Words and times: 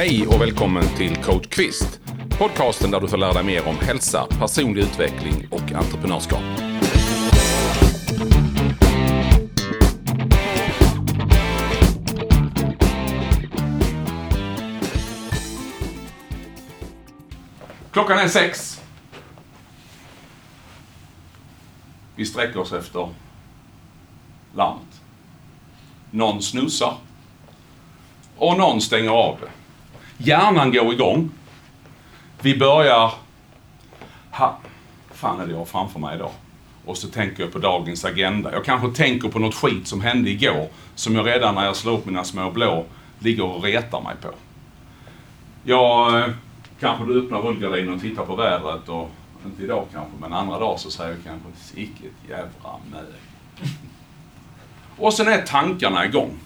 Hej 0.00 0.26
och 0.26 0.40
välkommen 0.40 0.84
till 0.96 1.16
Coach 1.16 1.46
Kvist. 1.46 2.00
Podcasten 2.38 2.90
där 2.90 3.00
du 3.00 3.08
får 3.08 3.16
lära 3.16 3.32
dig 3.32 3.44
mer 3.44 3.68
om 3.68 3.76
hälsa, 3.76 4.26
personlig 4.38 4.82
utveckling 4.82 5.48
och 5.50 5.72
entreprenörskap. 5.72 6.42
Klockan 17.92 18.18
är 18.18 18.28
sex. 18.28 18.82
Vi 22.16 22.26
sträcker 22.26 22.60
oss 22.60 22.72
efter 22.72 23.08
larmet. 24.54 25.00
Någon 26.10 26.42
snusar. 26.42 26.96
Och 28.36 28.58
någon 28.58 28.80
stänger 28.80 29.10
av 29.10 29.38
det. 29.40 29.59
Hjärnan 30.22 30.72
går 30.72 30.92
igång. 30.92 31.30
Vi 32.40 32.58
börjar... 32.58 33.12
Ha, 34.30 34.58
fan 35.12 35.40
är 35.40 35.46
det 35.46 35.52
jag 35.52 35.58
har 35.58 35.64
framför 35.64 36.00
mig 36.00 36.16
idag? 36.16 36.30
Och 36.84 36.96
så 36.96 37.08
tänker 37.08 37.42
jag 37.42 37.52
på 37.52 37.58
dagens 37.58 38.04
agenda. 38.04 38.52
Jag 38.52 38.64
kanske 38.64 39.02
tänker 39.02 39.28
på 39.28 39.38
något 39.38 39.54
skit 39.54 39.88
som 39.88 40.00
hände 40.00 40.30
igår, 40.30 40.68
som 40.94 41.14
jag 41.14 41.26
redan 41.26 41.54
när 41.54 41.64
jag 41.64 41.76
slår 41.76 41.92
upp 41.92 42.06
mina 42.06 42.24
små 42.24 42.50
blå 42.50 42.84
ligger 43.18 43.44
och 43.44 43.62
retar 43.62 44.00
mig 44.00 44.14
på. 44.22 44.28
Jag 45.64 46.18
eh, 46.18 46.30
kanske 46.80 47.04
du 47.04 47.24
öppnar 47.24 47.38
rullgardinen 47.38 47.94
och 47.94 48.00
tittar 48.00 48.24
på 48.24 48.36
vädret 48.36 48.88
och 48.88 49.10
inte 49.46 49.62
idag 49.62 49.86
kanske, 49.92 50.12
men 50.20 50.32
andra 50.32 50.58
dagar 50.58 50.76
så 50.76 50.90
säger 50.90 51.10
jag 51.10 51.24
kanske 51.24 51.64
Sicket 51.64 52.12
jävla 52.28 52.76
mög. 52.92 53.04
Och 54.98 55.14
sen 55.14 55.28
är 55.28 55.42
tankarna 55.42 56.04
igång. 56.04 56.38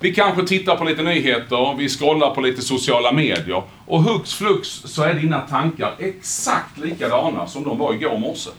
Vi 0.00 0.14
kanske 0.14 0.46
tittar 0.46 0.76
på 0.76 0.84
lite 0.84 1.02
nyheter, 1.02 1.74
vi 1.78 1.88
scrollar 1.88 2.34
på 2.34 2.40
lite 2.40 2.62
sociala 2.62 3.12
medier 3.12 3.62
och 3.86 4.02
hux 4.02 4.34
flux 4.34 4.68
så 4.68 5.02
är 5.02 5.14
dina 5.14 5.40
tankar 5.40 5.94
exakt 5.98 6.78
likadana 6.78 7.46
som 7.46 7.64
de 7.64 7.78
var 7.78 7.94
igår 7.94 8.18
morse. 8.18 8.50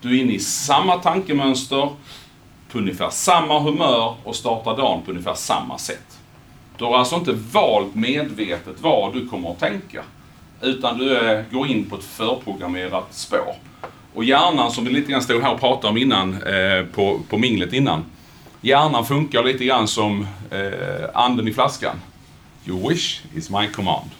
Du 0.00 0.18
är 0.18 0.22
inne 0.22 0.32
i 0.32 0.38
samma 0.38 0.96
tankemönster, 0.96 1.88
på 2.72 2.78
ungefär 2.78 3.10
samma 3.10 3.60
humör 3.60 4.14
och 4.24 4.36
startar 4.36 4.76
dagen 4.76 5.02
på 5.02 5.10
ungefär 5.10 5.34
samma 5.34 5.78
sätt. 5.78 6.18
Du 6.78 6.84
har 6.84 6.98
alltså 6.98 7.16
inte 7.16 7.32
valt 7.32 7.94
medvetet 7.94 8.76
vad 8.80 9.14
du 9.14 9.28
kommer 9.28 9.50
att 9.50 9.60
tänka, 9.60 10.02
utan 10.62 10.98
du 10.98 11.16
är, 11.16 11.44
går 11.50 11.66
in 11.66 11.90
på 11.90 11.96
ett 11.96 12.04
förprogrammerat 12.04 13.06
spår. 13.10 13.54
Och 14.14 14.24
hjärnan, 14.24 14.70
som 14.70 14.84
vi 14.84 14.90
lite 14.90 15.12
grann 15.12 15.22
stod 15.22 15.42
här 15.42 15.54
och 15.54 15.60
pratade 15.60 15.88
om 15.88 15.96
innan, 15.96 16.42
eh, 16.42 16.84
på, 16.94 17.20
på 17.28 17.38
minglet 17.38 17.72
innan, 17.72 18.04
Hjärnan 18.64 19.04
funkar 19.04 19.42
lite 19.42 19.64
grann 19.64 19.88
som 19.88 20.26
eh, 20.50 21.08
anden 21.14 21.48
i 21.48 21.52
flaskan. 21.52 21.96
Your 22.66 22.88
wish 22.88 23.20
is 23.34 23.50
my 23.50 23.68
command. 23.68 24.10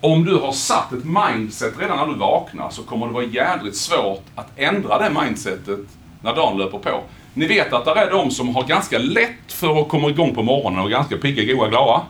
Om 0.00 0.24
du 0.24 0.36
har 0.36 0.52
satt 0.52 0.92
ett 0.92 1.04
mindset 1.04 1.74
redan 1.78 1.96
när 1.96 2.06
du 2.06 2.14
vaknar 2.14 2.70
så 2.70 2.82
kommer 2.82 3.06
det 3.06 3.12
vara 3.12 3.24
jädrigt 3.24 3.76
svårt 3.76 4.22
att 4.34 4.46
ändra 4.56 4.98
det 4.98 5.20
mindsetet 5.20 5.80
när 6.22 6.36
dagen 6.36 6.58
löper 6.58 6.78
på. 6.78 7.02
Ni 7.34 7.46
vet 7.46 7.72
att 7.72 7.84
det 7.84 7.90
är 7.90 8.10
de 8.10 8.30
som 8.30 8.54
har 8.54 8.62
ganska 8.62 8.98
lätt 8.98 9.52
för 9.52 9.80
att 9.80 9.88
komma 9.88 10.08
igång 10.08 10.34
på 10.34 10.42
morgonen 10.42 10.80
och 10.80 10.90
ganska 10.90 11.16
pigga, 11.16 11.54
goa, 11.54 11.68
glada. 11.68 12.02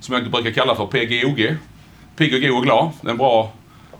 Som 0.00 0.14
jag 0.14 0.30
brukar 0.30 0.50
kalla 0.50 0.74
för 0.74 0.86
PGOG. 0.86 1.56
Pigg 2.16 2.34
och 2.34 2.40
go 2.40 2.56
och 2.56 2.62
glad. 2.62 2.90
Det 3.00 3.08
är 3.08 3.10
en 3.10 3.18
bra, 3.18 3.52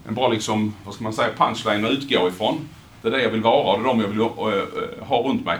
en 0.08 0.14
bra 0.14 0.28
liksom, 0.28 0.74
vad 0.84 0.94
ska 0.94 1.04
man 1.04 1.12
säga, 1.12 1.28
punchline 1.36 1.84
att 1.84 1.90
utgå 1.90 2.28
ifrån. 2.28 2.68
Det 3.02 3.08
är 3.08 3.12
det 3.12 3.22
jag 3.22 3.30
vill 3.30 3.42
vara 3.42 3.72
och 3.72 3.82
det 3.82 3.84
är 3.84 3.88
de 3.88 4.00
jag 4.00 4.08
vill 4.08 4.20
eh, 4.20 5.06
ha 5.06 5.22
runt 5.22 5.44
mig. 5.44 5.58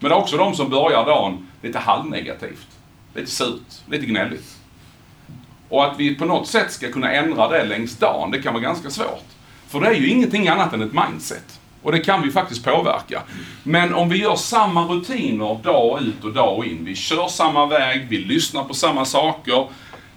Men 0.00 0.10
det 0.10 0.14
är 0.14 0.18
också 0.18 0.36
de 0.36 0.54
som 0.54 0.70
börjar 0.70 1.06
dagen 1.06 1.48
lite 1.62 1.78
halvnegativt. 1.78 2.66
Lite 3.14 3.30
surt, 3.30 3.90
lite 3.90 4.06
gnälligt. 4.06 4.56
Och 5.68 5.84
att 5.84 6.00
vi 6.00 6.14
på 6.14 6.24
något 6.24 6.46
sätt 6.48 6.72
ska 6.72 6.92
kunna 6.92 7.12
ändra 7.12 7.48
det 7.48 7.64
längs 7.64 7.96
dagen, 7.96 8.30
det 8.30 8.42
kan 8.42 8.52
vara 8.54 8.62
ganska 8.62 8.90
svårt. 8.90 9.26
För 9.68 9.80
det 9.80 9.86
är 9.86 9.94
ju 9.94 10.08
ingenting 10.08 10.48
annat 10.48 10.72
än 10.72 10.82
ett 10.82 10.92
mindset. 10.92 11.60
Och 11.82 11.92
det 11.92 11.98
kan 11.98 12.22
vi 12.22 12.30
faktiskt 12.30 12.64
påverka. 12.64 13.22
Men 13.62 13.94
om 13.94 14.08
vi 14.08 14.18
gör 14.18 14.36
samma 14.36 14.84
rutiner 14.84 15.58
dag 15.62 16.02
ut 16.02 16.24
och 16.24 16.32
dag 16.32 16.66
in. 16.66 16.84
Vi 16.84 16.94
kör 16.94 17.28
samma 17.28 17.66
väg, 17.66 18.06
vi 18.08 18.18
lyssnar 18.18 18.64
på 18.64 18.74
samma 18.74 19.04
saker, 19.04 19.66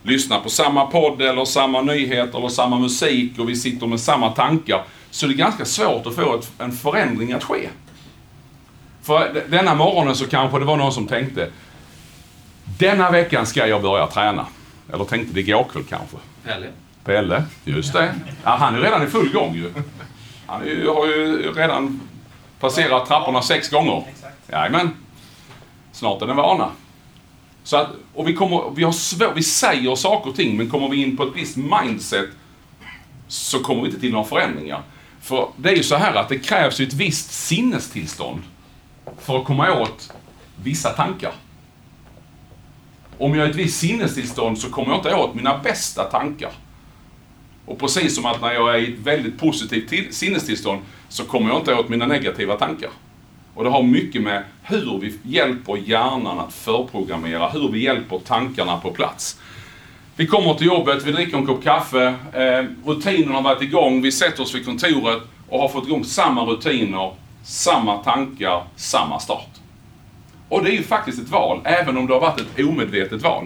lyssnar 0.03 0.39
på 0.39 0.50
samma 0.50 0.85
podd 0.85 1.21
eller 1.21 1.45
samma 1.45 1.81
nyheter 1.81 2.38
eller 2.38 2.50
samma 2.50 2.79
musik 2.79 3.39
och 3.39 3.50
vi 3.50 3.55
sitter 3.55 3.88
med 3.88 4.00
samma 4.00 4.29
tankar. 4.29 4.83
Så 5.11 5.27
det 5.27 5.33
är 5.33 5.38
ganska 5.38 5.65
svårt 5.65 6.07
att 6.07 6.15
få 6.15 6.35
ett, 6.35 6.51
en 6.59 6.71
förändring 6.71 7.33
att 7.33 7.44
ske. 7.44 7.69
För 9.03 9.43
denna 9.49 9.75
morgonen 9.75 10.15
så 10.15 10.27
kanske 10.27 10.59
det 10.59 10.65
var 10.65 10.77
någon 10.77 10.93
som 10.93 11.07
tänkte, 11.07 11.49
denna 12.79 13.11
veckan 13.11 13.45
ska 13.45 13.67
jag 13.67 13.81
börja 13.81 14.07
träna. 14.07 14.47
Eller 14.93 15.05
tänkte 15.05 15.33
det 15.33 15.39
igår 15.39 15.65
kväll 15.71 15.83
kanske. 15.89 16.17
Pelle. 16.43 16.67
Pelle, 17.03 17.43
just 17.63 17.93
det. 17.93 18.15
Ja, 18.43 18.55
han 18.55 18.75
är 18.75 18.79
redan 18.79 19.03
i 19.03 19.07
full 19.07 19.33
gång 19.33 19.55
ju. 19.55 19.73
Han 20.47 20.65
ju, 20.65 20.87
har 20.87 21.05
ju 21.05 21.51
redan 21.53 22.01
passerat 22.59 23.07
trapporna 23.07 23.41
sex 23.41 23.69
gånger. 23.69 24.03
Jajamän. 24.51 24.89
Snart 25.91 26.21
är 26.21 26.25
det 26.25 26.31
en 26.31 26.37
vana. 26.37 26.69
Så 27.63 27.77
att, 27.77 27.89
och 28.13 28.27
vi, 28.27 28.33
kommer, 28.33 28.71
vi, 28.75 28.83
har 28.83 28.91
svår, 28.91 29.33
vi 29.35 29.43
säger 29.43 29.95
saker 29.95 30.29
och 30.29 30.35
ting, 30.35 30.57
men 30.57 30.69
kommer 30.69 30.89
vi 30.89 31.01
in 31.01 31.17
på 31.17 31.23
ett 31.23 31.33
visst 31.35 31.57
mindset 31.57 32.29
så 33.27 33.59
kommer 33.59 33.81
vi 33.81 33.87
inte 33.87 33.99
till 33.99 34.11
några 34.11 34.25
förändringar. 34.25 34.81
För 35.21 35.47
det 35.57 35.69
är 35.69 35.75
ju 35.75 35.83
så 35.83 35.95
här 35.95 36.15
att 36.15 36.29
det 36.29 36.39
krävs 36.39 36.79
ju 36.79 36.87
ett 36.87 36.93
visst 36.93 37.31
sinnestillstånd 37.31 38.41
för 39.19 39.38
att 39.38 39.46
komma 39.46 39.81
åt 39.81 40.13
vissa 40.63 40.90
tankar. 40.90 41.31
Om 43.18 43.35
jag 43.35 43.44
är 43.44 43.47
i 43.47 43.51
ett 43.51 43.56
visst 43.56 43.79
sinnestillstånd 43.79 44.59
så 44.59 44.69
kommer 44.69 44.90
jag 44.90 45.00
inte 45.00 45.16
åt 45.16 45.35
mina 45.35 45.57
bästa 45.57 46.03
tankar. 46.03 46.51
Och 47.66 47.79
precis 47.79 48.16
som 48.16 48.25
att 48.25 48.41
när 48.41 48.53
jag 48.53 48.75
är 48.75 48.79
i 48.79 48.94
ett 48.94 49.00
väldigt 49.00 49.40
positivt 49.40 50.13
sinnestillstånd 50.13 50.81
så 51.09 51.25
kommer 51.25 51.50
jag 51.50 51.59
inte 51.59 51.74
åt 51.74 51.90
mina 51.90 52.06
negativa 52.06 52.56
tankar. 52.56 52.90
Och 53.53 53.63
det 53.63 53.69
har 53.69 53.84
mycket 53.84 54.22
med 54.22 54.44
hur 54.63 55.00
vi 55.00 55.18
hjälper 55.24 55.78
hjärnan 55.78 56.40
att 56.40 56.53
förprogrammera, 56.53 57.50
hur 57.50 57.69
vi 57.72 57.84
hjälper 57.84 58.19
tankarna 58.19 58.78
på 58.78 58.91
plats. 58.91 59.40
Vi 60.16 60.28
kommer 60.28 60.53
till 60.53 60.68
jobbet, 60.68 61.06
vi 61.06 61.12
dricker 61.12 61.38
en 61.38 61.45
kopp 61.45 61.63
kaffe, 61.63 62.16
eh, 62.34 62.90
rutinerna 62.90 63.35
har 63.35 63.41
varit 63.41 63.62
igång, 63.62 64.01
vi 64.01 64.12
sätter 64.12 64.44
oss 64.44 64.56
vid 64.56 64.66
kontoret 64.66 65.22
och 65.50 65.59
har 65.59 65.69
fått 65.69 65.88
igång 65.88 66.03
samma 66.03 66.45
rutiner 66.45 67.12
samma 67.43 67.97
tankar, 67.97 68.63
samma 68.75 69.19
start. 69.19 69.49
Och 70.49 70.63
det 70.63 70.69
är 70.69 70.75
ju 70.75 70.83
faktiskt 70.83 71.19
ett 71.19 71.29
val, 71.29 71.61
även 71.63 71.97
om 71.97 72.07
det 72.07 72.13
har 72.13 72.21
varit 72.21 72.39
ett 72.39 72.65
omedvetet 72.65 73.21
val. 73.21 73.45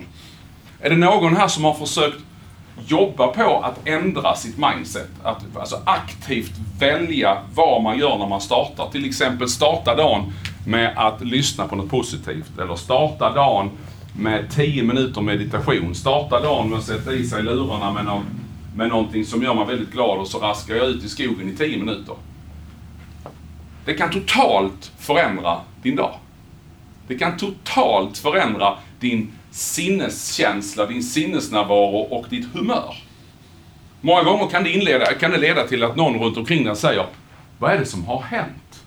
Är 0.81 0.90
det 0.90 0.96
någon 0.96 1.35
här 1.35 1.47
som 1.47 1.63
har 1.63 1.74
försökt 1.74 2.18
jobba 2.88 3.28
på 3.28 3.62
att 3.63 3.88
ändra 3.88 4.36
sitt 4.36 4.57
mindset? 4.57 5.09
Att 5.24 5.44
alltså 5.56 5.81
aktivt 5.86 6.52
välja 6.80 7.38
vad 7.53 7.84
man 7.84 7.97
gör 7.97 8.18
när 8.18 8.28
man 8.28 8.41
startar. 8.41 8.90
Till 8.91 9.06
exempel 9.06 9.50
starta 9.50 9.96
dagen 9.96 10.34
med 10.66 10.94
att 10.97 11.22
lyssna 11.22 11.68
på 11.68 11.75
något 11.75 11.90
positivt. 11.90 12.59
Eller 12.59 12.75
starta 12.75 13.34
dagen 13.34 13.69
med 14.19 14.52
10 14.52 14.84
minuter 14.84 15.22
meditation. 15.22 15.96
Starta 15.96 16.40
dagen 16.40 16.69
med 16.69 16.80
att 16.80 16.86
sätta 16.86 17.13
i 17.13 17.25
sig 17.25 17.44
lurarna 17.44 17.91
med, 17.91 18.06
någon, 18.06 18.25
med 18.75 18.90
någonting 18.90 19.25
som 19.25 19.44
gör 19.44 19.53
mig 19.53 19.66
väldigt 19.66 19.91
glad 19.91 20.19
och 20.19 20.28
så 20.28 20.40
raskar 20.40 20.75
jag 20.75 20.88
ut 20.88 21.03
i 21.03 21.09
skogen 21.09 21.50
i 21.50 21.56
10 21.56 21.78
minuter. 21.78 22.16
Det 23.88 23.94
kan 23.94 24.09
totalt 24.09 24.92
förändra 24.98 25.62
din 25.81 25.96
dag. 25.96 26.14
Det 27.08 27.18
kan 27.18 27.38
totalt 27.38 28.18
förändra 28.18 28.78
din 29.00 29.31
sinneskänsla, 29.52 30.86
din 30.86 31.03
sinnesnärvaro 31.03 31.98
och 32.00 32.25
ditt 32.30 32.53
humör. 32.53 32.96
Många 34.02 34.24
gånger 34.24 34.48
kan 34.48 34.64
det, 34.64 34.72
inleda, 34.72 35.06
kan 35.06 35.31
det 35.31 35.38
leda 35.38 35.68
till 35.68 35.84
att 35.84 35.96
någon 35.96 36.20
runt 36.20 36.38
omkring 36.38 36.64
dig 36.64 36.75
säger 36.75 37.06
Vad 37.59 37.72
är 37.72 37.78
det 37.78 37.86
som 37.86 38.06
har 38.06 38.22
hänt? 38.22 38.84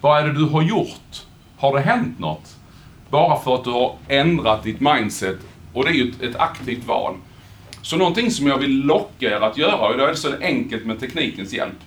Vad 0.00 0.22
är 0.22 0.26
det 0.26 0.32
du 0.32 0.44
har 0.44 0.62
gjort? 0.62 1.22
Har 1.56 1.74
det 1.74 1.80
hänt 1.80 2.18
något? 2.18 2.56
Bara 3.10 3.40
för 3.40 3.54
att 3.54 3.64
du 3.64 3.70
har 3.70 3.96
ändrat 4.08 4.62
ditt 4.62 4.80
mindset 4.80 5.38
och 5.72 5.84
det 5.84 5.90
är 5.90 5.94
ju 5.94 6.10
ett, 6.10 6.22
ett 6.22 6.36
aktivt 6.36 6.86
val. 6.86 7.14
Så 7.82 7.96
någonting 7.96 8.30
som 8.30 8.46
jag 8.46 8.58
vill 8.58 8.82
locka 8.82 9.26
er 9.26 9.40
att 9.40 9.56
göra, 9.56 9.88
och 9.88 9.98
då 9.98 10.04
är 10.04 10.08
det 10.08 10.16
så 10.16 10.34
enkelt 10.40 10.86
med 10.86 11.00
teknikens 11.00 11.52
hjälp, 11.52 11.78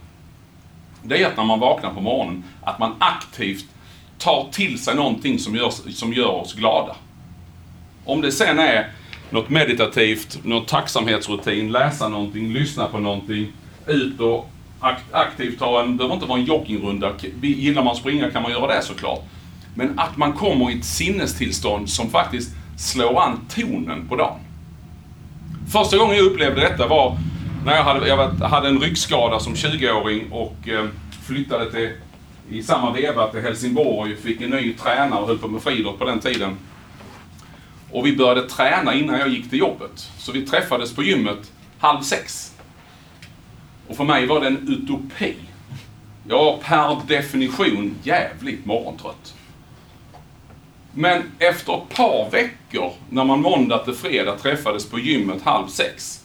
det 1.07 1.23
är 1.23 1.27
att 1.27 1.37
när 1.37 1.43
man 1.43 1.59
vaknar 1.59 1.93
på 1.93 2.01
morgonen, 2.01 2.43
att 2.63 2.79
man 2.79 2.95
aktivt 2.99 3.65
tar 4.17 4.47
till 4.51 4.79
sig 4.79 4.95
någonting 4.95 5.39
som 5.39 5.55
gör, 5.55 5.69
som 5.91 6.13
gör 6.13 6.31
oss 6.31 6.53
glada. 6.53 6.95
Om 8.05 8.21
det 8.21 8.31
sen 8.31 8.59
är 8.59 8.91
något 9.29 9.49
meditativt, 9.49 10.39
någon 10.43 10.65
tacksamhetsrutin, 10.65 11.71
läsa 11.71 12.09
någonting, 12.09 12.53
lyssna 12.53 12.87
på 12.87 12.99
någonting, 12.99 13.47
ut 13.87 14.19
och 14.19 14.49
aktivt 15.11 15.59
ta 15.59 15.81
en, 15.81 15.91
det 15.91 15.97
behöver 15.97 16.15
inte 16.15 16.27
vara 16.27 16.39
en 16.39 16.45
joggingrunda. 16.45 17.11
Gillar 17.41 17.83
man 17.83 17.91
att 17.91 17.97
springa 17.97 18.31
kan 18.31 18.43
man 18.43 18.51
göra 18.51 18.75
det 18.75 18.81
såklart. 18.81 19.23
Men 19.75 19.99
att 19.99 20.17
man 20.17 20.33
kommer 20.33 20.71
i 20.71 20.77
ett 20.77 20.85
sinnestillstånd 20.85 21.89
som 21.89 22.09
faktiskt 22.09 22.55
slår 22.77 23.21
an 23.21 23.39
tonen 23.49 24.07
på 24.07 24.15
dagen. 24.15 24.39
Första 25.71 25.97
gången 25.97 26.17
jag 26.17 26.25
upplevde 26.25 26.61
detta 26.61 26.87
var 26.87 27.17
när 27.65 27.75
jag 27.75 27.83
hade, 27.83 28.07
jag 28.07 28.17
hade 28.27 28.67
en 28.67 28.79
ryggskada 28.79 29.39
som 29.39 29.53
20-åring 29.53 30.31
och 30.31 30.67
eh, 30.67 30.85
flyttade 31.25 31.71
till, 31.71 31.91
i 32.49 32.63
samma 32.63 32.93
veva 32.93 33.27
till 33.27 33.41
Helsingborg 33.41 34.15
fick 34.15 34.41
en 34.41 34.49
ny 34.49 34.73
tränare 34.73 35.21
och 35.21 35.27
höll 35.27 35.37
på 35.37 35.47
med 35.47 35.61
friidrott 35.61 35.99
på 35.99 36.05
den 36.05 36.19
tiden. 36.19 36.57
Och 37.91 38.05
vi 38.05 38.15
började 38.15 38.49
träna 38.49 38.93
innan 38.93 39.19
jag 39.19 39.29
gick 39.29 39.49
till 39.49 39.59
jobbet. 39.59 40.11
Så 40.17 40.31
vi 40.31 40.45
träffades 40.45 40.95
på 40.95 41.03
gymmet 41.03 41.51
halv 41.79 42.01
sex. 42.01 42.53
Och 43.87 43.97
för 43.97 44.03
mig 44.03 44.25
var 44.25 44.41
det 44.41 44.47
en 44.47 44.67
utopi. 44.67 45.35
Jag 46.27 46.37
var 46.37 46.57
per 46.57 47.07
definition 47.07 47.95
jävligt 48.03 48.65
morgontrött. 48.65 49.35
Men 50.93 51.23
efter 51.39 51.77
ett 51.77 51.89
par 51.89 52.31
veckor, 52.31 52.93
när 53.09 53.23
man 53.23 53.41
måndag 53.41 53.77
till 53.77 53.93
fredag 53.93 54.37
träffades 54.37 54.89
på 54.89 54.99
gymmet 54.99 55.41
halv 55.41 55.67
sex. 55.67 56.23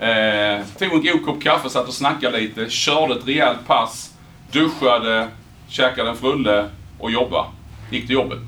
Eh, 0.00 0.66
tog 0.78 1.06
en 1.06 1.12
god 1.12 1.24
kopp 1.24 1.42
kaffe, 1.42 1.70
satt 1.70 1.88
och 1.88 1.94
snackade 1.94 2.40
lite, 2.40 2.70
körde 2.70 3.14
ett 3.14 3.26
rejält 3.28 3.66
pass, 3.66 4.14
duschade, 4.52 5.28
käkade 5.68 6.10
en 6.10 6.16
frulle 6.16 6.68
och 6.98 7.10
jobbade. 7.10 7.48
Gick 7.90 8.06
till 8.06 8.14
jobbet. 8.14 8.38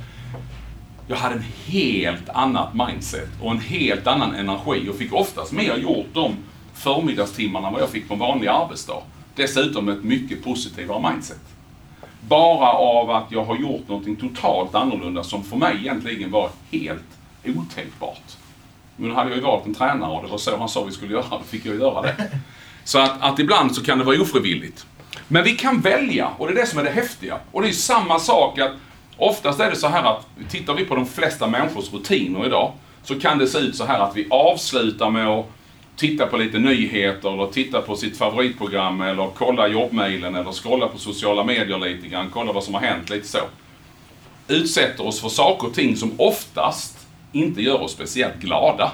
Jag 1.07 1.17
hade 1.17 1.35
en 1.35 1.45
helt 1.67 2.29
annat 2.29 2.75
mindset 2.75 3.29
och 3.41 3.51
en 3.51 3.61
helt 3.61 4.07
annan 4.07 4.35
energi 4.35 4.89
och 4.91 4.97
fick 4.97 5.13
oftast 5.13 5.53
mer 5.53 5.77
gjort 5.77 6.07
de 6.13 6.37
förmiddagstimmarna 6.75 7.67
än 7.67 7.73
vad 7.73 7.83
jag 7.83 7.91
fick 7.91 8.09
på 8.09 8.15
en 8.15 8.21
vanlig 8.21 8.49
arbetsdag. 8.49 9.03
Dessutom 9.35 9.89
ett 9.89 10.05
mycket 10.05 10.45
positivare 10.45 11.13
mindset. 11.13 11.41
Bara 12.21 12.73
av 12.73 13.11
att 13.11 13.33
jag 13.33 13.45
har 13.45 13.57
gjort 13.57 13.89
någonting 13.89 14.17
totalt 14.17 14.75
annorlunda 14.75 15.25
som 15.25 15.45
för 15.45 15.57
mig 15.57 15.77
egentligen 15.77 16.31
var 16.31 16.51
helt 16.71 17.19
otänkbart. 17.45 18.37
Men 18.97 19.09
nu 19.09 19.15
hade 19.15 19.31
jag 19.31 19.37
ju 19.37 19.43
valt 19.43 19.67
en 19.67 19.75
tränare 19.75 20.11
och 20.11 20.23
det 20.23 20.29
var 20.29 20.39
så 20.39 20.57
han 20.57 20.69
sa 20.69 20.85
vi 20.85 20.93
skulle 20.93 21.13
göra, 21.13 21.25
då 21.31 21.41
fick 21.49 21.67
jag 21.67 21.77
göra 21.77 22.03
det. 22.03 22.15
Så 22.85 22.99
att, 22.99 23.23
att 23.23 23.39
ibland 23.39 23.75
så 23.75 23.85
kan 23.85 23.99
det 23.99 24.05
vara 24.05 24.21
ofrivilligt. 24.21 24.87
Men 25.29 25.45
vi 25.45 25.53
kan 25.53 25.81
välja 25.81 26.31
och 26.39 26.47
det 26.47 26.53
är 26.53 26.57
det 26.57 26.67
som 26.67 26.79
är 26.79 26.85
det 26.85 26.91
häftiga. 26.91 27.39
Och 27.53 27.63
det 27.63 27.69
är 27.69 27.73
samma 27.73 28.19
sak 28.19 28.59
att 28.59 28.73
oftast 29.17 29.61
är 29.61 29.71
det 29.71 29.77
så 29.77 29.89
här 29.89 30.03
att 30.03 30.27
tittar 30.51 30.75
vi 30.75 30.85
på 30.85 30.95
de 30.95 31.07
flesta 31.07 31.47
människors 31.47 31.93
rutiner 31.93 32.47
idag 32.47 32.73
så 33.03 33.21
kan 33.21 33.39
det 33.39 33.47
se 33.47 33.59
ut 33.59 33.77
så 33.77 33.85
här 33.85 34.01
att 34.01 34.17
vi 34.17 34.27
avslutar 34.31 35.11
med 35.11 35.27
att 35.27 35.47
titta 35.97 36.27
på 36.27 36.37
lite 36.37 36.59
nyheter 36.59 37.33
eller 37.33 37.47
titta 37.47 37.81
på 37.81 37.97
sitt 37.97 38.19
favoritprogram 38.19 39.01
eller 39.01 39.31
kolla 39.35 39.69
jobbmailen 39.69 40.35
eller 40.35 40.53
scrolla 40.53 40.89
på 40.89 40.99
sociala 40.99 41.45
medier 41.45 41.79
lite 41.79 42.09
grann, 42.09 42.31
kolla 42.33 42.53
vad 42.53 42.65
som 42.65 42.75
har 42.75 42.81
hänt, 42.81 43.11
lite 43.11 43.29
så. 43.29 43.39
Utsätter 44.49 45.07
oss 45.07 45.21
för 45.21 45.29
saker 45.29 45.67
och 45.67 45.75
ting 45.75 45.97
som 45.97 46.13
oftast 46.17 47.02
inte 47.33 47.63
gör 47.63 47.83
oss 47.83 47.93
speciellt 47.93 48.41
glada. 48.41 48.93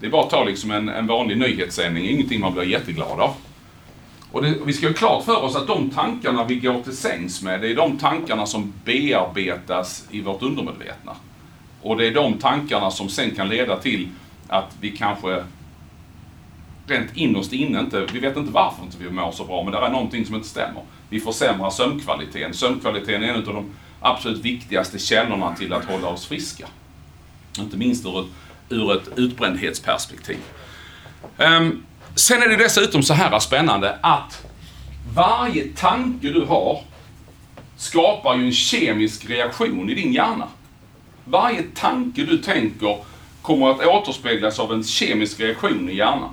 Det 0.00 0.06
är 0.06 0.10
bara 0.10 0.24
att 0.24 0.30
ta 0.30 0.44
liksom 0.44 0.70
en, 0.70 0.88
en 0.88 1.06
vanlig 1.06 1.38
nyhetssändning, 1.38 2.08
ingenting 2.08 2.40
man 2.40 2.54
blir 2.54 2.64
jätteglad 2.64 3.20
av. 3.20 3.34
Och 4.32 4.42
det, 4.42 4.54
vi 4.66 4.72
ska 4.72 4.86
ha 4.86 4.94
klart 4.94 5.24
för 5.24 5.42
oss 5.42 5.56
att 5.56 5.66
de 5.66 5.90
tankarna 5.90 6.44
vi 6.44 6.54
går 6.56 6.82
till 6.82 6.96
sängs 6.96 7.42
med, 7.42 7.60
det 7.60 7.70
är 7.70 7.76
de 7.76 7.98
tankarna 7.98 8.46
som 8.46 8.72
bearbetas 8.84 10.08
i 10.10 10.20
vårt 10.20 10.42
undermedvetna. 10.42 11.16
Och 11.82 11.96
det 11.96 12.06
är 12.06 12.14
de 12.14 12.38
tankarna 12.38 12.90
som 12.90 13.08
sen 13.08 13.30
kan 13.30 13.48
leda 13.48 13.76
till 13.76 14.08
att 14.48 14.76
vi 14.80 14.90
kanske 14.90 15.44
rent 16.86 17.16
innerst 17.16 17.52
inne 17.52 17.80
inte, 17.80 18.06
vi 18.12 18.18
vet 18.18 18.36
inte 18.36 18.52
varför 18.52 18.82
inte 18.82 18.96
vi 18.98 19.10
mår 19.10 19.32
så 19.32 19.44
bra, 19.44 19.62
men 19.62 19.72
det 19.72 19.78
är 19.78 19.90
någonting 19.90 20.26
som 20.26 20.34
inte 20.34 20.48
stämmer. 20.48 20.82
Vi 21.08 21.20
försämrar 21.20 21.70
sömnkvaliteten. 21.70 22.54
Sömnkvaliteten 22.54 23.22
är 23.22 23.28
en 23.28 23.36
av 23.36 23.54
de 23.54 23.64
absolut 24.00 24.44
viktigaste 24.44 24.98
källorna 24.98 25.54
till 25.54 25.72
att 25.72 25.84
hålla 25.84 26.08
oss 26.08 26.26
friska. 26.26 26.66
Inte 27.58 27.76
minst 27.76 28.06
ur 28.06 28.20
ett, 28.20 28.26
ur 28.68 28.92
ett 28.92 29.18
utbrändhetsperspektiv. 29.18 30.38
Um, 31.36 31.84
sen 32.14 32.42
är 32.42 32.48
det 32.48 32.56
dessutom 32.56 33.02
så 33.02 33.14
här 33.14 33.38
spännande 33.38 33.98
att 34.00 34.46
varje 35.14 35.64
tanke 35.76 36.28
du 36.28 36.44
har 36.44 36.82
skapar 37.76 38.36
ju 38.36 38.44
en 38.44 38.52
kemisk 38.52 39.30
reaktion 39.30 39.90
i 39.90 39.94
din 39.94 40.12
hjärna. 40.12 40.48
Varje 41.24 41.62
tanke 41.74 42.24
du 42.24 42.38
tänker 42.38 42.98
kommer 43.42 43.70
att 43.70 43.86
återspeglas 43.86 44.58
av 44.58 44.72
en 44.72 44.84
kemisk 44.84 45.40
reaktion 45.40 45.90
i 45.90 45.96
hjärnan. 45.96 46.30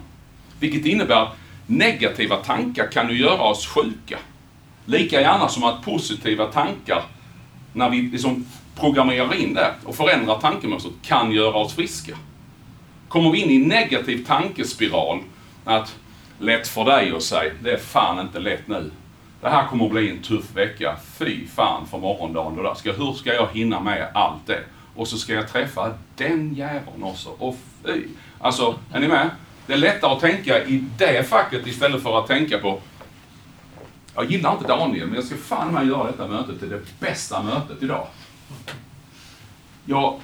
Vilket 0.59 0.85
innebär 0.85 1.21
att 1.21 1.37
negativa 1.67 2.35
tankar 2.35 2.91
kan 2.91 3.09
ju 3.09 3.17
göra 3.17 3.41
oss 3.41 3.67
sjuka. 3.67 4.17
Lika 4.85 5.21
gärna 5.21 5.47
som 5.47 5.63
att 5.63 5.85
positiva 5.85 6.45
tankar, 6.45 7.03
när 7.73 7.89
vi 7.89 8.01
liksom 8.01 8.45
programmerar 8.75 9.33
in 9.33 9.53
det 9.53 9.73
och 9.83 9.95
förändrar 9.95 10.39
tankemönstret, 10.39 10.93
kan 11.01 11.31
göra 11.31 11.55
oss 11.55 11.73
friska. 11.73 12.17
Kommer 13.07 13.31
vi 13.31 13.41
in 13.41 13.49
i 13.49 13.55
en 13.55 13.67
negativ 13.67 14.25
tankespiral, 14.25 15.19
att 15.65 15.95
lätt 16.39 16.67
för 16.67 16.85
dig 16.85 17.13
att 17.15 17.23
säga, 17.23 17.53
det 17.61 17.71
är 17.71 17.77
fan 17.77 18.19
inte 18.19 18.39
lätt 18.39 18.67
nu. 18.67 18.91
Det 19.41 19.49
här 19.49 19.67
kommer 19.67 19.85
att 19.85 19.91
bli 19.91 20.09
en 20.09 20.21
tuff 20.21 20.55
vecka. 20.55 20.95
Fy 21.17 21.47
fan 21.47 21.87
för 21.87 21.97
morgondagen. 21.97 22.63
Då 22.63 22.75
ska, 22.75 22.91
hur 22.91 23.13
ska 23.13 23.33
jag 23.33 23.47
hinna 23.53 23.79
med 23.79 24.07
allt 24.13 24.47
det? 24.47 24.59
Och 24.95 25.07
så 25.07 25.17
ska 25.17 25.33
jag 25.33 25.51
träffa 25.51 25.93
den 26.15 26.53
jäveln 26.53 27.03
också. 27.03 27.29
Och 27.29 27.57
fy. 27.85 28.03
Alltså, 28.39 28.75
är 28.93 28.99
ni 28.99 29.07
med? 29.07 29.29
Det 29.67 29.73
är 29.73 29.77
lättare 29.77 30.11
att 30.11 30.19
tänka 30.19 30.63
i 30.63 30.83
det 30.97 31.29
facket 31.29 31.67
istället 31.67 32.03
för 32.03 32.19
att 32.19 32.27
tänka 32.27 32.57
på 32.57 32.79
jag 34.15 34.31
gillar 34.31 34.53
inte 34.53 34.67
Daniel, 34.67 35.05
men 35.05 35.15
jag 35.15 35.23
ska 35.23 35.35
fan 35.35 35.73
med 35.73 35.87
göra 35.87 36.03
detta 36.03 36.27
mötet 36.27 36.59
till 36.59 36.69
det 36.69 36.99
bästa 36.99 37.43
mötet 37.43 37.83
idag. 37.83 38.07
Jag 39.85 40.19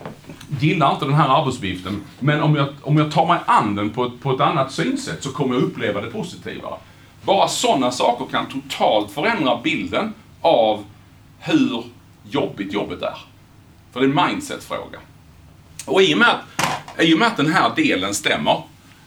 gillar 0.59 0.93
inte 0.93 1.05
den 1.05 1.13
här 1.13 1.41
arbetsuppgiften, 1.41 2.01
men 2.19 2.41
om 2.41 2.55
jag, 2.55 2.67
om 2.81 2.97
jag 2.97 3.11
tar 3.11 3.27
mig 3.27 3.39
an 3.45 3.75
den 3.75 3.89
på 3.89 4.05
ett, 4.05 4.21
på 4.21 4.31
ett 4.31 4.41
annat 4.41 4.71
synsätt 4.71 5.23
så 5.23 5.31
kommer 5.31 5.55
jag 5.55 5.63
uppleva 5.63 6.01
det 6.01 6.11
positivare. 6.11 6.75
Bara 7.23 7.47
sådana 7.47 7.91
saker 7.91 8.25
kan 8.25 8.45
totalt 8.45 9.11
förändra 9.11 9.59
bilden 9.63 10.13
av 10.41 10.85
hur 11.39 11.83
jobbigt 12.29 12.73
jobbet 12.73 13.01
är. 13.01 13.17
För 13.91 13.99
det 13.99 14.05
är 14.05 14.09
en 14.09 14.29
mindset-fråga. 14.29 14.99
Och 15.85 16.01
i 16.01 16.13
och, 16.13 16.17
med 16.17 16.29
att, 16.29 17.03
i 17.03 17.13
och 17.13 17.19
med 17.19 17.27
att 17.27 17.37
den 17.37 17.53
här 17.53 17.75
delen 17.75 18.13
stämmer, 18.13 18.63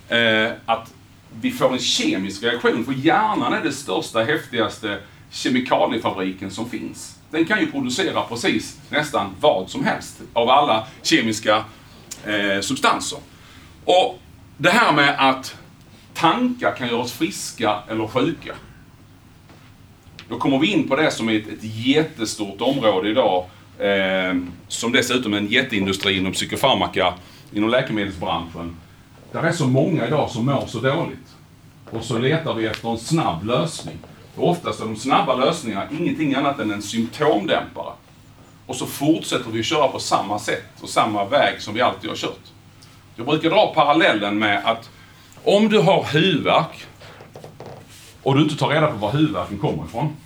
eh, 0.08 0.52
att 0.66 0.94
vi 1.40 1.50
får 1.50 1.72
en 1.72 1.78
kemisk 1.78 2.42
reaktion. 2.42 2.84
För 2.84 2.92
hjärnan 2.92 3.52
är 3.52 3.62
den 3.62 3.72
största, 3.72 4.22
häftigaste 4.22 4.98
kemikaliefabriken 5.30 6.50
som 6.50 6.70
finns. 6.70 7.18
Den 7.32 7.44
kan 7.44 7.60
ju 7.60 7.70
producera 7.70 8.22
precis 8.22 8.80
nästan 8.88 9.34
vad 9.40 9.70
som 9.70 9.84
helst 9.84 10.20
av 10.32 10.50
alla 10.50 10.86
kemiska 11.02 11.64
eh, 12.24 12.60
substanser. 12.60 13.18
Och 13.84 14.18
det 14.56 14.70
här 14.70 14.92
med 14.92 15.30
att 15.30 15.56
tankar 16.14 16.76
kan 16.76 16.88
göra 16.88 17.00
oss 17.00 17.12
friska 17.12 17.78
eller 17.88 18.06
sjuka. 18.06 18.54
Då 20.28 20.38
kommer 20.38 20.58
vi 20.58 20.66
in 20.66 20.88
på 20.88 20.96
det 20.96 21.10
som 21.10 21.28
är 21.28 21.36
ett, 21.36 21.48
ett 21.48 21.64
jättestort 21.86 22.60
område 22.60 23.10
idag, 23.10 23.44
eh, 23.78 24.36
som 24.68 24.92
dessutom 24.92 25.34
är 25.34 25.38
en 25.38 25.46
jätteindustri 25.46 26.18
inom 26.18 26.32
psykofarmaka, 26.32 27.14
inom 27.52 27.70
läkemedelsbranschen. 27.70 28.76
Det 29.32 29.38
är 29.38 29.52
så 29.52 29.66
många 29.66 30.06
idag 30.06 30.30
som 30.30 30.46
mår 30.46 30.66
så 30.66 30.78
dåligt. 30.80 31.36
Och 31.90 32.04
så 32.04 32.18
letar 32.18 32.54
vi 32.54 32.66
efter 32.66 32.88
en 32.88 32.98
snabb 32.98 33.44
lösning. 33.44 33.98
Och 34.36 34.50
oftast 34.50 34.80
är 34.80 34.84
de 34.84 34.96
snabba 34.96 35.34
lösningarna 35.34 35.88
ingenting 36.00 36.34
annat 36.34 36.58
än 36.58 36.70
en 36.70 36.82
symptomdämpare. 36.82 37.92
Och 38.66 38.76
så 38.76 38.86
fortsätter 38.86 39.50
vi 39.50 39.60
att 39.60 39.66
köra 39.66 39.88
på 39.88 39.98
samma 39.98 40.38
sätt 40.38 40.82
och 40.82 40.88
samma 40.88 41.24
väg 41.24 41.60
som 41.60 41.74
vi 41.74 41.80
alltid 41.80 42.10
har 42.10 42.16
kört. 42.16 42.52
Jag 43.16 43.26
brukar 43.26 43.50
dra 43.50 43.74
parallellen 43.74 44.38
med 44.38 44.62
att 44.64 44.90
om 45.44 45.68
du 45.68 45.78
har 45.78 46.04
huvudvärk 46.12 46.86
och 48.22 48.34
du 48.34 48.42
inte 48.42 48.56
tar 48.56 48.68
reda 48.68 48.86
på 48.86 48.96
var 48.96 49.12
huvudvärken 49.12 49.58
kommer 49.58 49.84
ifrån. 49.84 50.16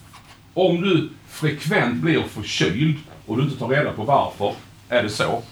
Om 0.55 0.81
du 0.81 1.11
frekvent 1.29 1.95
blir 1.95 2.23
förkyld 2.23 2.99
och 3.27 3.37
du 3.37 3.43
inte 3.43 3.59
tar 3.59 3.69
reda 3.69 3.93
på 3.93 4.03
varför 4.03 4.53
är 4.89 5.03
det 5.03 5.09
så. 5.09 5.43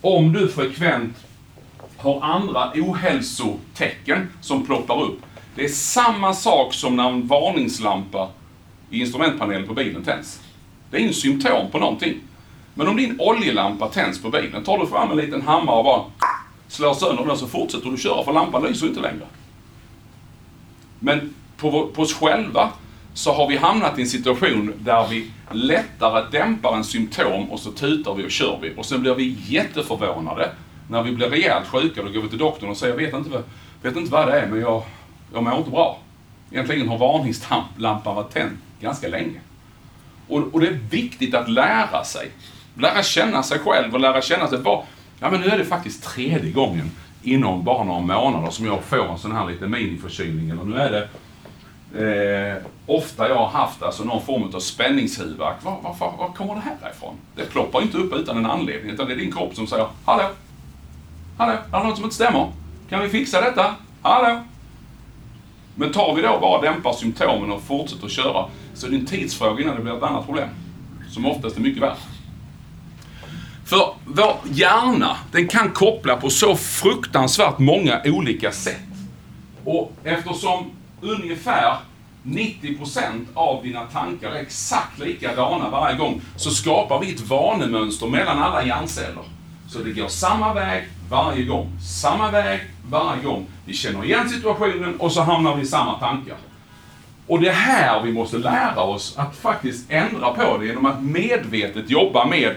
Om 0.00 0.32
du 0.32 0.48
frekvent 0.48 1.16
har 1.96 2.20
andra 2.20 2.72
ohälsotecken 2.74 4.28
som 4.40 4.66
ploppar 4.66 5.02
upp. 5.02 5.20
Det 5.54 5.64
är 5.64 5.68
samma 5.68 6.34
sak 6.34 6.74
som 6.74 6.96
när 6.96 7.08
en 7.08 7.26
varningslampa 7.26 8.28
i 8.90 9.00
instrumentpanelen 9.00 9.66
på 9.66 9.74
bilen 9.74 10.04
tänds. 10.04 10.40
Det 10.90 10.96
är 10.96 11.06
en 11.06 11.14
symptom 11.14 11.70
på 11.70 11.78
någonting. 11.78 12.14
Men 12.74 12.88
om 12.88 12.96
din 12.96 13.20
oljelampa 13.20 13.88
tänds 13.88 14.22
på 14.22 14.30
bilen, 14.30 14.64
tar 14.64 14.78
du 14.78 14.86
fram 14.86 15.10
en 15.10 15.16
liten 15.16 15.42
hammare 15.42 15.76
och 15.76 15.84
bara 15.84 16.02
slår 16.68 16.94
sönder 16.94 17.24
den 17.24 17.36
så 17.36 17.46
fortsätter 17.46 17.90
du 17.90 17.96
köra 17.96 18.24
för 18.24 18.32
lampan 18.32 18.62
lyser 18.62 18.86
inte 18.86 19.00
längre. 19.00 19.26
Men 20.98 21.34
på, 21.56 21.86
på 21.86 22.02
oss 22.02 22.14
själva 22.14 22.70
så 23.14 23.32
har 23.32 23.48
vi 23.48 23.56
hamnat 23.56 23.98
i 23.98 24.02
en 24.02 24.08
situation 24.08 24.72
där 24.78 25.06
vi 25.10 25.30
lättare 25.50 26.24
dämpar 26.30 26.76
en 26.76 26.84
symptom 26.84 27.50
och 27.50 27.60
så 27.60 27.70
tutar 27.70 28.14
vi 28.14 28.26
och 28.26 28.30
kör 28.30 28.58
vi. 28.62 28.72
Och 28.76 28.86
sen 28.86 29.00
blir 29.00 29.14
vi 29.14 29.36
jätteförvånade 29.46 30.50
när 30.88 31.02
vi 31.02 31.12
blir 31.12 31.28
rejält 31.28 31.68
sjuka, 31.68 32.02
då 32.02 32.10
går 32.10 32.22
vi 32.22 32.28
till 32.28 32.38
doktorn 32.38 32.70
och 32.70 32.76
säger 32.76 32.94
jag 32.94 33.06
vet 33.06 33.14
inte, 33.14 33.42
vet 33.82 33.96
inte 33.96 34.12
vad 34.12 34.28
det 34.28 34.40
är, 34.40 34.46
men 34.46 34.60
jag, 34.60 34.82
jag 35.32 35.44
mår 35.44 35.58
inte 35.58 35.70
bra. 35.70 35.98
Egentligen 36.50 36.88
har 36.88 36.98
varningslampan 36.98 38.14
varit 38.16 38.32
tänd 38.32 38.58
ganska 38.80 39.08
länge. 39.08 39.40
Och, 40.28 40.54
och, 40.54 40.60
det 40.60 40.66
är 40.66 40.78
viktigt 40.90 41.34
att 41.34 41.50
lära 41.50 42.04
sig. 42.04 42.30
Lära 42.74 43.02
känna 43.02 43.42
sig 43.42 43.58
själv 43.58 43.94
och 43.94 44.00
lära 44.00 44.22
känna 44.22 44.48
sig. 44.48 44.58
bra. 44.58 44.84
ja, 45.20 45.30
men 45.30 45.40
nu 45.40 45.46
är 45.46 45.58
det 45.58 45.64
faktiskt 45.64 46.04
tredje 46.04 46.52
gången 46.52 46.90
inom 47.22 47.64
bara 47.64 47.84
några 47.84 48.00
månader 48.00 48.50
som 48.50 48.66
jag 48.66 48.82
får 48.82 49.12
en 49.12 49.18
sån 49.18 49.32
här 49.32 49.46
liten 49.46 49.70
miniförkylning. 49.70 50.50
Eller 50.50 50.64
nu 50.64 50.76
är 50.76 50.90
det 50.90 51.08
eh, 51.94 52.62
ofta 52.86 53.28
jag 53.28 53.36
har 53.36 53.48
haft 53.48 53.82
alltså 53.82 54.04
någon 54.04 54.22
form 54.22 54.42
av 54.54 54.60
spänningshuvudvärk. 54.60 55.64
Var, 55.64 55.80
var, 55.82 55.96
var, 55.98 56.16
var 56.16 56.28
kommer 56.28 56.54
det 56.54 56.60
här 56.60 56.90
ifrån? 56.90 57.14
Det 57.36 57.44
ploppar 57.44 57.82
inte 57.82 57.98
upp 57.98 58.14
utan 58.14 58.36
en 58.36 58.46
anledning, 58.46 58.90
utan 58.90 59.06
det 59.06 59.12
är 59.12 59.16
din 59.16 59.32
kropp 59.32 59.54
som 59.54 59.66
säger 59.66 59.86
Hallå, 60.04 60.24
Hallå, 61.38 61.52
är 61.72 61.78
det 61.78 61.84
något 61.84 61.96
som 61.96 62.04
inte 62.04 62.16
stämmer? 62.16 62.48
Kan 62.88 63.02
vi 63.02 63.08
fixa 63.08 63.40
detta? 63.40 63.74
Hallå? 64.02 64.40
Men 65.74 65.92
tar 65.92 66.14
vi 66.14 66.22
då 66.22 66.38
bara 66.40 66.60
dämpar 66.60 66.92
symptomen 66.92 67.52
och 67.52 67.62
fortsätter 67.62 68.06
att 68.06 68.12
köra 68.12 68.46
så 68.74 68.86
är 68.86 68.90
det 68.90 68.96
en 68.96 69.06
tidsfråga 69.06 69.62
innan 69.62 69.76
det 69.76 69.82
blir 69.82 69.96
ett 69.96 70.02
annat 70.02 70.26
problem. 70.26 70.48
Som 71.10 71.26
oftast 71.26 71.56
är 71.56 71.60
mycket 71.60 71.82
värre. 71.82 71.96
För 73.64 73.94
vår 74.04 74.36
hjärna, 74.44 75.16
den 75.32 75.48
kan 75.48 75.70
koppla 75.70 76.16
på 76.16 76.30
så 76.30 76.56
fruktansvärt 76.56 77.58
många 77.58 78.00
olika 78.04 78.52
sätt. 78.52 78.80
Och 79.64 79.92
eftersom 80.04 80.70
ungefär 81.00 81.76
90% 82.24 83.26
av 83.34 83.62
dina 83.62 83.84
tankar 83.84 84.30
är 84.30 84.40
exakt 84.40 84.98
likadana 84.98 85.70
varje 85.70 85.96
gång 85.96 86.20
så 86.36 86.50
skapar 86.50 87.00
vi 87.00 87.14
ett 87.14 87.20
vanemönster 87.20 88.06
mellan 88.06 88.38
alla 88.38 88.64
hjärnceller. 88.64 89.24
Så 89.68 89.78
det 89.78 89.92
går 89.92 90.08
samma 90.08 90.54
väg 90.54 90.84
varje 91.10 91.44
gång. 91.44 91.68
Samma 92.00 92.30
väg 92.30 92.60
varje 92.90 93.22
gång. 93.22 93.46
Vi 93.64 93.72
känner 93.72 94.04
igen 94.04 94.28
situationen 94.28 94.96
och 94.96 95.12
så 95.12 95.22
hamnar 95.22 95.56
vi 95.56 95.62
i 95.62 95.66
samma 95.66 95.98
tankar. 95.98 96.36
Och 97.26 97.40
det 97.40 97.48
är 97.48 97.52
här 97.52 98.02
vi 98.02 98.12
måste 98.12 98.38
lära 98.38 98.80
oss 98.80 99.18
att 99.18 99.36
faktiskt 99.36 99.90
ändra 99.90 100.30
på 100.30 100.58
det 100.58 100.66
genom 100.66 100.86
att 100.86 101.02
medvetet 101.02 101.90
jobba 101.90 102.26
med, 102.26 102.56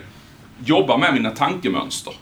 jobba 0.66 0.98
med 0.98 1.14
mina 1.14 1.30
tankemönster. 1.30 2.14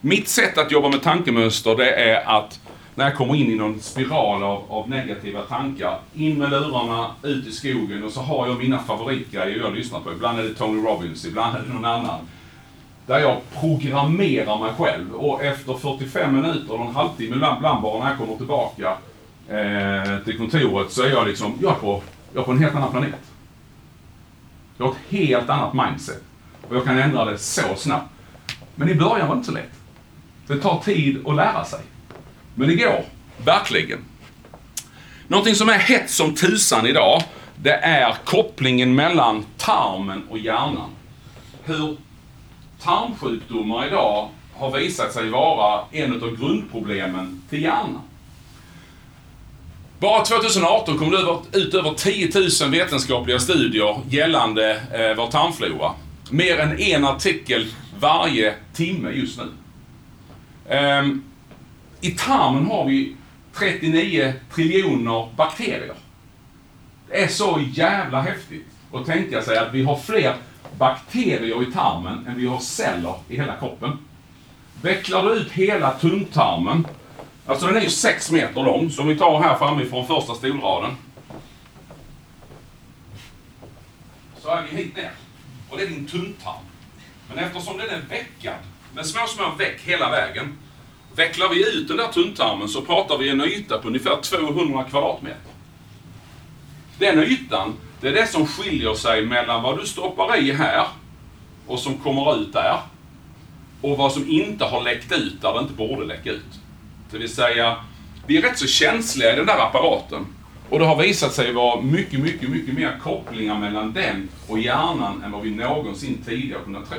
Mitt 0.00 0.28
sätt 0.28 0.58
att 0.58 0.72
jobba 0.72 0.88
med 0.88 1.02
tankemönster 1.02 1.76
det 1.76 1.90
är 1.90 2.38
att 2.38 2.60
när 2.94 3.04
jag 3.04 3.16
kommer 3.16 3.34
in 3.34 3.50
i 3.50 3.54
någon 3.54 3.80
spiral 3.80 4.42
av, 4.42 4.64
av, 4.68 4.90
negativa 4.90 5.42
tankar, 5.42 5.98
in 6.14 6.38
med 6.38 6.50
lurarna, 6.50 7.10
ut 7.22 7.46
i 7.46 7.52
skogen 7.52 8.04
och 8.04 8.12
så 8.12 8.20
har 8.20 8.46
jag 8.46 8.58
mina 8.58 8.78
favoritgrejer 8.78 9.58
jag 9.58 9.74
lyssnar 9.74 10.00
på. 10.00 10.12
Ibland 10.12 10.38
är 10.38 10.42
det 10.42 10.54
Tony 10.54 10.82
Robbins, 10.82 11.24
ibland 11.24 11.56
är 11.56 11.60
det 11.60 11.74
någon 11.74 11.84
annan. 11.84 12.18
Där 13.08 13.18
jag 13.18 13.40
programmerar 13.60 14.58
mig 14.58 14.72
själv 14.78 15.14
och 15.14 15.42
efter 15.42 15.74
45 15.74 16.34
minuter 16.34 16.74
eller 16.74 16.84
en 16.84 16.94
halvtimme, 16.94 17.36
ibland 17.36 17.62
bara 17.62 18.04
när 18.04 18.10
jag 18.10 18.18
kommer 18.18 18.36
tillbaka 18.36 18.96
eh, 19.48 20.24
till 20.24 20.38
kontoret 20.38 20.92
så 20.92 21.02
är 21.02 21.08
jag 21.08 21.26
liksom, 21.26 21.58
jag 21.62 21.72
är, 21.72 21.76
på, 21.76 22.02
jag 22.34 22.40
är 22.40 22.44
på 22.44 22.52
en 22.52 22.58
helt 22.58 22.74
annan 22.74 22.90
planet. 22.90 23.20
Jag 24.78 24.86
har 24.86 24.92
ett 24.92 24.98
helt 25.08 25.50
annat 25.50 25.74
mindset. 25.74 26.22
Och 26.68 26.76
jag 26.76 26.84
kan 26.84 26.98
ändra 26.98 27.24
det 27.24 27.38
så 27.38 27.62
snabbt. 27.76 28.10
Men 28.74 28.88
i 28.88 28.94
början 28.94 29.28
var 29.28 29.34
det 29.34 29.38
inte 29.38 29.46
så 29.46 29.54
lätt. 29.54 29.80
Det 30.46 30.56
tar 30.56 30.78
tid 30.78 31.26
att 31.26 31.36
lära 31.36 31.64
sig. 31.64 31.80
Men 32.54 32.68
det 32.68 32.74
går, 32.74 33.04
verkligen. 33.44 33.98
Någonting 35.28 35.54
som 35.54 35.68
är 35.68 35.78
hett 35.78 36.10
som 36.10 36.34
tusan 36.34 36.86
idag, 36.86 37.22
det 37.56 37.74
är 37.74 38.16
kopplingen 38.24 38.94
mellan 38.94 39.44
tarmen 39.56 40.22
och 40.30 40.38
hjärnan. 40.38 40.90
Hur 41.64 41.96
tarmsjukdomar 42.88 43.86
idag 43.86 44.28
har 44.54 44.78
visat 44.78 45.12
sig 45.12 45.30
vara 45.30 45.84
en 45.92 46.22
av 46.22 46.36
grundproblemen 46.36 47.42
till 47.50 47.62
hjärnan. 47.62 48.02
Bara 49.98 50.24
2018 50.24 50.98
kom 50.98 51.10
det 51.10 51.58
ut 51.58 51.74
över 51.74 51.94
10 51.94 52.30
000 52.62 52.70
vetenskapliga 52.70 53.38
studier 53.38 54.00
gällande 54.08 54.70
eh, 54.72 55.16
vår 55.16 55.30
tarmflora. 55.30 55.92
Mer 56.30 56.58
än 56.58 56.78
en 56.78 57.04
artikel 57.04 57.66
varje 58.00 58.54
timme 58.74 59.10
just 59.10 59.38
nu. 59.38 59.46
Ehm, 60.68 61.22
I 62.00 62.10
tarmen 62.10 62.66
har 62.66 62.84
vi 62.84 63.16
39 63.54 64.32
triljoner 64.54 65.28
bakterier. 65.36 65.94
Det 67.08 67.22
är 67.22 67.28
så 67.28 67.60
jävla 67.72 68.20
häftigt 68.20 68.66
att 68.92 69.06
tänka 69.06 69.42
sig 69.42 69.58
att 69.58 69.74
vi 69.74 69.82
har 69.82 69.96
fler 69.96 70.34
bakterier 70.78 71.62
i 71.62 71.72
tarmen 71.72 72.26
än 72.26 72.36
vi 72.36 72.46
har 72.46 72.60
celler 72.60 73.14
i 73.28 73.36
hela 73.36 73.56
kroppen. 73.56 73.98
Vecklar 74.82 75.22
du 75.22 75.30
ut 75.30 75.52
hela 75.52 75.90
tunntarmen, 75.90 76.86
alltså 77.46 77.66
den 77.66 77.76
är 77.76 77.80
ju 77.80 77.90
6 77.90 78.30
meter 78.30 78.62
lång, 78.62 78.90
som 78.90 79.08
vi 79.08 79.18
tar 79.18 79.42
här 79.42 79.58
framifrån 79.58 80.06
första 80.06 80.34
stolraden. 80.34 80.90
Så 84.42 84.48
är 84.48 84.62
vi 84.70 84.76
hit 84.76 84.96
ner. 84.96 85.10
Och 85.70 85.76
det 85.76 85.82
är 85.82 85.88
din 85.88 86.06
tunntarm. 86.06 86.64
Men 87.28 87.38
eftersom 87.38 87.78
den 87.78 87.88
är 87.88 88.00
veckad 88.08 88.58
med 88.94 89.06
små, 89.06 89.26
små 89.26 89.52
veck 89.58 89.80
hela 89.80 90.10
vägen. 90.10 90.58
Vecklar 91.16 91.48
vi 91.48 91.78
ut 91.78 91.88
den 91.88 91.96
där 91.96 92.08
tunntarmen 92.08 92.68
så 92.68 92.82
pratar 92.82 93.18
vi 93.18 93.28
en 93.28 93.40
yta 93.40 93.78
på 93.78 93.88
ungefär 93.88 94.20
200 94.22 94.84
kvadratmeter. 94.84 95.52
Den 96.98 97.18
ytan 97.18 97.74
det 98.00 98.08
är 98.08 98.12
det 98.12 98.26
som 98.26 98.46
skiljer 98.46 98.94
sig 98.94 99.26
mellan 99.26 99.62
vad 99.62 99.78
du 99.78 99.86
stoppar 99.86 100.36
i 100.36 100.52
här 100.52 100.86
och 101.66 101.78
som 101.78 101.98
kommer 101.98 102.40
ut 102.40 102.52
där 102.52 102.76
och 103.80 103.98
vad 103.98 104.12
som 104.12 104.28
inte 104.28 104.64
har 104.64 104.82
läckt 104.82 105.12
ut 105.12 105.42
där 105.42 105.54
det 105.54 105.60
inte 105.60 105.72
borde 105.72 106.04
läcka 106.04 106.30
ut. 106.30 106.60
Det 107.10 107.18
vill 107.18 107.34
säga, 107.34 107.76
vi 108.26 108.36
är 108.36 108.42
rätt 108.42 108.58
så 108.58 108.66
känsliga 108.66 109.32
i 109.32 109.36
den 109.36 109.46
där 109.46 109.58
apparaten. 109.58 110.26
Och 110.70 110.78
det 110.78 110.84
har 110.84 111.02
visat 111.02 111.32
sig 111.32 111.52
vara 111.52 111.80
mycket, 111.80 112.20
mycket, 112.20 112.48
mycket 112.50 112.74
mer 112.74 112.98
kopplingar 113.02 113.58
mellan 113.58 113.92
den 113.92 114.28
och 114.48 114.58
hjärnan 114.58 115.22
än 115.24 115.32
vad 115.32 115.42
vi 115.42 115.50
någonsin 115.50 116.22
tidigare 116.26 116.62
kunnat 116.64 116.88
tro. 116.90 116.98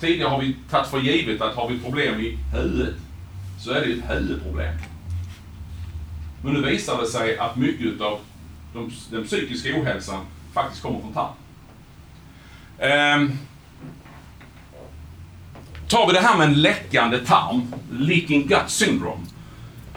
Tidigare 0.00 0.28
har 0.28 0.40
vi 0.40 0.56
tagit 0.70 0.88
för 0.88 1.00
givet 1.00 1.40
att 1.40 1.54
har 1.54 1.68
vi 1.68 1.78
problem 1.78 2.20
i 2.20 2.38
huvudet 2.52 2.94
så 3.60 3.70
är 3.70 3.80
det 3.80 3.92
ett 3.92 4.10
huvudproblem. 4.10 4.74
Men 6.44 6.52
nu 6.52 6.62
visar 6.62 7.00
det 7.00 7.06
sig 7.06 7.38
att 7.38 7.56
mycket 7.56 8.00
av 8.00 8.18
de, 8.74 8.90
den 9.10 9.24
psykiska 9.24 9.80
ohälsan 9.80 10.20
faktiskt 10.54 10.82
kommer 10.82 11.00
från 11.00 11.12
tarmen. 11.12 11.34
Ehm. 12.78 13.38
tar 15.88 16.06
vi 16.06 16.12
det 16.12 16.20
här 16.20 16.38
med 16.38 16.46
en 16.46 16.62
läckande 16.62 17.18
tarm, 17.18 17.74
leaking 17.92 18.46
gut 18.46 18.70
syndrome. 18.70 19.20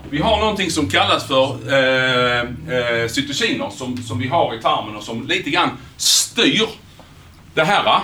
Vi 0.10 0.22
har 0.22 0.40
någonting 0.40 0.72
som 0.72 0.90
kallas 0.90 1.28
för 1.28 1.74
eh, 1.74 2.42
eh, 2.78 3.08
cytokiner 3.08 3.70
som, 3.70 3.98
som 3.98 4.20
vi 4.20 4.28
har 4.28 4.56
i 4.56 4.62
tarmen 4.62 4.96
och 4.96 5.04
som 5.04 5.28
lite 5.28 5.50
grann 5.50 5.70
styr 5.98 6.70
det 7.54 7.64
här. 7.64 8.02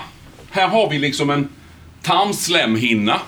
Här 0.52 0.68
har 0.68 0.90
vi 0.90 1.00
liksom 1.00 1.30
en 1.30 1.50
tarmslemhinna 2.02 3.20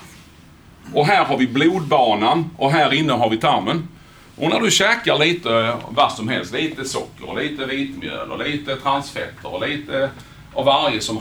och 0.92 1.06
här 1.06 1.24
har 1.24 1.38
vi 1.38 1.46
blodbanan 1.46 2.50
och 2.56 2.70
här 2.70 2.94
inne 2.94 3.12
har 3.12 3.30
vi 3.30 3.36
tarmen. 3.36 3.88
Och 4.36 4.50
när 4.50 4.60
du 4.60 4.70
käkar 4.70 5.18
lite 5.18 5.54
eh, 5.54 5.78
vad 5.88 6.12
som 6.12 6.28
helst, 6.28 6.52
lite 6.52 6.84
socker, 6.84 7.42
lite 7.42 7.66
vitmjöl 7.66 8.32
och 8.32 8.38
lite 8.38 8.76
transfetter 8.76 9.54
och 9.54 9.68
lite 9.68 10.10
av 10.54 10.64
varje 10.64 11.00
som 11.00 11.16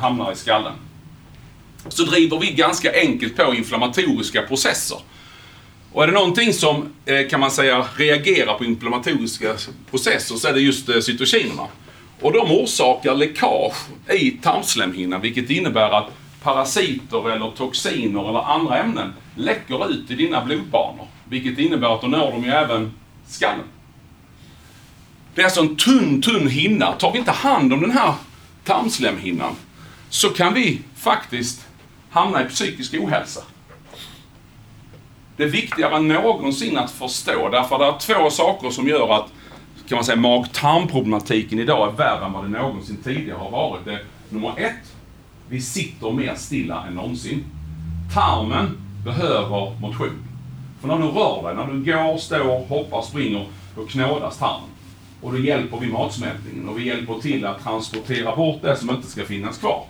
hamnar 0.00 0.32
i 0.32 0.36
skallen. 0.36 0.72
Så 1.88 2.02
driver 2.02 2.38
vi 2.38 2.52
ganska 2.52 2.92
enkelt 3.00 3.36
på 3.36 3.54
inflammatoriska 3.54 4.42
processer. 4.42 4.98
Och 5.92 6.02
är 6.02 6.06
det 6.06 6.12
någonting 6.12 6.52
som, 6.52 6.92
eh, 7.04 7.28
kan 7.28 7.40
man 7.40 7.50
säga, 7.50 7.86
reagerar 7.96 8.58
på 8.58 8.64
inflammatoriska 8.64 9.54
processer 9.90 10.34
så 10.34 10.48
är 10.48 10.52
det 10.52 10.60
just 10.60 10.88
eh, 10.88 11.00
cytokinerna. 11.00 11.66
Och 12.20 12.32
de 12.32 12.50
orsakar 12.50 13.14
läckage 13.14 13.76
i 14.10 14.30
tarmslemhinnan 14.30 15.20
vilket 15.20 15.50
innebär 15.50 15.90
att 15.90 16.10
parasiter 16.42 17.30
eller 17.30 17.50
toxiner 17.50 18.28
eller 18.28 18.40
andra 18.40 18.78
ämnen 18.78 19.12
läcker 19.36 19.90
ut 19.90 20.10
i 20.10 20.14
dina 20.14 20.44
blodbanor. 20.44 21.06
Vilket 21.32 21.58
innebär 21.58 21.94
att 21.94 22.00
då 22.00 22.06
når 22.06 22.32
de 22.32 22.44
ju 22.44 22.50
även 22.50 22.92
skallen. 23.26 23.64
Det 25.34 25.40
är 25.40 25.44
alltså 25.44 25.60
en 25.60 25.76
tunn, 25.76 26.22
tunn 26.22 26.48
hinna. 26.48 26.92
Tar 26.92 27.12
vi 27.12 27.18
inte 27.18 27.30
hand 27.30 27.72
om 27.72 27.80
den 27.80 27.90
här 27.90 28.14
tarmslemhinnan 28.64 29.54
så 30.08 30.28
kan 30.28 30.54
vi 30.54 30.80
faktiskt 30.96 31.66
hamna 32.10 32.46
i 32.46 32.48
psykisk 32.48 32.94
ohälsa. 32.94 33.40
Det 35.36 35.42
är 35.42 35.48
viktigare 35.48 35.96
än 35.96 36.08
någonsin 36.08 36.78
att 36.78 36.90
förstå, 36.90 37.48
därför 37.48 37.78
det 37.78 37.84
är 37.84 37.98
två 37.98 38.30
saker 38.30 38.70
som 38.70 38.88
gör 38.88 39.14
att 39.14 39.32
kan 39.88 39.96
man 39.96 40.04
säga, 40.04 40.16
mag-tarmproblematiken 40.16 41.58
idag 41.58 41.88
är 41.88 41.96
värre 41.96 42.24
än 42.24 42.32
vad 42.32 42.44
det 42.44 42.48
någonsin 42.48 42.96
tidigare 43.04 43.38
har 43.38 43.50
varit. 43.50 43.84
Det 43.84 43.92
är, 43.92 44.04
nummer 44.28 44.52
ett, 44.56 44.94
vi 45.48 45.60
sitter 45.60 46.10
mer 46.10 46.34
stilla 46.34 46.86
än 46.86 46.94
någonsin. 46.94 47.44
Tarmen 48.14 48.78
behöver 49.04 49.80
motion. 49.80 50.31
För 50.82 50.88
när 50.88 50.98
du 50.98 51.04
rör 51.04 51.42
dig, 51.42 51.54
när 51.54 51.72
du 51.72 51.92
går, 51.92 52.18
står, 52.18 52.66
hoppar, 52.66 53.02
springer, 53.02 53.46
då 53.76 53.86
knådas 53.86 54.38
tarmen. 54.38 54.68
Och 55.20 55.32
då 55.32 55.38
hjälper 55.38 55.78
vi 55.80 55.86
matsmältningen 55.86 56.68
och 56.68 56.78
vi 56.78 56.86
hjälper 56.86 57.14
till 57.14 57.46
att 57.46 57.62
transportera 57.62 58.36
bort 58.36 58.62
det 58.62 58.76
som 58.76 58.90
inte 58.90 59.06
ska 59.08 59.24
finnas 59.24 59.58
kvar. 59.58 59.84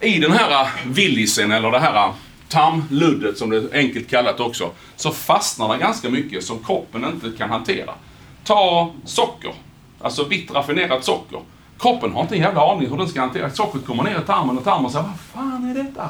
I 0.00 0.18
den 0.18 0.32
här 0.32 0.62
eh, 0.62 0.68
villisen, 0.86 1.52
eller 1.52 1.70
det 1.70 1.78
här 1.78 2.08
eh, 2.08 2.14
tarmluddet 2.48 3.38
som 3.38 3.50
det 3.50 3.56
är 3.56 3.68
enkelt 3.72 4.10
kallat 4.10 4.40
också, 4.40 4.70
så 4.96 5.10
fastnar 5.10 5.74
det 5.74 5.80
ganska 5.80 6.10
mycket 6.10 6.44
som 6.44 6.58
kroppen 6.64 7.04
inte 7.04 7.38
kan 7.38 7.50
hantera. 7.50 7.92
Ta 8.44 8.92
socker, 9.04 9.54
alltså 10.00 10.24
vitt 10.24 10.50
raffinerat 10.50 11.04
socker. 11.04 11.40
Kroppen 11.78 12.12
har 12.12 12.22
inte 12.22 12.34
en 12.34 12.40
jävla 12.40 12.72
aning 12.72 12.90
hur 12.90 12.96
den 12.96 13.08
ska 13.08 13.20
hantera 13.20 13.50
Sockret 13.50 13.86
kommer 13.86 14.02
ner 14.02 14.18
i 14.18 14.26
tarmen 14.26 14.58
och 14.58 14.64
tarmen 14.64 14.90
säger 14.90 15.04
Vad 15.04 15.20
fan 15.20 15.70
är 15.70 15.84
detta? 15.84 16.08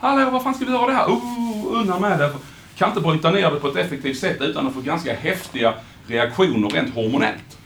Hallå, 0.00 0.30
vad 0.30 0.42
fan 0.42 0.54
ska 0.54 0.64
vi 0.64 0.72
göra 0.72 0.86
det 0.86 0.92
här? 0.92 1.08
Uh, 1.08 1.80
undan 1.80 2.00
med 2.00 2.18
det 2.18 2.32
kan 2.82 2.90
inte 2.90 3.00
bryta 3.00 3.30
ner 3.30 3.50
det 3.50 3.60
på 3.60 3.68
ett 3.68 3.76
effektivt 3.76 4.18
sätt 4.18 4.40
utan 4.40 4.66
att 4.66 4.74
få 4.74 4.80
ganska 4.80 5.14
häftiga 5.14 5.74
reaktioner 6.06 6.68
rent 6.68 6.94
hormonellt. 6.94 7.58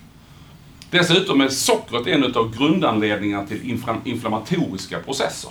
Dessutom 0.91 1.41
är 1.41 1.49
sockret 1.49 2.07
en 2.07 2.25
av 2.25 2.57
grundanledningarna 2.59 3.47
till 3.47 3.79
inflammatoriska 4.05 4.99
processer. 4.99 5.51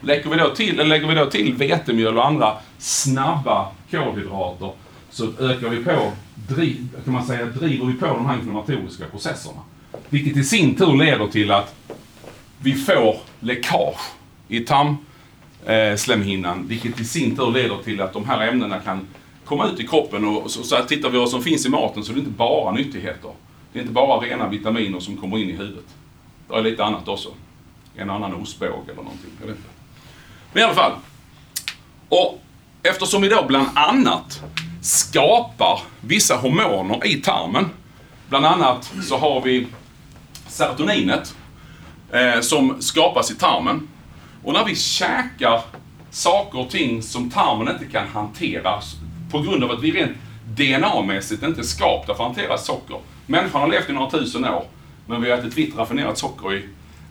Lägger 0.00 0.30
vi 0.30 0.36
då 0.36 0.50
till, 0.50 0.80
eller 0.80 0.84
lägger 0.84 1.08
vi 1.08 1.14
då 1.14 1.26
till 1.26 1.54
vetemjöl 1.54 2.18
och 2.18 2.26
andra 2.26 2.52
snabba 2.78 3.68
kolhydrater 3.90 4.72
så 5.10 5.24
ökar 5.40 5.68
vi 5.68 5.84
på, 5.84 6.12
driv, 6.48 6.88
kan 7.04 7.12
man 7.14 7.26
säga, 7.26 7.46
driver 7.46 7.86
vi 7.86 7.92
på 7.92 8.06
de 8.06 8.26
här 8.26 8.34
inflammatoriska 8.34 9.04
processerna. 9.04 9.60
Vilket 10.08 10.36
i 10.36 10.44
sin 10.44 10.74
tur 10.74 10.96
leder 10.96 11.26
till 11.26 11.50
att 11.50 11.74
vi 12.58 12.74
får 12.74 13.16
läckage 13.40 14.00
i 14.48 14.60
Eh, 15.66 15.96
slemhinnan, 15.96 16.66
vilket 16.68 17.00
i 17.00 17.04
sin 17.04 17.36
tur 17.36 17.50
leder 17.50 17.76
till 17.84 18.00
att 18.00 18.12
de 18.12 18.24
här 18.24 18.48
ämnena 18.48 18.80
kan 18.80 19.08
komma 19.44 19.68
ut 19.68 19.80
i 19.80 19.86
kroppen. 19.86 20.24
Och 20.24 20.50
så, 20.50 20.62
så 20.62 20.76
här, 20.76 20.84
tittar 20.84 21.10
vi 21.10 21.18
vad 21.18 21.30
som 21.30 21.42
finns 21.42 21.66
i 21.66 21.68
maten 21.68 22.04
så 22.04 22.12
är 22.12 22.14
det 22.14 22.18
inte 22.18 22.30
bara 22.30 22.72
nyttigheter. 22.72 23.30
Det 23.72 23.78
är 23.78 23.80
inte 23.80 23.92
bara 23.92 24.20
rena 24.20 24.48
vitaminer 24.48 25.00
som 25.00 25.16
kommer 25.16 25.38
in 25.38 25.50
i 25.50 25.52
huvudet. 25.52 25.84
Det 26.48 26.54
är 26.54 26.62
lite 26.62 26.84
annat 26.84 27.08
också. 27.08 27.28
En 27.96 28.10
annan 28.10 28.34
ostbåge 28.34 28.92
eller 28.92 29.02
någonting. 29.02 29.30
Jag 29.40 29.46
vet 29.46 29.56
inte. 29.56 29.68
Men 30.52 30.60
i 30.60 30.64
alla 30.64 30.74
fall. 30.74 30.92
Och 32.08 32.40
eftersom 32.82 33.22
vi 33.22 33.28
då 33.28 33.44
bland 33.48 33.68
annat 33.74 34.42
skapar 34.82 35.80
vissa 36.00 36.36
hormoner 36.36 37.06
i 37.06 37.14
tarmen. 37.14 37.70
Bland 38.28 38.46
annat 38.46 38.92
så 39.02 39.16
har 39.16 39.40
vi 39.40 39.66
serotoninet 40.48 41.34
eh, 42.12 42.40
som 42.40 42.82
skapas 42.82 43.30
i 43.30 43.34
tarmen. 43.34 43.88
Och 44.44 44.52
när 44.52 44.64
vi 44.64 44.76
käkar 44.76 45.60
saker 46.10 46.58
och 46.58 46.70
ting 46.70 47.02
som 47.02 47.30
tarmen 47.30 47.68
inte 47.68 47.84
kan 47.84 48.08
hantera 48.08 48.80
på 49.30 49.40
grund 49.40 49.64
av 49.64 49.70
att 49.70 49.82
vi 49.82 49.92
rent 49.92 50.16
DNA-mässigt 50.56 51.46
inte 51.46 51.60
är 51.60 51.64
skapta 51.64 52.14
för 52.14 52.24
att 52.24 52.36
hantera 52.36 52.58
socker. 52.58 52.98
Människan 53.26 53.60
har 53.60 53.68
levt 53.68 53.90
i 53.90 53.92
några 53.92 54.10
tusen 54.10 54.44
år, 54.44 54.64
men 55.06 55.22
vi 55.22 55.30
har 55.30 55.38
ätit 55.38 55.58
vitt 55.58 55.76
raffinerat 55.76 56.18
socker 56.18 56.54
i 56.54 56.64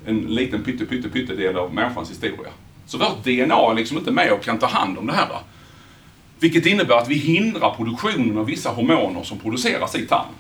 en 0.06 0.20
liten 0.20 0.63
pytte, 0.63 0.86
pytte, 0.86 1.10
pytte 1.10 1.36
del 1.36 1.58
av 1.58 1.74
människans 1.74 2.12
historia. 2.12 2.52
Så 2.86 2.98
vårt 2.98 3.24
DNA 3.24 3.72
är 3.72 3.74
liksom 3.74 3.98
inte 3.98 4.12
med 4.12 4.32
och 4.32 4.44
kan 4.44 4.60
ta 4.60 4.68
hand 4.68 4.98
om 4.98 5.08
det 5.08 5.13
här. 5.13 5.28
Vilket 6.40 6.66
innebär 6.66 6.96
att 6.96 7.10
vi 7.10 7.16
hindrar 7.16 7.75
produktionen 7.75 8.38
av 8.38 8.46
vissa 8.46 8.70
hormoner 8.70 9.24
som 9.24 9.40
produceras 9.40 9.96
i 9.96 10.08
tarmen. 10.08 10.34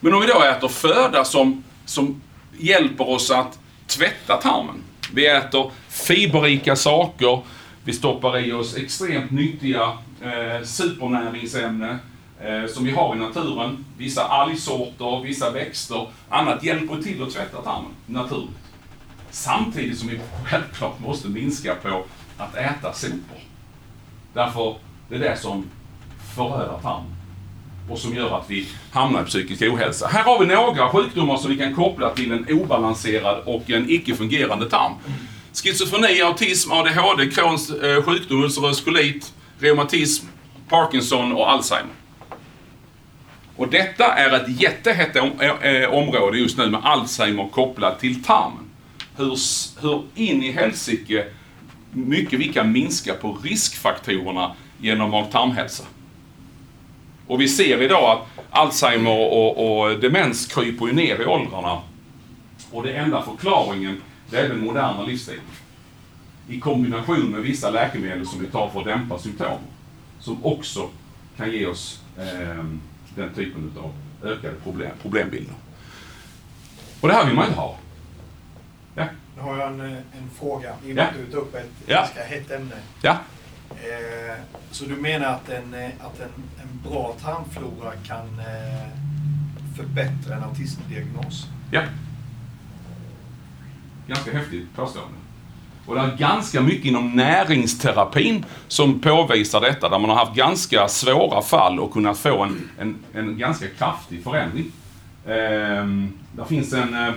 Men 0.00 0.14
om 0.14 0.20
vi 0.20 0.26
då 0.26 0.42
äter 0.42 0.68
föda 0.68 1.24
som, 1.24 1.64
som 1.84 2.22
hjälper 2.58 3.08
oss 3.08 3.30
att 3.30 3.58
tvätta 3.86 4.36
tarmen. 4.36 4.82
Vi 5.14 5.26
äter 5.26 5.70
fiberrika 5.88 6.76
saker, 6.76 7.40
vi 7.84 7.92
stoppar 7.92 8.38
i 8.38 8.52
oss 8.52 8.76
extremt 8.76 9.30
nyttiga 9.30 9.98
eh, 10.20 10.64
supernäringsämnen 10.64 11.98
eh, 12.40 12.66
som 12.66 12.84
vi 12.84 12.90
har 12.90 13.16
i 13.16 13.18
naturen. 13.18 13.84
Vissa 13.98 14.24
algsorter, 14.24 15.22
vissa 15.22 15.50
växter, 15.50 16.06
annat 16.28 16.64
hjälper 16.64 17.02
till 17.02 17.22
att 17.22 17.30
tvätta 17.30 17.62
tarmen 17.62 17.90
naturligt. 18.06 18.50
Samtidigt 19.30 19.98
som 19.98 20.08
vi 20.08 20.20
självklart 20.44 21.00
måste 21.00 21.28
minska 21.28 21.74
på 21.74 22.04
att 22.38 22.56
äta 22.56 22.92
sopor. 22.92 23.38
Därför 24.34 24.76
det 25.08 25.14
är 25.14 25.18
det 25.18 25.36
som 25.36 25.70
förödar 26.34 26.78
tarmen 26.82 27.21
och 27.88 27.98
som 27.98 28.14
gör 28.14 28.38
att 28.38 28.50
vi 28.50 28.66
hamnar 28.90 29.22
i 29.22 29.24
psykisk 29.24 29.62
ohälsa. 29.62 30.06
Här 30.06 30.22
har 30.22 30.38
vi 30.38 30.46
några 30.46 30.88
sjukdomar 30.88 31.36
som 31.36 31.50
vi 31.50 31.58
kan 31.58 31.74
koppla 31.74 32.10
till 32.10 32.32
en 32.32 32.46
obalanserad 32.50 33.42
och 33.44 33.70
en 33.70 33.90
icke 33.90 34.14
fungerande 34.14 34.70
tarm. 34.70 34.92
Schizofreni, 35.54 36.22
autism, 36.22 36.72
ADHD, 36.72 37.30
Crohns 37.30 37.70
eh, 37.70 38.02
sjukdom, 38.02 38.42
ulcerös 38.42 38.80
kolit, 38.80 39.32
reumatism, 39.58 40.26
Parkinson 40.68 41.32
och 41.32 41.50
Alzheimer. 41.50 41.92
Och 43.56 43.68
detta 43.68 44.04
är 44.14 44.36
ett 44.36 44.60
jättehett 44.60 45.16
eh, 45.16 45.24
eh, 45.50 45.90
område 45.90 46.38
just 46.38 46.58
nu 46.58 46.70
med 46.70 46.80
Alzheimer 46.84 47.48
kopplat 47.48 48.00
till 48.00 48.24
tarmen. 48.24 48.70
Hur, 49.16 49.36
hur 49.82 50.02
in 50.14 50.42
i 50.42 50.52
helsike 50.52 51.24
mycket 51.90 52.38
vi 52.38 52.52
kan 52.52 52.72
minska 52.72 53.14
på 53.14 53.38
riskfaktorerna 53.42 54.52
genom 54.80 55.10
vår 55.10 55.24
tarmhälsa. 55.24 55.84
Och 57.26 57.40
vi 57.40 57.48
ser 57.48 57.82
idag 57.82 58.10
att 58.10 58.26
Alzheimer 58.50 59.18
och, 59.18 59.80
och 59.80 60.00
demens 60.00 60.46
kryper 60.46 60.86
ju 60.86 60.92
ner 60.92 61.20
i 61.20 61.26
åldrarna. 61.26 61.82
Och 62.70 62.82
det 62.82 62.92
enda 62.92 63.22
förklaringen, 63.22 64.00
det 64.30 64.36
är 64.36 64.48
den 64.48 64.64
moderna 64.64 65.02
livsstilen. 65.02 65.44
I 66.48 66.60
kombination 66.60 67.30
med 67.30 67.40
vissa 67.40 67.70
läkemedel 67.70 68.26
som 68.26 68.40
vi 68.40 68.46
tar 68.46 68.68
för 68.68 68.80
att 68.80 68.86
dämpa 68.86 69.18
symptom. 69.18 69.58
Som 70.20 70.44
också 70.44 70.88
kan 71.36 71.52
ge 71.52 71.66
oss 71.66 72.00
eh, 72.18 72.64
den 73.14 73.34
typen 73.34 73.72
av 73.78 73.92
ökade 74.28 74.54
problem, 74.54 74.90
problembilder. 75.02 75.54
Och 77.00 77.08
det 77.08 77.14
här 77.14 77.26
vill 77.26 77.34
man 77.34 77.46
inte 77.46 77.60
ha. 77.60 77.76
Ja. 78.94 79.04
Nu 79.36 79.42
har 79.42 79.58
jag 79.58 79.68
en, 79.68 79.80
en 79.80 80.30
fråga, 80.38 80.74
i 80.86 80.92
och 80.92 80.96
med 80.96 81.08
att 81.08 81.14
du 81.26 81.32
tog 81.32 81.42
upp 81.42 81.54
ett 81.54 81.70
ja. 81.86 81.96
ganska 81.96 82.22
hett 82.24 82.50
ämne. 82.50 82.76
Ja. 83.02 83.16
Eh, 83.76 84.36
så 84.70 84.84
du 84.84 84.96
menar 84.96 85.26
att 85.26 85.48
en, 85.48 85.74
eh, 85.74 85.90
att 86.00 86.20
en, 86.20 86.42
en 86.62 86.90
bra 86.90 87.16
tarmflora 87.22 87.92
kan 88.06 88.26
eh, 88.38 88.88
förbättra 89.76 90.36
en 90.36 90.44
autismdiagnos? 90.44 91.46
Ja. 91.70 91.82
Ganska 94.06 94.32
häftigt 94.32 94.76
påstående. 94.76 95.14
Och 95.86 95.94
det 95.94 96.00
är 96.00 96.16
ganska 96.16 96.60
mycket 96.60 96.84
inom 96.84 97.16
näringsterapin 97.16 98.44
som 98.68 99.00
påvisar 99.00 99.60
detta, 99.60 99.88
där 99.88 99.98
man 99.98 100.10
har 100.10 100.16
haft 100.16 100.34
ganska 100.34 100.88
svåra 100.88 101.42
fall 101.42 101.80
och 101.80 101.92
kunnat 101.92 102.18
få 102.18 102.42
en, 102.42 102.68
en, 102.78 102.96
en 103.14 103.38
ganska 103.38 103.66
kraftig 103.78 104.24
förändring. 104.24 104.72
Eh, 105.24 105.86
där 106.32 106.44
finns 106.48 106.72
en, 106.72 106.94
eh, 106.94 107.14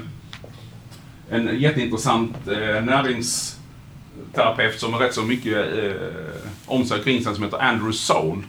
en 1.30 1.60
jätteintressant 1.60 2.48
eh, 2.48 2.84
närings 2.84 3.55
terapeut 4.34 4.80
som 4.80 4.94
är 4.94 4.98
rätt 4.98 5.14
så 5.14 5.22
mycket 5.22 5.58
eh, 5.58 5.92
om 6.66 6.86
sig 6.86 7.04
kring 7.04 7.24
sig 7.24 7.36
som 7.36 7.44
heter 7.44 7.62
Andrew 7.62 7.94
Soul. 7.94 8.44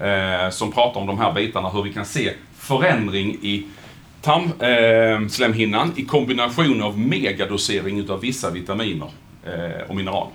Eh, 0.00 0.50
som 0.50 0.72
pratar 0.72 1.00
om 1.00 1.06
de 1.06 1.18
här 1.18 1.32
bitarna, 1.32 1.68
hur 1.68 1.82
vi 1.82 1.92
kan 1.92 2.04
se 2.04 2.32
förändring 2.58 3.38
i 3.42 3.66
tarmslemhinnan 4.22 5.92
eh, 5.96 5.98
i 5.98 6.04
kombination 6.04 6.82
av 6.82 6.98
megadosering 6.98 7.98
utav 7.98 8.20
vissa 8.20 8.50
vitaminer 8.50 9.08
eh, 9.44 9.88
och 9.88 9.96
mineraler. 9.96 10.32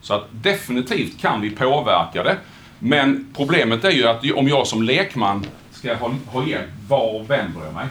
Så 0.00 0.14
att 0.14 0.28
definitivt 0.30 1.20
kan 1.20 1.40
vi 1.40 1.50
påverka 1.50 2.22
det. 2.22 2.36
Men 2.78 3.32
problemet 3.36 3.84
är 3.84 3.90
ju 3.90 4.06
att 4.06 4.30
om 4.34 4.48
jag 4.48 4.66
som 4.66 4.82
lekman 4.82 5.46
ska 5.70 5.94
ha, 5.94 6.14
ha 6.26 6.46
hjälp, 6.46 6.70
var 6.88 7.22
vänder 7.22 7.64
jag 7.64 7.74
mig? 7.74 7.86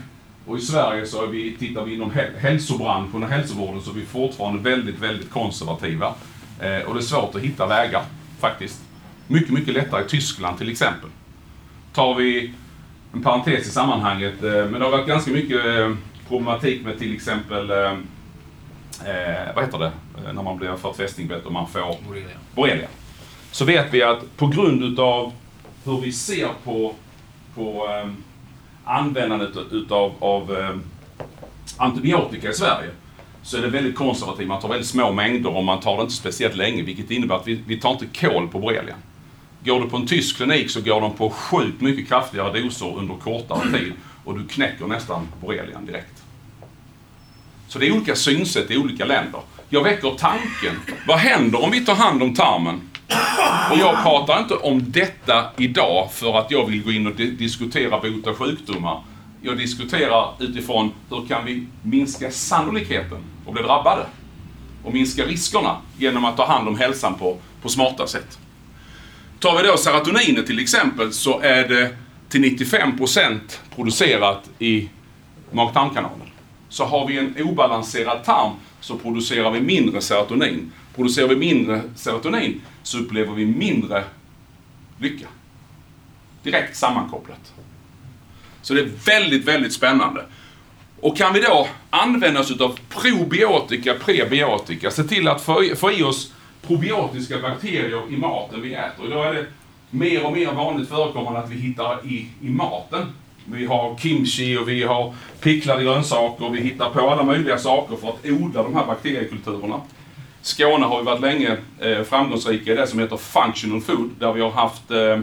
Och 0.45 0.57
i 0.57 0.61
Sverige 0.61 1.05
så 1.05 1.23
är 1.23 1.27
vi, 1.27 1.57
tittar 1.59 1.85
vi 1.85 1.93
inom 1.93 2.11
hälsobranschen 2.37 3.23
och 3.23 3.29
hälsovården 3.29 3.81
så 3.81 3.91
är 3.91 3.95
vi 3.95 4.05
fortfarande 4.05 4.69
väldigt, 4.69 4.99
väldigt 4.99 5.31
konservativa. 5.31 6.13
Eh, 6.59 6.87
och 6.87 6.93
det 6.93 6.99
är 6.99 7.01
svårt 7.01 7.35
att 7.35 7.41
hitta 7.41 7.67
vägar, 7.67 8.03
faktiskt. 8.39 8.81
Mycket, 9.27 9.49
mycket 9.49 9.73
lättare 9.73 10.05
i 10.05 10.07
Tyskland 10.07 10.57
till 10.57 10.69
exempel. 10.69 11.09
Tar 11.93 12.15
vi 12.15 12.53
en 13.13 13.23
parentes 13.23 13.67
i 13.67 13.71
sammanhanget, 13.71 14.43
eh, 14.43 14.51
men 14.51 14.73
det 14.73 14.83
har 14.83 14.91
varit 14.91 15.07
ganska 15.07 15.31
mycket 15.31 15.65
eh, 15.65 15.93
problematik 16.27 16.85
med 16.85 16.99
till 16.99 17.15
exempel, 17.15 17.69
eh, 17.69 17.91
eh 19.05 19.55
vad 19.55 19.63
heter 19.63 19.79
det, 19.79 19.91
eh, 20.25 20.33
när 20.33 20.43
man 20.43 20.57
blir 20.57 20.75
fått 20.75 20.97
fästingbett 20.97 21.45
och 21.45 21.51
man 21.51 21.67
får 21.67 21.97
borrelia. 22.07 22.37
borrelia. 22.55 22.87
Så 23.51 23.65
vet 23.65 23.93
vi 23.93 24.03
att 24.03 24.37
på 24.37 24.47
grund 24.47 24.83
utav 24.83 25.33
hur 25.83 26.01
vi 26.01 26.11
ser 26.11 26.49
på, 26.63 26.95
på 27.55 27.87
användandet 28.85 29.57
utav 29.71 30.13
av, 30.19 30.57
eh, 30.57 30.75
antibiotika 31.77 32.49
i 32.49 32.53
Sverige 32.53 32.89
så 33.43 33.57
är 33.57 33.61
det 33.61 33.67
väldigt 33.67 33.95
konservativt. 33.95 34.47
Man 34.47 34.61
tar 34.61 34.69
väldigt 34.69 34.87
små 34.87 35.11
mängder 35.11 35.55
och 35.55 35.63
man 35.63 35.79
tar 35.79 35.97
det 35.97 36.01
inte 36.01 36.13
speciellt 36.13 36.55
länge 36.55 36.83
vilket 36.83 37.11
innebär 37.11 37.35
att 37.35 37.47
vi, 37.47 37.63
vi 37.67 37.79
tar 37.79 37.91
inte 37.91 38.05
kol 38.19 38.47
på 38.47 38.59
borrelian. 38.59 38.97
Går 39.63 39.81
du 39.81 39.89
på 39.89 39.97
en 39.97 40.07
tysk 40.07 40.35
klinik 40.35 40.69
så 40.69 40.81
går 40.81 41.01
de 41.01 41.13
på 41.13 41.29
sjukt 41.29 41.81
mycket 41.81 42.07
kraftigare 42.07 42.61
doser 42.61 42.97
under 42.97 43.15
kortare 43.15 43.71
tid 43.79 43.93
och 44.23 44.39
du 44.39 44.47
knäcker 44.47 44.85
nästan 44.85 45.27
borrelian 45.41 45.85
direkt. 45.85 46.23
Så 47.67 47.79
det 47.79 47.87
är 47.87 47.91
olika 47.91 48.15
synsätt 48.15 48.71
i 48.71 48.77
olika 48.77 49.05
länder. 49.05 49.41
Jag 49.69 49.83
väcker 49.83 50.11
tanken, 50.17 50.75
vad 51.07 51.17
händer 51.17 51.63
om 51.63 51.71
vi 51.71 51.85
tar 51.85 51.95
hand 51.95 52.23
om 52.23 52.33
tarmen 52.33 52.81
och 53.71 53.77
jag 53.77 54.03
pratar 54.03 54.39
inte 54.39 54.55
om 54.55 54.91
detta 54.91 55.45
idag 55.57 56.11
för 56.11 56.39
att 56.39 56.51
jag 56.51 56.65
vill 56.65 56.83
gå 56.83 56.91
in 56.91 57.07
och 57.07 57.15
diskutera 57.15 57.99
bota 57.99 58.33
sjukdomar. 58.33 59.01
Jag 59.41 59.57
diskuterar 59.57 60.33
utifrån 60.39 60.91
hur 61.09 61.27
kan 61.27 61.45
vi 61.45 61.67
minska 61.81 62.31
sannolikheten 62.31 63.17
att 63.47 63.53
bli 63.53 63.63
drabbade 63.63 64.05
och 64.83 64.93
minska 64.93 65.25
riskerna 65.25 65.77
genom 65.97 66.25
att 66.25 66.37
ta 66.37 66.45
hand 66.45 66.67
om 66.67 66.79
hälsan 66.79 67.15
på, 67.15 67.37
på 67.61 67.69
smarta 67.69 68.07
sätt. 68.07 68.39
Tar 69.39 69.57
vi 69.57 69.67
då 69.67 69.77
serotoninet 69.77 70.47
till 70.47 70.59
exempel 70.59 71.13
så 71.13 71.39
är 71.39 71.67
det 71.67 71.95
till 72.29 72.43
95% 72.43 73.39
producerat 73.75 74.49
i 74.59 74.89
mag-tarmkanalen. 75.51 76.27
Så 76.69 76.85
har 76.85 77.07
vi 77.07 77.17
en 77.17 77.35
obalanserad 77.39 78.23
tarm 78.23 78.51
så 78.79 78.97
producerar 78.97 79.51
vi 79.51 79.61
mindre 79.61 80.01
serotonin. 80.01 80.71
Producerar 80.95 81.27
vi 81.27 81.35
mindre 81.35 81.81
serotonin 81.95 82.61
så 82.83 82.99
upplever 82.99 83.33
vi 83.33 83.45
mindre 83.45 84.03
lycka. 84.97 85.27
Direkt 86.43 86.77
sammankopplat. 86.77 87.53
Så 88.61 88.73
det 88.73 88.81
är 88.81 88.91
väldigt, 89.05 89.45
väldigt 89.45 89.73
spännande. 89.73 90.25
Och 90.99 91.17
kan 91.17 91.33
vi 91.33 91.41
då 91.41 91.67
använda 91.89 92.39
oss 92.39 92.61
av 92.61 92.79
probiotika, 92.89 93.93
prebiotika, 93.93 94.91
se 94.91 95.03
till 95.03 95.27
att 95.27 95.41
få, 95.41 95.63
få 95.75 95.91
i 95.91 96.03
oss 96.03 96.33
probiotiska 96.61 97.39
bakterier 97.39 98.01
i 98.13 98.17
maten 98.17 98.61
vi 98.61 98.73
äter. 98.73 99.05
Idag 99.07 99.27
är 99.27 99.33
det 99.33 99.45
mer 99.89 100.25
och 100.25 100.33
mer 100.33 100.51
vanligt 100.51 100.89
förekommande 100.89 101.39
att 101.39 101.51
vi 101.51 101.55
hittar 101.55 102.05
i, 102.05 102.27
i 102.41 102.49
maten. 102.49 103.05
Vi 103.45 103.65
har 103.65 103.97
kimchi 103.97 104.57
och 104.57 104.69
vi 104.69 104.83
har 104.83 105.13
picklade 105.41 105.83
grönsaker. 105.83 106.49
Vi 106.49 106.61
hittar 106.61 106.89
på 106.89 107.09
alla 107.09 107.23
möjliga 107.23 107.57
saker 107.57 107.95
för 107.95 108.09
att 108.09 108.25
odla 108.25 108.63
de 108.63 108.75
här 108.75 108.85
bakteriekulturerna. 108.85 109.81
Skåne 110.45 110.85
har 110.85 110.99
ju 110.99 111.05
varit 111.05 111.21
länge 111.21 111.57
eh, 111.79 112.03
framgångsrika 112.03 112.71
i 112.71 112.75
det 112.75 112.87
som 112.87 112.99
heter 112.99 113.17
functional 113.17 113.81
food, 113.81 114.09
där 114.19 114.33
vi 114.33 114.41
har 114.41 114.51
haft 114.51 114.91
eh, 114.91 115.19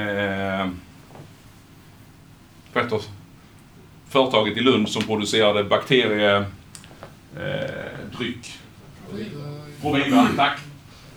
eh, 0.00 0.68
företaget 4.08 4.56
i 4.56 4.60
Lund 4.60 4.88
som 4.88 5.02
producerade 5.02 5.64
bakteriedryck. 5.64 6.46
Eh, 9.12 9.24
Provira, 9.80 10.26
tack. 10.36 10.58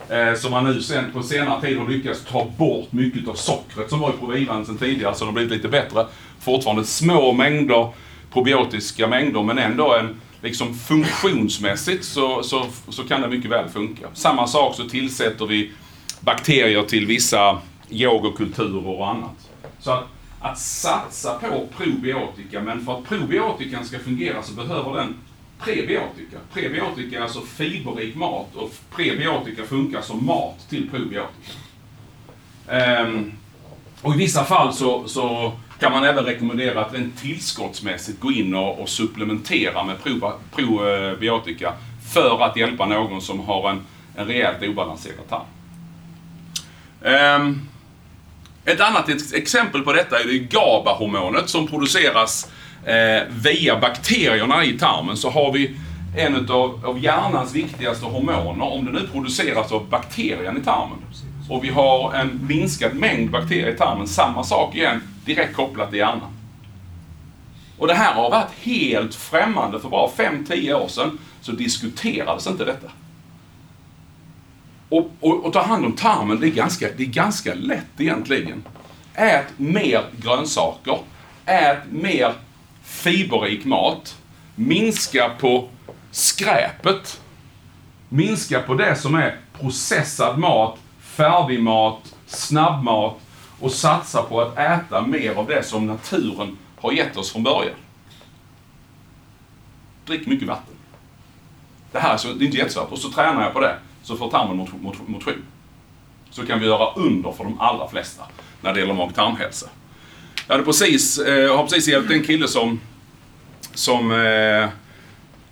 Eh, 0.10 0.36
som 0.36 0.52
man 0.52 0.64
nu 0.64 0.82
sen 0.82 1.12
på 1.14 1.24
senare 1.24 1.62
tid 1.62 1.78
har 1.78 1.88
lyckats 1.88 2.26
ta 2.26 2.52
bort 2.58 2.92
mycket 2.92 3.28
av 3.28 3.34
sockret 3.34 3.90
som 3.90 4.00
var 4.00 4.10
i 4.10 4.18
Provivan 4.18 4.66
sen 4.66 4.78
tidigare, 4.78 5.16
så 5.16 5.26
det 5.26 5.28
har 5.28 5.34
blivit 5.34 5.52
lite 5.52 5.68
bättre. 5.68 6.06
Fortfarande 6.40 6.86
små 6.86 7.32
mängder, 7.32 7.90
probiotiska 8.34 9.08
mängder, 9.08 9.44
men 9.44 9.58
ändå 9.58 9.96
en 9.96 10.22
liksom 10.44 10.74
funktionsmässigt 10.74 12.06
så, 12.06 12.44
så, 12.44 12.66
så 12.90 13.04
kan 13.04 13.22
det 13.22 13.28
mycket 13.28 13.52
väl 13.52 13.70
funka. 13.70 14.08
Samma 14.14 14.48
sak 14.48 14.76
så 14.76 14.90
tillsätter 14.90 15.46
vi 15.46 15.72
bakterier 16.20 16.84
till 16.84 17.06
vissa 17.06 17.62
yogakulturer 17.90 18.88
och 18.88 19.10
annat. 19.10 19.50
Så 19.80 19.92
att, 19.92 20.08
att 20.40 20.60
satsa 20.60 21.40
på 21.40 21.68
probiotika, 21.78 22.62
men 22.62 22.86
för 22.86 22.98
att 22.98 23.04
probiotikan 23.04 23.86
ska 23.86 24.00
fungera 24.00 24.44
så 24.44 24.54
behöver 24.54 24.94
den 24.94 25.16
prebiotika. 25.60 26.38
Prebiotika 26.54 27.18
är 27.18 27.22
alltså 27.22 27.42
fiberrik 27.42 28.16
mat 28.16 28.56
och 28.56 28.72
prebiotika 28.96 29.64
funkar 29.64 30.02
som 30.02 30.26
mat 30.26 30.70
till 30.70 30.90
probiotika. 30.90 31.54
Um, 32.68 33.32
och 34.02 34.16
i 34.16 34.18
vissa 34.18 34.44
fall 34.44 34.74
så, 34.74 35.08
så 35.08 35.54
kan 35.84 35.92
man 35.92 36.04
även 36.04 36.26
rekommendera 36.26 36.86
att 36.86 36.94
rent 36.94 37.18
tillskottsmässigt 37.22 38.20
gå 38.20 38.32
in 38.32 38.56
och, 38.56 38.82
och 38.82 38.90
supplementera 38.90 39.84
med 39.84 39.96
probiotika 40.52 41.68
eh, 41.68 41.74
för 42.14 42.44
att 42.46 42.58
hjälpa 42.58 42.86
någon 42.86 43.22
som 43.22 43.40
har 43.40 43.70
en, 43.70 43.82
en 44.16 44.28
rejält 44.28 44.64
obalanserad 44.64 45.30
tarm. 45.30 45.46
Um, 47.42 47.70
ett 48.66 48.82
annat 48.82 49.34
exempel 49.34 49.82
på 49.82 49.94
detta 49.94 50.20
är 50.20 50.28
det 50.28 50.40
GABA-hormonet 50.40 51.50
som 51.50 51.68
produceras 51.68 52.52
eh, 52.86 53.24
via 53.30 53.80
bakterierna 53.80 54.66
i 54.66 54.80
tarmen. 54.80 55.18
Så 55.18 55.30
har 55.30 55.52
vi 55.52 55.76
en 56.18 56.50
av, 56.50 56.86
av 56.86 57.00
hjärnans 57.00 57.56
viktigaste 57.56 58.06
hormoner, 58.06 58.74
om 58.74 58.86
det 58.86 58.92
nu 58.92 59.08
produceras 59.08 59.72
av 59.72 59.90
bakterien 59.90 60.58
i 60.58 60.62
tarmen. 60.62 60.98
Och 61.50 61.64
vi 61.64 61.70
har 61.70 62.14
en 62.14 62.46
minskad 62.50 62.96
mängd 62.96 63.32
bakterier 63.32 63.70
i 63.74 63.78
tarmen, 63.78 64.08
samma 64.08 64.44
sak 64.44 64.76
igen, 64.76 65.02
direkt 65.26 65.56
kopplat 65.56 65.90
till 65.90 66.00
hjärnan. 66.00 66.34
Och 67.78 67.88
det 67.88 67.94
här 67.94 68.14
har 68.14 68.30
varit 68.30 68.52
helt 68.62 69.16
främmande 69.16 69.80
för 69.80 69.90
bara 69.90 70.08
5-10 70.08 70.74
år 70.74 70.88
sedan, 70.88 71.18
så 71.42 71.52
diskuterades 71.52 72.48
inte 72.48 72.66
detta. 72.66 72.92
Och, 74.90 75.12
och, 75.20 75.46
och, 75.46 75.54
ta 75.54 75.62
hand 75.62 75.86
om 75.86 75.92
tarmen, 75.92 76.40
det 76.40 76.48
är, 76.48 76.52
ganska, 76.52 76.90
det 76.98 77.04
är 77.04 77.08
ganska 77.08 77.54
lätt 77.54 78.00
egentligen. 78.00 78.64
Ät 79.14 79.46
mer 79.58 80.06
grönsaker. 80.22 81.00
Ät 81.46 81.92
mer 81.92 82.34
fiberrik 82.84 83.66
mat. 83.66 84.18
Minska 84.56 85.32
på 85.40 85.70
skräpet. 86.12 87.22
Minska 88.10 88.60
på 88.62 88.74
det 88.74 88.96
som 88.96 89.16
är 89.16 89.38
processad 89.60 90.40
mat, 90.40 90.80
färdigmat, 91.02 92.16
snabbmat 92.26 93.23
och 93.60 93.72
satsa 93.72 94.22
på 94.22 94.42
att 94.42 94.58
äta 94.58 95.02
mer 95.02 95.36
av 95.36 95.48
det 95.48 95.64
som 95.64 95.88
naturen 95.88 96.58
har 96.82 96.92
gett 96.92 97.18
oss 97.18 97.32
från 97.32 97.44
början. 97.44 97.76
Drick 100.06 100.28
mycket 100.28 100.48
vatten. 100.48 100.76
Det 101.92 102.00
här 102.00 102.14
är, 102.14 102.18
så, 102.18 102.28
det 102.28 102.44
är 102.44 102.46
inte 102.46 102.58
jättesvårt. 102.58 102.92
Och 102.92 102.98
så 102.98 103.10
tränar 103.10 103.44
jag 103.44 103.54
på 103.54 103.60
det 103.60 103.76
så 104.04 104.18
får 104.18 104.30
tarmen 104.30 104.58
motion. 105.08 105.46
Så 106.30 106.46
kan 106.46 106.60
vi 106.60 106.66
göra 106.66 106.94
under 106.94 107.32
för 107.32 107.44
de 107.44 107.60
allra 107.60 107.88
flesta 107.88 108.24
när 108.62 108.74
det 108.74 108.80
gäller 108.80 108.94
mag-tarmhälsa. 108.94 109.70
Jag 110.48 110.54
hade 110.54 110.66
precis, 110.66 111.20
eh, 111.20 111.56
har 111.58 111.64
precis 111.64 111.88
hjälpt 111.88 112.12
en 112.12 112.24
kille 112.24 112.48
som, 112.48 112.80
som 113.74 114.12
eh, 114.12 114.70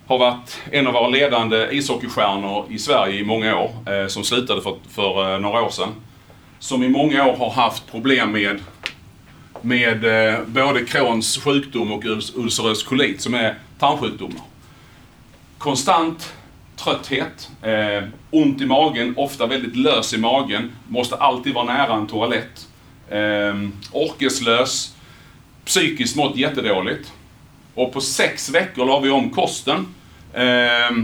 har 0.06 0.18
varit 0.18 0.60
en 0.70 0.86
av 0.86 0.92
våra 0.92 1.08
ledande 1.08 1.68
ishockeystjärnor 1.70 2.66
i 2.70 2.78
Sverige 2.78 3.20
i 3.20 3.24
många 3.24 3.58
år, 3.58 3.70
eh, 3.86 4.06
som 4.06 4.24
slutade 4.24 4.62
för, 4.62 4.76
för 4.88 5.34
eh, 5.34 5.40
några 5.40 5.62
år 5.62 5.70
sedan. 5.70 5.88
Som 6.62 6.82
i 6.82 6.88
många 6.88 7.26
år 7.26 7.36
har 7.36 7.50
haft 7.50 7.90
problem 7.90 8.32
med, 8.32 8.60
med 9.60 10.04
eh, 10.04 10.40
både 10.46 10.84
Crohns 10.84 11.38
sjukdom 11.38 11.92
och 11.92 12.04
ulcerös 12.34 12.82
kolit 12.82 13.20
som 13.20 13.34
är 13.34 13.58
tarmsjukdomar. 13.78 14.42
Konstant 15.58 16.34
trötthet, 16.76 17.50
eh, 17.62 18.04
ont 18.30 18.60
i 18.60 18.66
magen, 18.66 19.14
ofta 19.16 19.46
väldigt 19.46 19.76
lös 19.76 20.14
i 20.14 20.18
magen, 20.18 20.72
måste 20.88 21.16
alltid 21.16 21.54
vara 21.54 21.64
nära 21.64 21.94
en 21.94 22.06
toalett. 22.06 22.68
Eh, 23.08 23.68
orkeslös, 23.92 24.96
psykiskt 25.64 26.16
mått 26.16 26.36
jättedåligt. 26.36 27.12
Och 27.74 27.92
på 27.92 28.00
sex 28.00 28.50
veckor 28.50 28.86
la 28.86 29.00
vi 29.00 29.10
om 29.10 29.30
kosten. 29.30 29.86
Eh, 30.32 30.96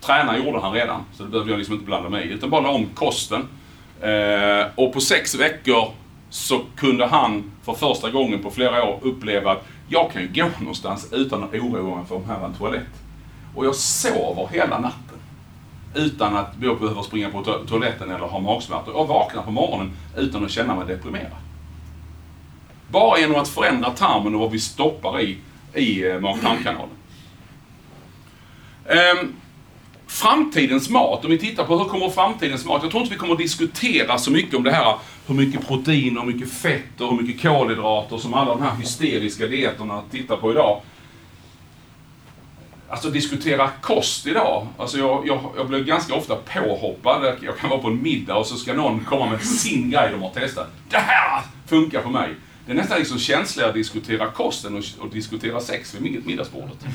träna 0.00 0.38
gjorde 0.38 0.60
han 0.60 0.72
redan, 0.72 1.04
så 1.16 1.22
det 1.22 1.28
behöver 1.28 1.50
jag 1.50 1.58
liksom 1.58 1.74
inte 1.74 1.86
blanda 1.86 2.08
mig 2.08 2.26
i. 2.26 2.30
Utan 2.32 2.50
bara 2.50 2.60
la 2.60 2.70
om 2.70 2.86
kosten. 2.86 3.48
Eh, 4.00 4.66
och 4.74 4.92
på 4.92 5.00
sex 5.00 5.34
veckor 5.34 5.92
så 6.30 6.60
kunde 6.76 7.06
han 7.06 7.52
för 7.62 7.72
första 7.72 8.10
gången 8.10 8.42
på 8.42 8.50
flera 8.50 8.84
år 8.84 8.98
uppleva 9.02 9.52
att 9.52 9.66
jag 9.88 10.12
kan 10.12 10.22
ju 10.22 10.28
gå 10.28 10.48
någonstans 10.58 11.12
utan 11.12 11.42
att 11.42 11.54
oroa 11.54 11.96
mig 11.96 12.06
för 12.06 12.14
om 12.14 12.24
här 12.24 12.38
var 12.38 12.46
en 12.46 12.54
toalett. 12.54 13.02
Och 13.54 13.66
jag 13.66 13.74
sover 13.74 14.48
hela 14.52 14.78
natten. 14.78 15.18
Utan 15.94 16.36
att 16.36 16.54
jag 16.62 16.80
behöver 16.80 17.02
springa 17.02 17.30
på 17.30 17.44
to 17.44 17.52
toaletten 17.66 18.10
eller 18.10 18.26
ha 18.26 18.40
magsmärtor. 18.40 18.94
Jag 18.94 19.06
vaknar 19.06 19.42
på 19.42 19.50
morgonen 19.50 19.92
utan 20.16 20.44
att 20.44 20.50
känna 20.50 20.74
mig 20.74 20.86
deprimerad. 20.86 21.32
Bara 22.90 23.18
genom 23.18 23.40
att 23.40 23.48
förändra 23.48 23.90
tarmen 23.90 24.34
och 24.34 24.40
vad 24.40 24.50
vi 24.50 24.60
stoppar 24.60 25.20
i, 25.20 25.38
i 25.74 26.10
eh, 26.10 26.20
mag-tarmkanalen. 26.20 26.96
Um, 28.84 29.34
framtidens 30.14 30.90
mat, 30.90 31.24
om 31.24 31.30
vi 31.30 31.38
tittar 31.38 31.64
på 31.64 31.78
hur 31.78 31.84
kommer 31.84 32.08
framtidens 32.08 32.64
mat? 32.64 32.82
Jag 32.82 32.90
tror 32.90 33.02
inte 33.02 33.14
vi 33.14 33.20
kommer 33.20 33.36
diskutera 33.36 34.18
så 34.18 34.30
mycket 34.30 34.54
om 34.54 34.62
det 34.62 34.72
här 34.72 34.96
hur 35.26 35.34
mycket 35.34 35.66
protein 35.66 36.18
hur 36.18 36.26
mycket 36.26 36.52
fett 36.52 37.00
och 37.00 37.10
hur 37.10 37.22
mycket 37.22 37.42
kolhydrater 37.42 38.16
som 38.16 38.34
alla 38.34 38.54
de 38.54 38.62
här 38.62 38.74
hysteriska 38.74 39.46
dieterna 39.46 40.02
tittar 40.10 40.36
på 40.36 40.52
idag 40.52 40.80
alltså 42.88 43.10
diskutera 43.10 43.70
kost 43.80 44.26
idag. 44.26 44.66
Alltså 44.78 44.98
jag, 44.98 45.26
jag, 45.26 45.40
jag 45.56 45.68
blir 45.68 45.84
ganska 45.84 46.14
ofta 46.14 46.36
påhoppad. 46.36 47.36
Jag 47.40 47.58
kan 47.58 47.70
vara 47.70 47.80
på 47.80 47.88
en 47.88 48.02
middag 48.02 48.36
och 48.36 48.46
så 48.46 48.56
ska 48.56 48.72
någon 48.72 49.04
komma 49.04 49.26
med 49.26 49.40
sin 49.40 49.90
grej 49.90 50.08
de 50.12 50.22
har 50.22 50.30
testat. 50.30 50.66
Det 50.88 50.96
här 50.96 51.42
funkar 51.66 52.02
för 52.02 52.10
mig. 52.10 52.34
Det 52.66 52.72
är 52.72 52.76
nästan 52.76 52.98
liksom 52.98 53.18
känsligare 53.18 53.68
att 53.68 53.74
diskutera 53.74 54.30
kosten 54.30 54.76
och, 54.76 54.84
och 54.98 55.08
diskutera 55.08 55.60
sex 55.60 55.94
vid 55.94 56.26
middagsbordet. 56.26 56.86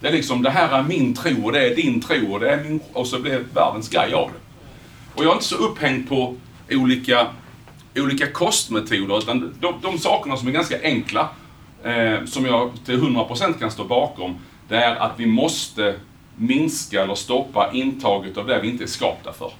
Det 0.00 0.08
är 0.08 0.12
liksom, 0.12 0.42
det 0.42 0.50
här 0.50 0.78
är 0.78 0.82
min 0.82 1.14
tro 1.14 1.44
och 1.44 1.52
det 1.52 1.66
är 1.66 1.76
din 1.76 2.00
tro 2.00 2.32
och 2.32 2.40
det 2.40 2.50
är 2.50 2.64
min... 2.64 2.80
Och 2.92 3.06
så 3.06 3.18
blir 3.18 3.44
världens 3.54 3.88
grej 3.88 4.14
av 4.14 4.30
det. 4.32 4.38
Och 5.14 5.24
jag 5.24 5.30
är 5.30 5.34
inte 5.34 5.44
så 5.44 5.56
upphängd 5.56 6.08
på 6.08 6.36
olika, 6.70 7.26
olika 7.96 8.26
kostmetoder, 8.26 9.18
utan 9.18 9.54
de, 9.60 9.74
de 9.82 9.98
sakerna 9.98 10.36
som 10.36 10.48
är 10.48 10.52
ganska 10.52 10.82
enkla, 10.82 11.28
eh, 11.84 12.24
som 12.24 12.46
jag 12.46 12.70
till 12.84 13.00
100% 13.00 13.58
kan 13.58 13.70
stå 13.70 13.84
bakom, 13.84 14.36
det 14.68 14.76
är 14.76 14.96
att 14.96 15.12
vi 15.16 15.26
måste 15.26 15.94
minska 16.36 17.02
eller 17.02 17.14
stoppa 17.14 17.72
intaget 17.72 18.36
av 18.36 18.46
det 18.46 18.60
vi 18.60 18.68
inte 18.68 18.84
är 18.84 18.88
skapta 18.88 19.32
för. 19.32 19.52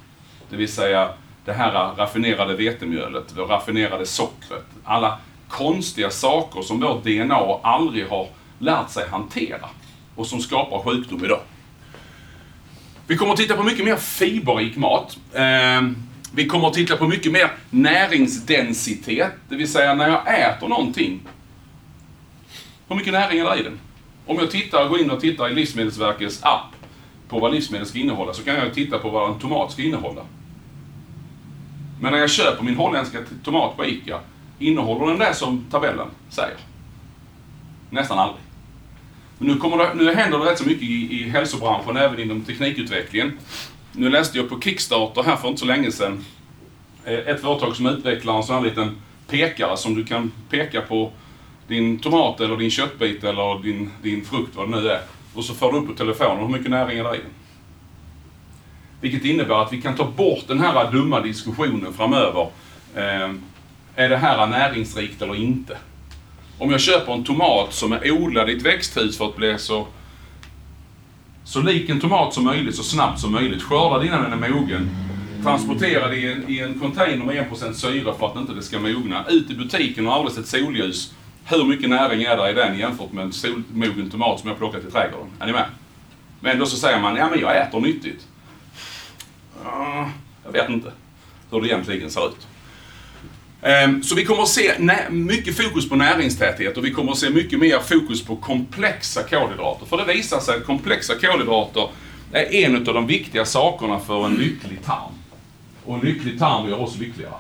Det 0.51 0.57
vill 0.57 0.73
säga 0.73 1.09
det 1.45 1.53
här 1.53 1.73
raffinerade 1.97 2.57
vetemjölet, 2.57 3.35
det 3.37 3.43
raffinerade 3.43 4.07
sockret, 4.07 4.65
alla 4.85 5.19
konstiga 5.49 6.11
saker 6.11 6.63
som 6.63 6.81
vårt 6.81 7.05
DNA 7.05 7.59
aldrig 7.63 8.09
har 8.09 8.29
lärt 8.59 8.91
sig 8.91 9.09
hantera 9.09 9.69
och 10.15 10.27
som 10.27 10.41
skapar 10.41 10.83
sjukdom 10.83 11.25
idag. 11.25 11.41
Vi 13.07 13.17
kommer 13.17 13.33
att 13.33 13.39
titta 13.39 13.57
på 13.57 13.63
mycket 13.63 13.85
mer 13.85 13.97
fiberrik 13.97 14.77
mat. 14.77 15.19
Eh, 15.33 15.83
vi 16.35 16.47
kommer 16.47 16.69
att 16.69 16.75
titta 16.75 16.97
på 16.97 17.09
mycket 17.09 17.33
mer 17.33 17.51
näringsdensitet, 17.71 19.33
det 19.49 19.57
vill 19.57 19.73
säga 19.73 19.95
när 19.95 20.09
jag 20.09 20.41
äter 20.41 20.69
någonting, 20.69 21.21
hur 22.89 22.97
mycket 22.97 23.13
näring 23.13 23.39
är 23.39 23.45
det 23.45 23.61
i 23.61 23.63
den? 23.63 23.79
Om 24.27 24.37
jag 24.37 24.51
tittar, 24.51 24.89
går 24.89 25.01
in 25.01 25.11
och 25.11 25.21
tittar 25.21 25.51
i 25.51 25.55
Livsmedelsverkets 25.55 26.43
app 26.43 26.77
på 27.29 27.39
vad 27.39 27.55
livsmedel 27.55 27.87
ska 27.87 27.99
innehålla 27.99 28.33
så 28.33 28.43
kan 28.43 28.55
jag 28.55 28.75
titta 28.75 28.99
på 28.99 29.11
vad 29.11 29.31
en 29.31 29.39
tomat 29.39 29.73
ska 29.73 29.83
innehålla. 29.83 30.23
Men 32.01 32.13
när 32.13 32.19
jag 32.19 32.31
köper 32.31 32.65
min 32.65 32.77
holländska 32.77 33.19
tomat 33.45 33.77
på 33.77 33.87
ICA, 33.87 34.21
innehåller 34.59 35.07
den 35.07 35.19
det 35.19 35.35
som 35.35 35.65
tabellen 35.71 36.09
säger? 36.31 36.57
Nästan 37.91 38.19
aldrig. 38.19 38.43
Men 39.39 39.49
nu, 39.49 39.57
kommer 39.57 39.77
det, 39.79 39.95
nu 39.95 40.15
händer 40.15 40.39
det 40.39 40.45
rätt 40.45 40.59
så 40.59 40.65
mycket 40.65 40.83
i, 40.83 41.21
i 41.21 41.29
hälsobranschen, 41.29 41.97
även 41.97 42.21
inom 42.21 42.41
teknikutvecklingen. 42.41 43.39
Nu 43.93 44.11
läste 44.11 44.39
jag 44.39 44.49
på 44.49 44.61
Kickstarter 44.61 45.23
här 45.23 45.37
för 45.37 45.49
inte 45.49 45.61
så 45.61 45.67
länge 45.67 45.93
sedan. 45.93 46.25
Eh, 47.05 47.19
ett 47.19 47.41
företag 47.41 47.77
som 47.77 47.87
utvecklar 47.87 48.37
en 48.37 48.43
sån 48.43 48.57
här 48.57 48.63
liten 48.63 48.97
pekare 49.29 49.77
som 49.77 49.95
du 49.95 50.05
kan 50.05 50.33
peka 50.51 50.81
på 50.81 51.13
din 51.69 51.99
tomat 51.99 52.41
eller 52.41 52.57
din 52.57 52.71
köttbit 52.71 53.25
eller 53.25 53.63
din, 53.63 53.91
din 54.03 54.25
frukt, 54.25 54.57
vad 54.57 54.71
det 54.71 54.81
nu 54.81 54.89
är. 54.89 55.01
Och 55.35 55.45
så 55.45 55.55
får 55.55 55.73
du 55.73 55.79
upp 55.79 55.87
på 55.87 55.95
telefonen 55.95 56.47
hur 56.47 56.49
mycket 56.49 56.71
näring 56.71 56.99
är 56.99 57.05
där 57.05 57.15
i 57.15 57.19
den. 57.19 57.31
Vilket 59.01 59.25
innebär 59.25 59.63
att 59.63 59.73
vi 59.73 59.83
kan 59.83 59.97
ta 59.97 60.11
bort 60.11 60.45
den 60.49 60.61
här 60.61 60.93
dumma 60.93 61.21
diskussionen 61.21 61.93
framöver. 61.93 62.49
Eh, 62.95 63.33
är 63.99 64.09
det 64.09 64.17
här 64.17 64.47
näringsrikt 64.47 65.23
eller 65.23 65.35
inte? 65.35 65.79
Om 66.59 66.71
jag 66.71 66.81
köper 66.81 67.13
en 67.13 67.25
tomat 67.25 67.75
som 67.75 67.93
är 67.93 68.11
odlad 68.11 68.51
i 68.51 68.57
ett 68.57 68.63
växthus 68.63 69.19
för 69.19 69.25
att 69.25 69.37
bli 69.37 69.59
så, 69.59 69.87
så 71.45 71.61
lik 71.61 71.89
en 71.89 72.01
tomat 72.01 72.35
som 72.35 72.45
möjligt, 72.45 72.77
så 72.77 72.83
snabbt 72.83 73.21
som 73.21 73.33
möjligt, 73.33 73.63
skördad 73.63 74.07
innan 74.07 74.23
den 74.23 74.43
är 74.43 74.49
mogen, 74.49 74.91
transporterad 75.43 76.15
i 76.15 76.33
en, 76.33 76.45
i 76.49 76.59
en 76.59 76.81
container 76.81 77.25
med 77.25 77.47
1% 77.51 77.73
syre 77.73 78.15
för 78.19 78.27
att 78.27 78.37
inte 78.37 78.53
det 78.53 78.63
ska 78.63 78.79
mogna, 78.79 79.25
ut 79.29 79.51
i 79.51 79.55
butiken 79.55 80.07
och 80.07 80.15
aldrig 80.15 80.39
ett 80.39 80.49
solljus. 80.49 81.15
Hur 81.45 81.65
mycket 81.65 81.91
näring 81.91 82.23
är 82.23 82.37
där 82.37 82.51
i 82.51 82.53
den 82.53 82.79
jämfört 82.79 83.13
med 83.13 83.25
en 83.25 83.33
solmogen 83.33 84.11
tomat 84.11 84.41
som 84.41 84.49
jag 84.49 84.59
plockat 84.59 84.85
i 84.89 84.91
trädgården? 84.91 85.29
Är 85.41 85.47
ni 85.47 85.53
med? 85.53 85.67
Men 86.41 86.59
då 86.59 86.67
så 86.67 86.77
säger 86.77 87.01
man, 87.01 87.17
ja 87.17 87.31
men 87.31 87.41
jag 87.41 87.57
äter 87.57 87.81
nyttigt. 87.81 88.27
Jag 90.45 90.53
vet 90.53 90.69
inte 90.69 90.93
hur 91.51 91.61
det 91.61 91.69
egentligen 91.69 92.11
ser 92.11 92.29
ut. 92.29 92.47
Ehm, 93.67 94.03
så 94.03 94.15
vi 94.15 94.25
kommer 94.25 94.43
att 94.43 94.49
se 94.49 94.73
mycket 95.11 95.57
fokus 95.57 95.89
på 95.89 95.97
näringstäthet 95.97 96.77
och 96.77 96.85
vi 96.85 96.91
kommer 96.91 97.13
att 97.13 97.19
se 97.19 97.31
mycket 97.31 97.59
mer 97.59 97.79
fokus 97.79 98.25
på 98.25 98.37
komplexa 98.37 99.23
kolhydrater. 99.23 99.87
För 99.87 99.97
det 99.97 100.05
visar 100.05 100.41
sig 100.41 100.57
att 100.57 100.65
komplexa 100.65 101.15
kolhydrater 101.15 101.89
är 102.33 102.55
en 102.55 102.77
av 102.77 102.95
de 102.95 103.07
viktiga 103.07 103.45
sakerna 103.45 103.99
för 103.99 104.27
en 104.27 104.35
lycklig 104.35 104.85
tarm. 104.85 105.13
Och 105.85 105.95
en 105.95 106.01
lycklig 106.01 106.39
tarm 106.39 106.69
gör 106.69 106.81
oss 106.81 106.99
lyckligare. 106.99 107.35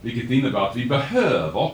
Vilket 0.00 0.30
innebär 0.30 0.60
att 0.60 0.76
vi 0.76 0.86
behöver 0.86 1.70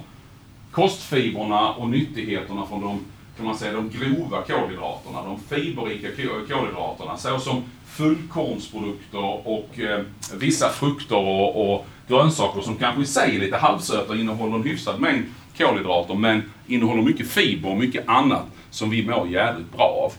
kostfibrerna 0.73 1.73
och 1.73 1.89
nyttigheterna 1.89 2.67
från 2.67 2.81
de, 2.81 3.01
kan 3.37 3.47
man 3.47 3.59
säga, 3.59 3.73
de 3.73 3.91
grova 3.91 4.43
kolhydraterna, 4.43 5.23
de 5.25 5.41
fiberrika 5.49 6.09
kolhydraterna, 6.49 7.17
såsom 7.17 7.63
fullkornsprodukter 7.97 9.49
och 9.49 9.79
eh, 9.79 10.03
vissa 10.35 10.69
frukter 10.69 11.17
och, 11.17 11.75
och 11.75 11.87
grönsaker 12.09 12.61
som 12.61 12.77
kanske 12.77 13.03
i 13.03 13.07
sig 13.07 13.37
är 13.37 13.41
lite 13.41 13.57
halvsöta 13.57 14.13
och 14.13 14.17
innehåller 14.17 14.57
en 14.57 14.63
hyfsad 14.63 15.01
mängd 15.01 15.25
kolhydrater 15.59 16.15
men 16.15 16.43
innehåller 16.67 17.03
mycket 17.03 17.29
fiber 17.29 17.71
och 17.71 17.77
mycket 17.77 18.09
annat 18.09 18.45
som 18.71 18.91
vi 18.91 19.07
mår 19.07 19.29
jävligt 19.29 19.73
bra 19.73 19.85
av. 19.85 20.13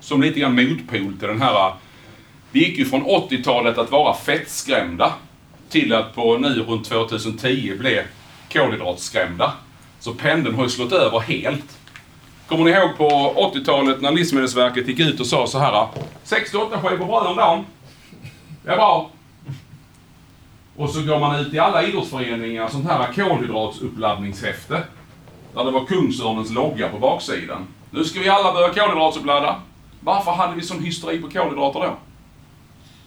Som 0.00 0.22
lite 0.22 0.40
grann 0.40 0.54
motpol 0.54 1.18
till 1.18 1.28
den 1.28 1.42
här... 1.42 1.72
Vi 2.50 2.60
gick 2.68 2.78
ju 2.78 2.84
från 2.84 3.02
80-talet 3.02 3.78
att 3.78 3.90
vara 3.90 4.14
fettskrämda 4.14 5.12
till 5.68 5.92
att 5.92 6.14
på 6.14 6.38
nu 6.38 6.62
runt 6.62 6.84
2010 6.84 7.76
bli 7.78 8.02
kolhydratskrämda. 8.52 9.52
Så 10.00 10.14
pendeln 10.14 10.54
har 10.56 10.62
ju 10.62 10.68
slått 10.68 10.92
över 10.92 11.20
helt. 11.20 11.78
Kommer 12.52 12.64
ni 12.64 12.70
ihåg 12.70 12.96
på 12.96 13.08
80-talet 13.54 14.00
när 14.00 14.12
Livsmedelsverket 14.12 14.88
gick 14.88 15.00
ut 15.00 15.20
och 15.20 15.26
sa 15.26 15.46
så 15.46 15.58
här 15.58 15.88
68 16.24 16.80
skivor 16.80 17.06
bröd 17.06 17.26
om 17.26 17.36
dagen. 17.36 17.64
Det 18.64 18.70
är 18.70 18.76
bra. 18.76 19.10
Och 20.76 20.90
så 20.90 21.02
går 21.02 21.18
man 21.18 21.40
ut 21.40 21.54
i 21.54 21.58
alla 21.58 21.82
idrottsföreningar, 21.82 22.68
sånt 22.68 22.86
här 22.86 23.12
kolhydratsuppladdningshäfte. 23.12 24.82
Där 25.54 25.64
det 25.64 25.70
var 25.70 25.84
Kungsörnens 25.84 26.50
logga 26.50 26.88
på 26.88 26.98
baksidan. 26.98 27.66
Nu 27.90 28.04
ska 28.04 28.20
vi 28.20 28.28
alla 28.28 28.52
börja 28.52 28.74
kolhydratsuppladda. 28.74 29.56
Varför 30.00 30.30
hade 30.30 30.54
vi 30.54 30.62
sån 30.62 30.82
hysteri 30.82 31.18
på 31.18 31.30
kolhydrater 31.30 31.80
då? 31.80 31.96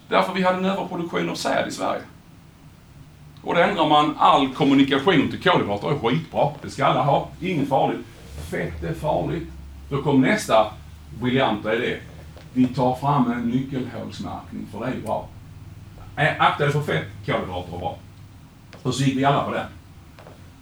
Därför 0.10 0.34
vi 0.34 0.43
hade 0.43 0.58
en 0.58 0.65
överproduktion 0.65 1.29
av 1.29 1.36
säd 1.36 1.67
i 1.67 1.71
Sverige. 1.71 2.01
Och 3.43 3.55
då 3.55 3.62
ändrar 3.62 3.89
man 3.89 4.15
all 4.19 4.47
kommunikation 4.47 5.29
till 5.29 5.43
kolhydrater 5.43 5.88
Det 5.88 5.95
är 5.95 5.99
skitbra. 5.99 6.49
Det 6.62 6.69
ska 6.69 6.86
alla 6.86 7.03
ha. 7.03 7.27
Inget 7.41 7.69
farligt. 7.69 8.05
Fett 8.56 8.84
är 8.84 8.94
farligt. 8.94 9.48
Då 9.89 10.02
kom 10.02 10.22
nästa 10.22 10.72
briljanta 11.22 11.76
idé. 11.76 11.98
Vi 12.54 12.68
tar 12.68 12.96
fram 12.96 13.32
en 13.32 13.50
nyckelhålsmärkning 13.50 14.68
för 14.72 14.80
det 14.80 14.86
är 14.86 15.02
bra. 15.02 15.28
Akta 16.15 16.63
dig 16.63 16.74
för 16.74 16.82
fett, 16.82 17.06
kolhydrater 17.26 17.76
är 17.76 17.80
bra. 17.80 17.98
Och 18.82 18.96
så 18.96 19.04
gick 19.04 19.18
vi 19.18 19.26
alla 19.26 19.44
på 19.44 19.52
det. 19.52 19.65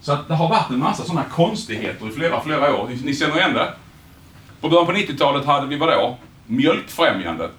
Så 0.01 0.11
att 0.11 0.27
det 0.27 0.35
har 0.35 0.49
varit 0.49 0.69
en 0.69 0.79
massa 0.79 1.03
sådana 1.03 1.25
konstigheter 1.29 2.07
i 2.07 2.11
flera, 2.11 2.41
flera 2.41 2.75
år. 2.75 2.87
Ni, 2.87 3.01
ni 3.03 3.15
känner 3.15 3.37
igen 3.37 3.53
det? 3.53 3.73
På 4.61 4.69
början 4.69 4.85
på 4.85 4.91
90-talet 4.91 5.45
hade 5.45 5.67
vi 5.67 5.75
vadå? 5.75 6.17
Mjölkfrämjandet. 6.47 7.51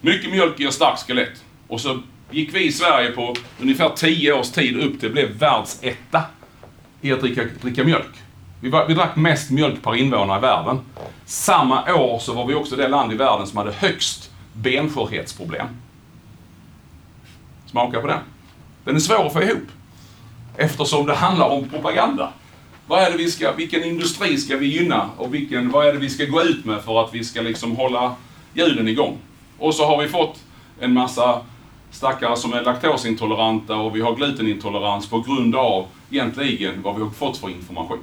Mycket 0.00 0.30
mjölk 0.30 0.60
ger 0.60 0.70
starkt 0.70 1.06
skelett. 1.06 1.44
Och 1.68 1.80
så 1.80 2.00
gick 2.30 2.54
vi 2.54 2.66
i 2.66 2.72
Sverige 2.72 3.10
på 3.10 3.34
ungefär 3.60 3.88
10 3.88 4.32
års 4.32 4.50
tid 4.50 4.76
upp 4.76 5.00
till 5.00 5.08
att 5.08 5.12
bli 5.12 5.26
världsetta 5.26 6.22
i 7.00 7.12
att 7.12 7.20
dricka, 7.20 7.42
dricka 7.62 7.84
mjölk. 7.84 8.22
Vi, 8.62 8.68
var, 8.68 8.86
vi 8.86 8.94
drack 8.94 9.16
mest 9.16 9.50
mjölk 9.50 9.82
per 9.82 9.94
invånare 9.94 10.38
i 10.38 10.40
världen. 10.40 10.80
Samma 11.24 11.94
år 11.94 12.18
så 12.18 12.34
var 12.34 12.46
vi 12.46 12.54
också 12.54 12.76
det 12.76 12.88
land 12.88 13.12
i 13.12 13.16
världen 13.16 13.46
som 13.46 13.56
hade 13.56 13.72
högst 13.72 14.30
benskörhetsproblem. 14.52 15.66
Smaka 17.66 18.00
på 18.00 18.06
den. 18.06 18.18
Den 18.84 18.96
är 18.96 19.00
svår 19.00 19.26
att 19.26 19.32
få 19.32 19.42
ihop. 19.42 19.68
Eftersom 20.56 21.06
det 21.06 21.14
handlar 21.14 21.48
om 21.48 21.68
propaganda. 21.68 22.32
Vad 22.86 23.02
är 23.02 23.10
det 23.10 23.16
vi 23.16 23.30
ska, 23.30 23.52
vilken 23.52 23.84
industri 23.84 24.38
ska 24.38 24.56
vi 24.56 24.66
gynna 24.66 25.10
och 25.16 25.34
vilken, 25.34 25.70
vad 25.70 25.86
är 25.86 25.92
det 25.92 25.98
vi 25.98 26.10
ska 26.10 26.24
gå 26.24 26.42
ut 26.42 26.64
med 26.64 26.82
för 26.82 27.04
att 27.04 27.14
vi 27.14 27.24
ska 27.24 27.40
liksom 27.40 27.76
hålla 27.76 28.14
hjulen 28.54 28.88
igång? 28.88 29.18
Och 29.58 29.74
så 29.74 29.86
har 29.86 30.02
vi 30.02 30.08
fått 30.08 30.40
en 30.80 30.92
massa 30.92 31.40
stackare 31.90 32.36
som 32.36 32.52
är 32.52 32.62
laktosintoleranta 32.62 33.76
och 33.76 33.96
vi 33.96 34.00
har 34.00 34.14
glutenintolerans 34.14 35.10
på 35.10 35.20
grund 35.20 35.56
av 35.56 35.86
egentligen 36.10 36.82
vad 36.82 36.96
vi 36.96 37.02
har 37.02 37.10
fått 37.10 37.36
för 37.36 37.48
information. 37.48 37.98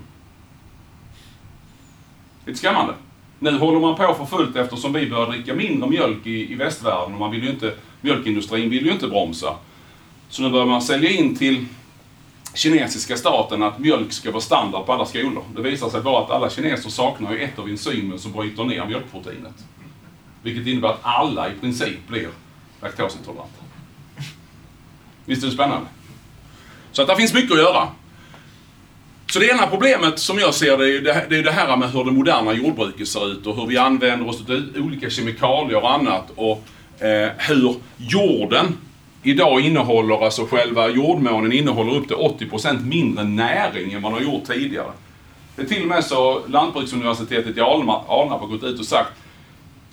Lite 2.45 2.59
skrämmande. 2.59 2.93
Nu 3.39 3.57
håller 3.57 3.79
man 3.79 3.95
på 3.95 4.13
för 4.13 4.25
fullt 4.25 4.55
eftersom 4.55 4.93
vi 4.93 5.09
börjar 5.09 5.31
dricka 5.31 5.53
mindre 5.53 5.89
mjölk 5.89 6.25
i, 6.25 6.51
i 6.51 6.55
västvärlden 6.55 7.13
och 7.13 7.19
man 7.19 7.31
vill 7.31 7.43
ju 7.43 7.49
inte, 7.49 7.73
mjölkindustrin 8.01 8.69
vill 8.69 8.85
ju 8.85 8.91
inte 8.91 9.07
bromsa. 9.07 9.55
Så 10.29 10.41
nu 10.41 10.49
börjar 10.49 10.65
man 10.65 10.81
sälja 10.81 11.09
in 11.09 11.35
till 11.35 11.65
kinesiska 12.53 13.17
staten 13.17 13.63
att 13.63 13.79
mjölk 13.79 14.11
ska 14.11 14.31
vara 14.31 14.41
standard 14.41 14.85
på 14.85 14.93
alla 14.93 15.05
skolor. 15.05 15.43
Det 15.55 15.61
visar 15.61 15.89
sig 15.89 16.01
bara 16.01 16.23
att 16.23 16.31
alla 16.31 16.49
kineser 16.49 16.89
saknar 16.89 17.33
ju 17.33 17.39
ett 17.39 17.59
av 17.59 17.69
enzymen 17.69 18.19
som 18.19 18.31
bryter 18.31 18.63
ner 18.63 18.85
mjölkproteinet. 18.85 19.65
Vilket 20.43 20.67
innebär 20.67 20.89
att 20.89 20.99
alla 21.01 21.51
i 21.51 21.53
princip 21.61 22.07
blir 22.07 22.29
laktosintoleranta. 22.81 23.63
Visst 25.25 25.43
är 25.43 25.47
det 25.47 25.53
spännande? 25.53 25.87
Så 26.91 27.01
att 27.01 27.07
det 27.07 27.15
finns 27.15 27.33
mycket 27.33 27.51
att 27.51 27.57
göra. 27.57 27.87
Så 29.31 29.39
det 29.39 29.49
ena 29.49 29.67
problemet 29.67 30.19
som 30.19 30.39
jag 30.39 30.53
ser 30.53 30.77
det 30.77 30.83
är 30.83 30.87
ju 30.87 31.01
det, 31.01 31.13
här- 31.13 31.25
det, 31.29 31.37
är 31.37 31.43
det 31.43 31.51
här 31.51 31.77
med 31.77 31.91
hur 31.91 32.03
det 32.03 32.11
moderna 32.11 32.53
jordbruket 32.53 33.07
ser 33.07 33.31
ut 33.31 33.47
och 33.47 33.55
hur 33.55 33.65
vi 33.67 33.77
använder 33.77 34.29
oss 34.29 34.41
av 34.49 34.63
olika 34.77 35.09
kemikalier 35.09 35.83
och 35.83 35.91
annat 35.91 36.31
och 36.35 36.63
eh, 37.03 37.29
hur 37.37 37.75
jorden 37.97 38.77
idag 39.23 39.59
innehåller, 39.61 40.25
alltså 40.25 40.45
själva 40.45 40.89
jordmånen 40.89 41.51
innehåller 41.51 41.95
upp 41.95 42.07
till 42.07 42.15
80% 42.49 42.85
mindre 42.85 43.23
näring 43.23 43.93
än 43.93 44.01
vad 44.01 44.13
den 44.13 44.25
har 44.25 44.33
gjort 44.33 44.45
tidigare. 44.47 44.91
Det 45.55 45.61
är 45.61 45.65
till 45.65 45.81
och 45.81 45.87
med 45.87 46.03
så 46.05 46.41
Lantbruksuniversitetet 46.47 47.57
i 47.57 47.61
Alnarp 47.61 48.07
har 48.41 48.47
gått 48.47 48.63
ut 48.63 48.79
och 48.79 48.85
sagt 48.85 49.11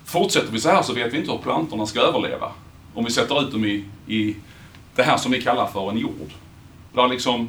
fortsätter 0.05 0.53
vi 0.53 0.61
så 0.61 0.69
här 0.69 0.83
så 0.83 0.93
vet 0.93 1.13
vi 1.15 1.19
inte 1.19 1.31
hur 1.33 1.39
plantorna 1.39 1.87
ska 1.87 2.01
överleva. 2.01 2.51
Om 2.95 3.05
vi 3.05 3.11
sätter 3.11 3.43
ut 3.43 3.53
dem 3.53 3.65
i, 3.65 3.85
i 4.07 4.37
det 4.95 5.03
här 5.03 5.17
som 5.17 5.33
vi 5.33 5.43
kallar 5.43 5.67
för 5.67 5.91
en 5.91 5.99
jord. 5.99 6.31
Där, 6.95 7.09
liksom, 7.09 7.49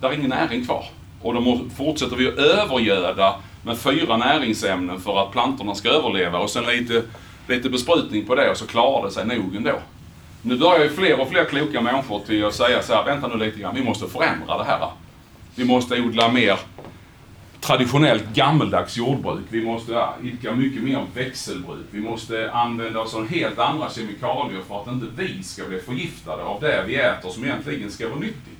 där 0.00 0.08
är 0.08 0.12
ingen 0.12 0.30
näring 0.30 0.64
kvar. 0.66 0.84
Och 1.22 1.34
då 1.34 1.60
fortsätter 1.76 2.16
vi 2.16 2.28
att 2.28 2.38
övergöda 2.38 3.34
med 3.62 3.78
fyra 3.78 4.16
näringsämnen 4.16 5.00
för 5.00 5.22
att 5.22 5.32
plantorna 5.32 5.74
ska 5.74 5.88
överleva 5.88 6.38
och 6.38 6.50
sen 6.50 6.64
lite, 6.64 7.02
lite 7.48 7.70
besprutning 7.70 8.24
på 8.24 8.34
det 8.34 8.50
och 8.50 8.56
så 8.56 8.66
klarar 8.66 9.04
det 9.04 9.10
sig 9.10 9.26
nog 9.26 9.56
ändå. 9.56 9.78
Nu 10.42 10.58
börjar 10.58 10.84
ju 10.84 10.90
fler 10.90 11.20
och 11.20 11.28
fler 11.28 11.44
kloka 11.44 11.80
människor 11.80 12.20
till 12.26 12.44
att 12.44 12.54
säga 12.54 12.82
så 12.82 12.94
här, 12.94 13.04
vänta 13.04 13.28
nu 13.28 13.44
lite 13.44 13.60
grann, 13.60 13.74
vi 13.74 13.82
måste 13.82 14.06
förändra 14.06 14.58
det 14.58 14.64
här. 14.64 14.88
Vi 15.54 15.64
måste 15.64 16.00
odla 16.00 16.28
mer 16.28 16.58
traditionellt 17.60 18.24
gammeldags 18.34 18.96
jordbruk. 18.96 19.44
Vi 19.48 19.64
måste 19.64 20.08
idka 20.22 20.52
mycket 20.52 20.82
mer 20.82 21.06
växelbruk. 21.14 21.86
Vi 21.90 22.00
måste 22.00 22.50
använda 22.52 23.00
oss 23.00 23.14
av 23.14 23.28
helt 23.28 23.58
andra 23.58 23.90
kemikalier 23.90 24.62
för 24.68 24.80
att 24.80 24.86
inte 24.86 25.06
vi 25.16 25.42
ska 25.42 25.64
bli 25.64 25.80
förgiftade 25.80 26.42
av 26.42 26.60
det 26.60 26.84
vi 26.86 26.96
äter 26.96 27.30
som 27.30 27.44
egentligen 27.44 27.90
ska 27.90 28.08
vara 28.08 28.18
nyttigt. 28.18 28.55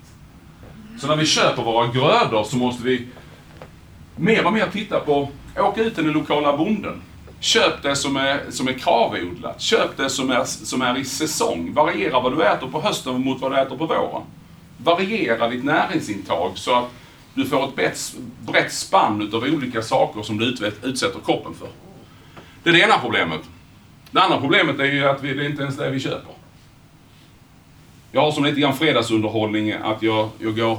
Så 0.99 1.07
när 1.07 1.17
vi 1.17 1.27
köper 1.27 1.63
våra 1.63 1.87
grödor 1.87 2.45
så 2.45 2.57
måste 2.57 2.85
vi 2.85 3.07
mer 4.17 4.47
och 4.47 4.53
mer 4.53 4.67
titta 4.73 5.01
på, 5.01 5.29
åka 5.59 5.81
ut 5.83 5.95
till 5.95 6.05
den 6.05 6.13
lokala 6.13 6.57
bonden. 6.57 7.03
Köp 7.41 7.83
det 7.83 7.97
som 7.97 8.17
är, 8.17 8.41
som 8.51 8.69
är 8.69 8.73
kravodlat. 8.73 9.61
Köp 9.61 9.97
det 9.97 10.11
som 10.11 10.31
är, 10.31 10.45
som 10.45 10.83
är 10.83 10.99
i 10.99 11.05
säsong. 11.05 11.73
Variera 11.75 12.21
vad 12.21 12.37
du 12.37 12.43
äter 12.45 12.67
på 12.67 12.81
hösten 12.81 13.21
mot 13.25 13.41
vad 13.41 13.53
du 13.53 13.59
äter 13.59 13.77
på 13.77 13.87
våren. 13.87 14.23
Variera 14.79 15.49
ditt 15.49 15.65
näringsintag 15.65 16.53
så 16.55 16.75
att 16.75 16.85
du 17.35 17.45
får 17.45 17.69
ett 17.69 17.77
brett, 17.77 18.15
brett 18.47 18.73
spann 18.73 19.23
utav 19.23 19.43
olika 19.43 19.83
saker 19.83 20.23
som 20.23 20.39
du 20.39 20.45
utvet- 20.45 20.85
utsätter 20.85 21.21
kroppen 21.27 21.55
för. 21.55 21.69
Det 22.63 22.71
är 22.71 22.73
det 22.75 22.81
ena 22.81 22.99
problemet. 22.99 23.41
Det 24.11 24.21
andra 24.21 24.41
problemet 24.41 24.81
är 24.81 24.85
ju 24.85 25.09
att 25.09 25.23
vi, 25.23 25.35
det 25.35 25.45
är 25.45 25.49
inte 25.51 25.63
ens 25.63 25.77
det 25.77 25.91
vi 25.91 26.01
köper. 26.01 26.36
Jag 28.17 28.23
har 28.23 28.33
som 28.33 28.45
lite 28.45 28.61
grann 28.61 28.77
fredagsunderhållning 28.77 29.73
att 29.73 30.03
jag, 30.03 30.31
jag 30.39 30.57
går 30.57 30.79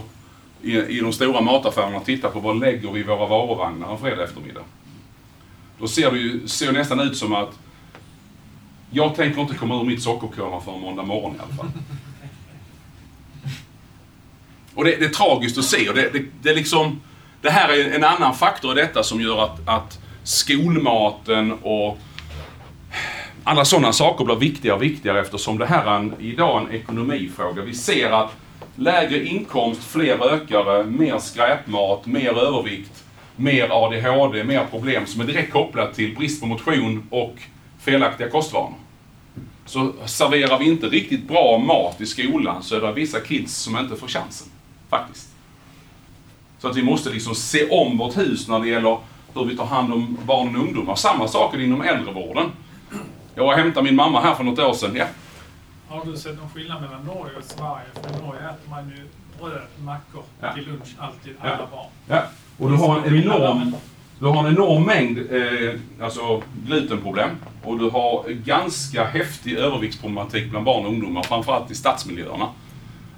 i, 0.62 0.78
i 0.78 1.00
de 1.00 1.14
stora 1.14 1.42
mataffärerna 1.42 1.98
och 1.98 2.06
tittar 2.06 2.30
på 2.30 2.40
vad 2.40 2.60
lägger 2.60 2.92
vi 2.92 3.00
i 3.00 3.04
våra 3.04 3.26
varuvagnar 3.26 3.92
en 3.92 3.98
fredag 3.98 4.24
eftermiddag. 4.24 4.62
Då 5.80 5.88
ser 5.88 6.12
det 6.12 6.18
ju 6.18 6.48
ser 6.48 6.72
nästan 6.72 7.00
ut 7.00 7.18
som 7.18 7.34
att 7.34 7.60
jag 8.90 9.16
tänker 9.16 9.42
inte 9.42 9.56
komma 9.56 9.82
ur 9.82 9.84
mitt 9.84 10.02
sockerkoma 10.02 10.62
för 10.62 10.72
måndag 10.72 11.04
morgon 11.04 11.36
i 11.36 11.40
alla 11.40 11.54
fall. 11.54 11.72
Och 14.76 14.84
det, 14.84 14.96
det, 14.96 15.06
är 15.06 15.10
tragiskt 15.10 15.58
att 15.58 15.66
se 15.66 15.90
och 15.90 15.96
det, 15.96 16.10
det, 16.14 16.26
det, 16.42 16.50
är 16.50 16.56
liksom, 16.56 17.02
det 17.42 17.50
här 17.50 17.70
är 17.70 17.92
en 17.96 18.04
annan 18.04 18.36
faktor 18.36 18.78
i 18.78 18.82
detta 18.82 19.04
som 19.04 19.22
gör 19.22 19.44
att, 19.44 19.60
att 19.66 20.00
skolmaten 20.24 21.52
och 21.52 22.00
alla 23.48 23.66
sådana 23.66 23.94
saker 23.94 24.26
blir 24.26 24.36
viktigare 24.36 24.76
och 24.76 24.84
viktigare 24.84 25.22
eftersom 25.22 25.58
det 25.58 25.66
här 25.66 25.86
är 25.86 25.96
en, 25.96 26.14
idag 26.20 26.62
en 26.62 26.76
ekonomifråga. 26.76 27.62
Vi 27.62 27.74
ser 27.74 28.12
att 28.12 28.32
lägre 28.76 29.26
inkomst, 29.26 29.84
fler 29.84 30.18
rökare, 30.18 30.84
mer 30.84 31.20
skräpmat, 31.20 32.06
mer 32.06 32.38
övervikt, 32.38 33.04
mer 33.36 33.70
ADHD, 33.72 34.44
mer 34.44 34.66
problem 34.72 35.06
som 35.06 35.22
är 35.22 35.26
direkt 35.26 35.54
kopplat 35.54 35.94
till 35.94 36.16
brist 36.16 36.42
på 36.42 36.48
motion 36.48 37.04
och 37.10 37.36
felaktiga 37.80 38.30
kostvanor. 38.30 38.74
Så 39.66 39.94
serverar 40.06 40.60
vi 40.60 40.66
inte 40.66 40.88
riktigt 40.88 41.28
bra 41.28 41.58
mat 41.58 42.02
i 42.02 42.06
skolan 42.06 42.64
så 42.64 42.76
är 42.76 42.82
det 42.82 42.94
vissa 42.94 43.20
kids 43.20 43.56
som 43.56 43.78
inte 43.78 43.96
får 43.96 44.08
chansen. 44.08 44.48
Faktiskt. 44.90 45.28
Så 46.60 46.68
att 46.68 46.76
vi 46.76 46.84
måste 46.84 47.10
liksom 47.10 47.36
se 47.36 47.70
om 47.70 47.98
vårt 47.98 48.18
hus 48.18 48.48
när 48.48 48.60
det 48.60 48.68
gäller 48.68 48.98
hur 49.34 49.46
vi 49.46 49.58
tar 49.58 49.66
hand 49.66 49.94
om 49.94 50.18
barn 50.26 50.56
och 50.56 50.62
ungdomar. 50.62 50.96
Samma 50.96 51.28
sak 51.28 51.56
inom 51.56 51.82
äldrevården. 51.82 52.52
Jag 53.38 53.44
var 53.44 53.54
och 53.54 53.60
hämtade 53.60 53.84
min 53.84 53.96
mamma 53.96 54.22
här 54.22 54.36
för 54.36 54.44
något 54.44 54.60
år 54.60 54.74
sedan. 54.74 54.96
Ja. 54.96 55.06
Har 55.88 56.06
du 56.06 56.18
sett 56.18 56.38
någon 56.38 56.50
skillnad 56.50 56.82
mellan 56.82 57.04
Norge 57.06 57.38
och 57.38 57.44
Sverige? 57.44 57.86
För 57.94 58.10
i 58.10 58.26
Norge 58.26 58.42
äter 58.42 58.70
man 58.70 58.90
ju 58.90 59.08
bröd, 59.40 59.68
mackor 59.80 60.24
ja. 60.42 60.54
till 60.54 60.66
lunch 60.68 60.96
alltid, 60.98 61.34
alla 61.40 61.52
ja. 61.52 61.68
barn. 61.72 61.86
Ja, 62.08 62.24
och 62.58 62.70
du 62.70 62.76
har 62.76 62.98
en 62.98 63.16
enorm, 63.16 63.76
du 64.20 64.26
har 64.26 64.48
en 64.48 64.54
enorm 64.54 64.84
mängd 64.84 65.18
eh, 65.18 66.06
alltså 66.06 66.42
glutenproblem 66.66 67.30
och 67.64 67.80
du 67.80 67.90
har 67.90 68.30
ganska 68.30 69.06
häftig 69.06 69.54
överviktsproblematik 69.54 70.50
bland 70.50 70.66
barn 70.66 70.86
och 70.86 70.92
ungdomar, 70.92 71.24
framförallt 71.24 71.72
i 71.72 71.76
stadsmiljöerna. 71.76 72.50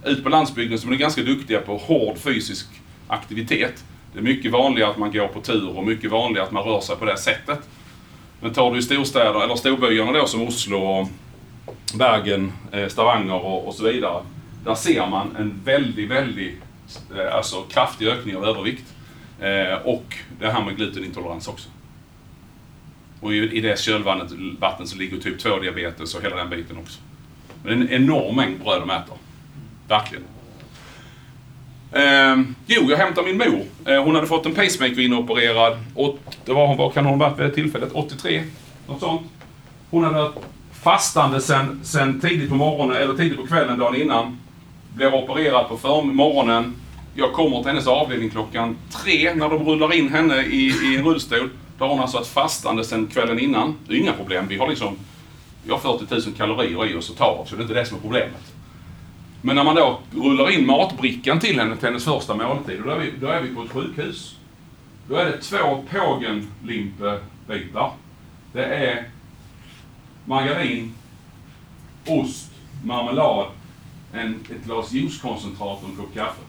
Ut 0.05 0.23
på 0.23 0.29
landsbygden 0.29 0.79
så 0.79 0.87
är 0.87 0.91
de 0.91 0.97
ganska 0.97 1.21
duktiga 1.21 1.61
på 1.61 1.77
hård 1.77 2.17
fysisk 2.17 2.67
aktivitet. 3.07 3.83
Det 4.13 4.19
är 4.19 4.23
mycket 4.23 4.51
vanligare 4.51 4.91
att 4.91 4.97
man 4.97 5.11
går 5.11 5.27
på 5.27 5.41
tur 5.41 5.77
och 5.77 5.85
mycket 5.85 6.11
vanligare 6.11 6.45
att 6.45 6.51
man 6.51 6.63
rör 6.63 6.81
sig 6.81 6.95
på 6.95 7.05
det 7.05 7.17
sättet. 7.17 7.59
Men 8.41 8.53
tar 8.53 8.71
du 8.71 8.79
i 8.79 8.81
storstäder, 8.81 9.43
eller 9.43 9.55
storbyarna 9.55 10.11
då 10.11 10.25
som 10.25 10.41
Oslo, 10.41 11.09
Bergen, 11.93 12.51
eh, 12.71 12.87
Stavanger 12.87 13.45
och, 13.45 13.67
och 13.67 13.75
så 13.75 13.83
vidare. 13.83 14.23
Där 14.65 14.75
ser 14.75 15.07
man 15.07 15.35
en 15.35 15.61
väldigt, 15.63 16.09
väldigt 16.09 16.61
eh, 17.17 17.35
alltså, 17.35 17.61
kraftig 17.61 18.07
ökning 18.07 18.35
av 18.35 18.45
övervikt. 18.45 18.93
Eh, 19.39 19.73
och 19.83 20.17
det 20.39 20.51
här 20.51 20.65
med 20.65 20.77
glutenintolerans 20.77 21.47
också. 21.47 21.69
Och 23.19 23.33
i, 23.33 23.37
i 23.37 23.61
det 23.61 23.79
kölvattnet 23.79 24.89
så 24.89 24.97
ligger 24.97 25.17
typ 25.17 25.45
2-diabetes 25.45 26.15
och 26.15 26.23
hela 26.23 26.35
den 26.35 26.49
biten 26.49 26.77
också. 26.77 26.99
Men 27.63 27.81
en 27.81 27.89
enorm 27.89 28.35
mängd 28.35 28.59
bröd 28.59 28.81
de 28.81 28.89
äter. 28.89 29.15
Verkligen. 29.87 30.23
Eh, 31.91 32.37
jo, 32.67 32.89
jag 32.89 32.97
hämtar 32.97 33.23
min 33.23 33.37
mor. 33.37 33.63
Eh, 33.85 34.03
hon 34.03 34.15
hade 34.15 34.27
fått 34.27 34.45
en 34.45 34.55
pacemaker 34.55 34.99
inopererad. 34.99 35.77
Och 35.95 36.17
det 36.45 36.53
var, 36.53 36.67
hon, 36.67 36.77
vad 36.77 36.93
kan 36.93 37.05
hon 37.05 37.19
ha 37.19 37.29
varit 37.29 37.39
vid 37.39 37.45
det 37.45 37.53
tillfället? 37.53 37.89
83? 37.93 38.43
Något 38.87 38.99
sånt. 38.99 39.21
Hon 39.89 40.03
hade 40.03 40.15
varit 40.15 40.35
fastande 40.83 41.41
sen, 41.41 41.79
sen 41.83 42.21
tidigt 42.21 42.49
på 42.49 42.55
morgonen, 42.55 42.97
eller 42.97 43.13
tidigt 43.13 43.37
på 43.37 43.47
kvällen 43.47 43.79
dagen 43.79 44.01
innan. 44.01 44.37
Blev 44.95 45.13
opererad 45.13 45.69
på 45.69 45.77
förmorgonen. 45.77 46.75
Jag 47.15 47.33
kommer 47.33 47.57
till 47.57 47.67
hennes 47.67 47.87
avdelning 47.87 48.29
klockan 48.29 48.77
tre 49.03 49.33
när 49.35 49.49
de 49.49 49.65
rullar 49.65 49.93
in 49.93 50.09
henne 50.09 50.41
i, 50.41 50.73
i 50.83 50.95
en 50.97 51.05
rullstol. 51.05 51.49
Då 51.77 51.85
har 51.85 51.91
hon 51.91 51.99
alltså 51.99 52.17
varit 52.17 52.27
fastande 52.27 52.83
sen 52.83 53.07
kvällen 53.07 53.39
innan. 53.39 53.75
Det 53.87 53.93
är 53.93 53.97
inga 53.97 54.13
problem. 54.13 54.45
Vi 54.47 54.57
har 54.57 54.67
liksom 54.67 54.95
vi 55.63 55.71
har 55.71 55.79
40 55.79 56.05
000 56.15 56.21
kalorier 56.37 56.91
i 56.91 56.95
oss 56.95 57.09
att 57.09 57.17
ta 57.17 57.25
av, 57.25 57.45
så 57.45 57.55
det 57.55 57.59
är 57.59 57.61
inte 57.61 57.73
det 57.73 57.85
som 57.85 57.97
är 57.97 58.01
problemet. 58.01 58.53
Men 59.41 59.55
när 59.55 59.63
man 59.63 59.75
då 59.75 59.99
rullar 60.11 60.51
in 60.51 60.65
matbrickan 60.65 61.39
till 61.39 61.59
henne 61.59 61.75
till 61.75 61.87
hennes 61.87 62.05
första 62.05 62.35
måltid, 62.35 62.81
då 62.85 62.89
är 62.89 62.99
vi, 62.99 63.13
då 63.21 63.27
är 63.27 63.41
vi 63.41 63.55
på 63.55 63.63
ett 63.63 63.71
sjukhus. 63.71 64.35
Då 65.07 65.15
är 65.15 65.25
det 65.25 65.37
två 65.37 65.85
pågenlimpebitar. 65.91 67.91
Det 68.53 68.65
är 68.65 69.09
margarin, 70.25 70.93
ost, 72.07 72.51
marmelad, 72.83 73.47
en, 74.13 74.45
ett 74.49 74.65
glas 74.65 74.91
juicekoncentrat 74.91 75.83
och 75.83 75.89
en 75.89 75.95
kopp 75.95 76.13
kaffe. 76.13 76.41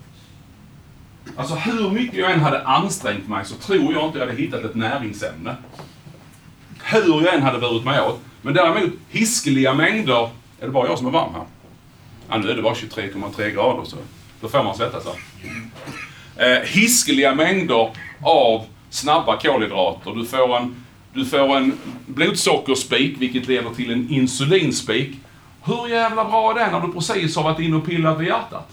Alltså 1.36 1.54
hur 1.54 1.90
mycket 1.90 2.18
jag 2.18 2.32
än 2.32 2.40
hade 2.40 2.66
ansträngt 2.66 3.28
mig 3.28 3.44
så 3.44 3.54
tror 3.54 3.92
jag 3.92 4.06
inte 4.06 4.18
jag 4.18 4.26
hade 4.26 4.38
hittat 4.38 4.64
ett 4.64 4.74
näringsämne. 4.74 5.56
Hur 6.82 7.24
jag 7.24 7.34
än 7.34 7.42
hade 7.42 7.58
burit 7.58 7.84
mig 7.84 8.00
åt. 8.00 8.20
Men 8.42 8.54
däremot 8.54 8.92
hiskeliga 9.08 9.74
mängder, 9.74 10.30
är 10.60 10.66
det 10.66 10.70
bara 10.70 10.88
jag 10.88 10.98
som 10.98 11.06
är 11.06 11.10
varm 11.10 11.34
här? 11.34 11.44
Ja, 12.30 12.38
nu 12.38 12.50
är 12.50 12.56
det 12.56 12.62
bara 12.62 12.74
23,3 12.74 13.50
grader 13.50 13.84
så 13.84 13.96
då 14.40 14.48
får 14.48 14.64
man 14.64 14.76
svettas 14.76 15.04
här. 15.06 16.56
Eh, 16.56 16.62
hiskeliga 16.64 17.34
mängder 17.34 17.90
av 18.22 18.66
snabba 18.90 19.36
kolhydrater. 19.36 20.14
Du 20.14 20.26
får 20.26 20.56
en, 20.56 20.84
du 21.12 21.26
får 21.26 21.56
en 21.56 21.78
blodsockerspik, 22.06 23.16
vilket 23.20 23.48
leder 23.48 23.70
till 23.70 23.90
en 23.92 24.10
insulinspik. 24.10 25.16
Hur 25.64 25.88
jävla 25.88 26.24
bra 26.24 26.50
är 26.50 26.54
det 26.54 26.70
när 26.70 26.80
du 26.80 26.92
precis 26.92 27.36
har 27.36 27.42
varit 27.42 27.60
inne 27.60 27.76
och 27.76 27.86
pillat 27.86 28.20
vid 28.20 28.28
hjärtat? 28.28 28.68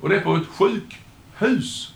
Och 0.00 0.08
det 0.08 0.16
är 0.16 0.20
på 0.20 0.36
ett 0.36 0.46
sjukhus. 0.46 1.92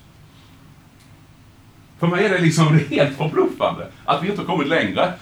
För 2.00 2.06
mig 2.06 2.24
är 2.24 2.28
det 2.28 2.38
liksom 2.38 2.80
helt 2.90 3.16
förbluffande 3.16 3.86
att 4.04 4.22
vi 4.22 4.28
inte 4.28 4.40
har 4.40 4.46
kommit 4.46 4.68
längre 4.68 5.12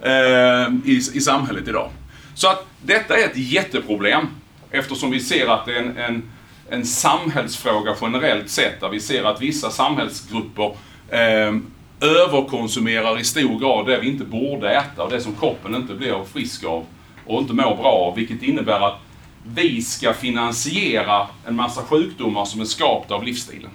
eh, 0.00 0.74
i, 0.84 0.96
i 0.96 1.20
samhället 1.20 1.68
idag. 1.68 1.90
Så 2.34 2.48
att 2.48 2.66
detta 2.82 3.16
är 3.16 3.24
ett 3.26 3.36
jätteproblem. 3.36 4.26
Eftersom 4.72 5.10
vi 5.10 5.20
ser 5.20 5.46
att 5.46 5.66
det 5.66 5.72
är 5.72 5.82
en, 5.82 5.96
en, 5.96 6.22
en 6.70 6.86
samhällsfråga 6.86 7.94
generellt 8.00 8.50
sett, 8.50 8.80
där 8.80 8.88
vi 8.88 9.00
ser 9.00 9.24
att 9.24 9.42
vissa 9.42 9.70
samhällsgrupper 9.70 10.76
eh, 11.08 11.54
överkonsumerar 12.00 13.20
i 13.20 13.24
stor 13.24 13.58
grad 13.58 13.86
det 13.86 13.98
vi 14.00 14.08
inte 14.08 14.24
borde 14.24 14.74
äta 14.74 15.02
och 15.02 15.10
det 15.10 15.20
som 15.20 15.34
kroppen 15.34 15.74
inte 15.74 15.94
blir 15.94 16.24
frisk 16.24 16.64
av 16.64 16.86
och 17.26 17.40
inte 17.40 17.54
mår 17.54 17.76
bra 17.76 17.92
av, 17.92 18.14
vilket 18.14 18.42
innebär 18.42 18.80
att 18.80 18.98
vi 19.44 19.82
ska 19.82 20.12
finansiera 20.12 21.28
en 21.46 21.56
massa 21.56 21.82
sjukdomar 21.82 22.44
som 22.44 22.60
är 22.60 22.64
skapta 22.64 23.14
av 23.14 23.24
livsstilen. 23.24 23.70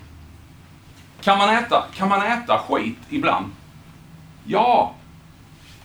Kan 1.22 1.38
man 1.38 1.50
äta, 1.50 1.86
kan 1.96 2.10
man 2.10 2.22
äta 2.22 2.58
skit 2.58 2.98
ibland? 3.10 3.46
Ja! 4.46 4.94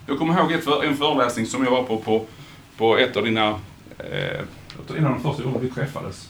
Jag 0.06 0.18
kommer 0.18 0.40
ihåg 0.40 0.52
ett, 0.52 0.66
en 0.84 0.96
föreläsning 0.96 1.46
som 1.46 1.64
jag 1.64 1.70
var 1.70 1.82
på, 1.82 1.96
på, 1.96 2.26
på 2.76 2.96
ett 2.96 3.16
av 3.16 3.24
dina 3.24 3.48
eh, 3.98 4.40
en 4.96 5.06
av 5.06 5.12
de 5.12 5.22
första 5.22 5.42
gångerna 5.42 5.62
vi 5.62 5.70
träffades. 5.70 6.28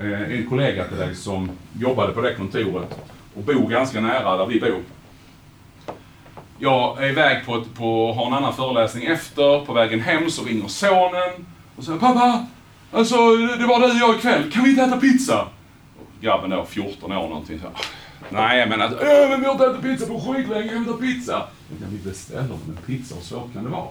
Eh, 0.00 0.32
en 0.32 0.46
kollega 0.46 0.84
till 0.84 0.96
dig 0.96 1.14
som 1.14 1.50
jobbade 1.78 2.12
på 2.12 2.20
det 2.20 2.34
kontoret 2.34 2.98
och 3.34 3.42
bor 3.42 3.68
ganska 3.68 4.00
nära 4.00 4.36
där 4.36 4.46
vi 4.46 4.60
bor. 4.60 4.82
Jag 6.58 7.04
är 7.04 7.08
iväg 7.08 7.46
på, 7.46 7.56
ett, 7.56 7.74
på 7.74 8.12
har 8.12 8.26
en 8.26 8.32
annan 8.32 8.54
föreläsning 8.54 9.04
efter. 9.04 9.64
På 9.64 9.72
vägen 9.72 10.00
hem 10.00 10.30
så 10.30 10.44
ringer 10.44 10.68
sonen 10.68 11.46
och 11.76 11.84
säger 11.84 11.98
Pappa! 11.98 12.46
Alltså, 12.92 13.16
det 13.36 13.66
var 13.66 13.80
du 13.80 13.86
och 13.86 14.10
jag 14.10 14.16
ikväll. 14.16 14.52
Kan 14.52 14.64
vi 14.64 14.70
inte 14.70 14.82
äta 14.82 14.96
pizza? 14.96 15.48
Och 15.98 16.22
grabben 16.22 16.50
då, 16.50 16.64
14 16.64 17.12
år 17.12 17.28
någonting. 17.28 17.60
Så, 17.60 17.66
Nej, 18.28 18.68
men 18.68 18.82
alltså, 18.82 19.00
äh, 19.00 19.28
men 19.28 19.40
vi 19.40 19.46
har 19.46 19.52
inte 19.52 19.66
ätit 19.66 19.82
pizza 19.82 20.06
på 20.06 20.20
skitlänge. 20.20 20.68
Kan 20.68 20.84
vi 20.84 20.90
ta 20.90 20.96
pizza? 20.96 21.42
Men 21.80 21.90
vi 21.90 21.98
beställer 21.98 22.54
en 22.54 22.78
pizza. 22.86 23.14
Hur 23.14 23.22
svårt 23.22 23.52
kan 23.52 23.64
det 23.64 23.70
vara? 23.70 23.88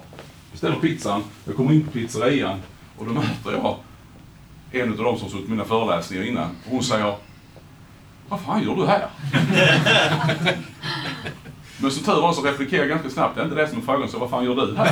Beställer 0.51 0.75
pizzan. 0.75 1.23
Jag 1.45 1.55
kommer 1.55 1.73
in 1.73 1.84
på 1.86 1.91
pizzerian. 1.91 2.59
Och 2.97 3.05
då 3.05 3.13
möter 3.13 3.51
jag 3.51 3.77
en 4.71 4.91
av 4.91 4.97
de 4.97 5.19
som 5.19 5.29
suttit 5.29 5.49
mina 5.49 5.65
föreläsningar 5.65 6.23
innan. 6.23 6.49
Och 6.65 6.71
hon 6.71 6.83
säger 6.83 7.15
Vad 8.29 8.41
fan 8.41 8.63
gör 8.63 8.75
du 8.75 8.85
här? 8.85 9.07
Men 11.77 11.91
som 11.91 12.03
tur 12.03 12.21
var 12.21 12.33
så 12.33 12.41
replikerar 12.41 12.81
jag 12.81 12.89
ganska 12.89 13.09
snabbt. 13.09 13.35
Det 13.35 13.41
är 13.41 13.45
inte 13.45 13.55
det 13.55 13.67
som 13.67 13.77
är 13.77 13.81
frågan, 13.81 14.09
så 14.09 14.19
vad 14.19 14.29
fan 14.29 14.45
gör 14.45 14.55
du 14.55 14.75
här? 14.77 14.91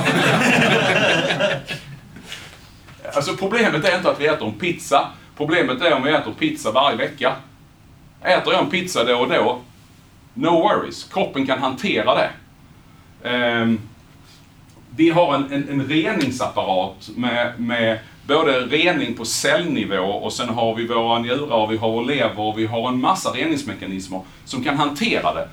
alltså 3.15 3.35
problemet 3.35 3.85
är 3.85 3.97
inte 3.97 4.11
att 4.11 4.19
vi 4.19 4.27
äter 4.27 4.47
en 4.47 4.53
pizza. 4.53 5.07
Problemet 5.37 5.81
är 5.81 5.93
om 5.93 6.03
vi 6.03 6.11
äter 6.11 6.33
pizza 6.39 6.71
varje 6.71 6.97
vecka. 6.97 7.35
Äter 8.21 8.53
jag 8.53 8.63
en 8.63 8.69
pizza 8.69 9.03
då 9.03 9.15
och 9.15 9.29
då, 9.29 9.61
no 10.33 10.49
worries. 10.49 11.03
Kroppen 11.03 11.47
kan 11.47 11.59
hantera 11.59 12.15
det. 12.15 12.29
Um, 13.29 13.79
vi 14.95 15.09
har 15.09 15.35
en, 15.35 15.51
en, 15.51 15.69
en 15.69 15.87
reningsapparat 15.87 17.09
med, 17.15 17.59
med 17.59 17.99
både 18.27 18.59
rening 18.59 19.13
på 19.13 19.25
cellnivå 19.25 20.03
och 20.03 20.33
sen 20.33 20.49
har 20.49 20.75
vi 20.75 20.87
våra 20.87 21.19
njurar, 21.19 21.67
vi 21.67 21.77
har 21.77 21.91
vår 21.91 22.05
lever 22.05 22.39
och 22.39 22.59
vi 22.59 22.65
har 22.65 22.89
en 22.89 23.01
massa 23.01 23.29
reningsmekanismer 23.29 24.21
som 24.45 24.63
kan 24.63 24.77
hantera 24.77 25.33
det. 25.33 25.49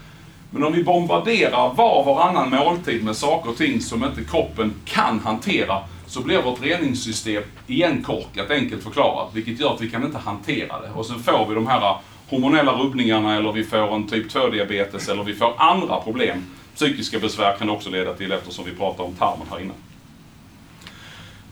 Men 0.51 0.65
om 0.65 0.73
vi 0.73 0.85
bombarderar 0.85 1.75
var 1.75 1.99
och 1.99 2.05
varannan 2.07 2.51
måltid 2.51 3.05
med 3.05 3.17
saker 3.17 3.51
och 3.51 3.57
ting 3.57 3.81
som 3.81 4.05
inte 4.05 4.25
kroppen 4.25 4.75
kan 4.85 5.21
hantera, 5.21 5.79
så 6.07 6.21
blir 6.23 6.43
vårt 6.43 6.63
reningssystem 6.63 7.43
igenkorkat, 7.67 8.51
enkelt 8.51 8.83
förklarat, 8.83 9.31
vilket 9.33 9.61
gör 9.61 9.75
att 9.75 9.81
vi 9.81 9.91
kan 9.91 10.05
inte 10.05 10.19
hantera 10.19 10.81
det. 10.81 10.91
Och 10.95 11.07
sen 11.07 11.19
får 11.19 11.47
vi 11.49 11.55
de 11.55 11.67
här 11.67 11.97
hormonella 12.29 12.73
rubbningarna, 12.73 13.37
eller 13.37 13.53
vi 13.53 13.65
får 13.65 13.95
en 13.95 14.09
typ 14.09 14.33
2-diabetes, 14.33 15.11
eller 15.11 15.25
vi 15.25 15.35
får 15.35 15.55
andra 15.57 16.01
problem. 16.01 16.45
Psykiska 16.79 17.19
besvär 17.19 17.57
kan 17.57 17.67
det 17.67 17.73
också 17.73 17.91
leda 17.91 18.15
till 18.15 18.33
eftersom 18.33 18.65
vi 18.65 18.73
pratar 18.73 19.05
om 19.05 19.15
tarmen 19.15 19.47
här 19.51 19.61
inne. 19.61 19.73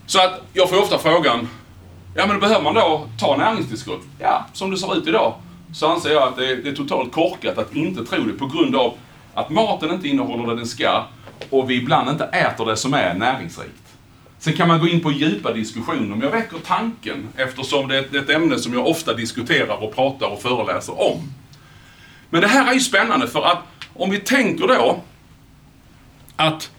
Så 0.07 0.19
att 0.19 0.43
jag 0.53 0.71
får 0.71 0.83
ofta 0.83 0.99
frågan, 0.99 1.49
ja 2.15 2.27
men 2.27 2.41
behöver 2.41 2.63
man 2.63 2.75
då 2.75 3.09
ta 3.21 3.37
näringstillskott? 3.37 4.01
Ja, 4.19 4.47
som 4.53 4.71
det 4.71 4.79
ser 4.79 4.99
ut 4.99 5.07
idag 5.07 5.35
så 5.75 5.87
anser 5.87 6.11
jag 6.11 6.23
att 6.29 6.37
det 6.37 6.51
är, 6.51 6.57
det 6.57 6.69
är 6.69 6.75
totalt 6.75 7.13
korkat 7.13 7.59
att 7.59 7.75
inte 7.75 8.05
tro 8.05 8.25
det 8.25 8.33
på 8.33 8.47
grund 8.47 8.77
av 8.77 8.95
att 9.35 9.51
maten 9.51 9.91
inte 9.91 10.09
innehåller 10.09 10.47
det 10.47 10.57
den 10.57 10.67
ska 10.67 11.05
och 11.51 11.71
vi 11.71 11.75
ibland 11.75 12.11
inte 12.11 12.25
äter 12.25 12.67
det 12.67 12.77
som 12.77 12.95
är 12.95 13.15
näringsrikt. 13.15 13.83
Sen 14.39 14.53
kan 14.53 14.69
man 14.69 14.81
gå 14.81 14.89
in 14.89 15.01
på 15.01 15.13
djupa 15.13 15.53
diskussioner, 15.53 16.09
men 16.09 16.21
jag 16.21 16.31
väcker 16.31 16.59
tanken 16.67 17.29
eftersom 17.37 17.89
det 17.89 17.97
är 17.97 18.17
ett 18.17 18.31
ämne 18.31 18.59
som 18.59 18.75
jag 18.75 18.87
ofta 18.87 19.15
diskuterar 19.15 19.83
och 19.85 19.95
pratar 19.95 20.27
och 20.27 20.43
föreläser 20.43 21.01
om. 21.01 21.33
Men 22.31 22.41
det 22.41 22.49
här 22.49 22.71
är 22.71 22.75
ju 22.75 22.81
spännande 22.81 23.29
för 23.29 23.43
att 23.43 23.59
om 23.95 24.11
vi 24.11 24.19
tänker 24.19 24.67
då 24.67 25.01
att 26.37 26.71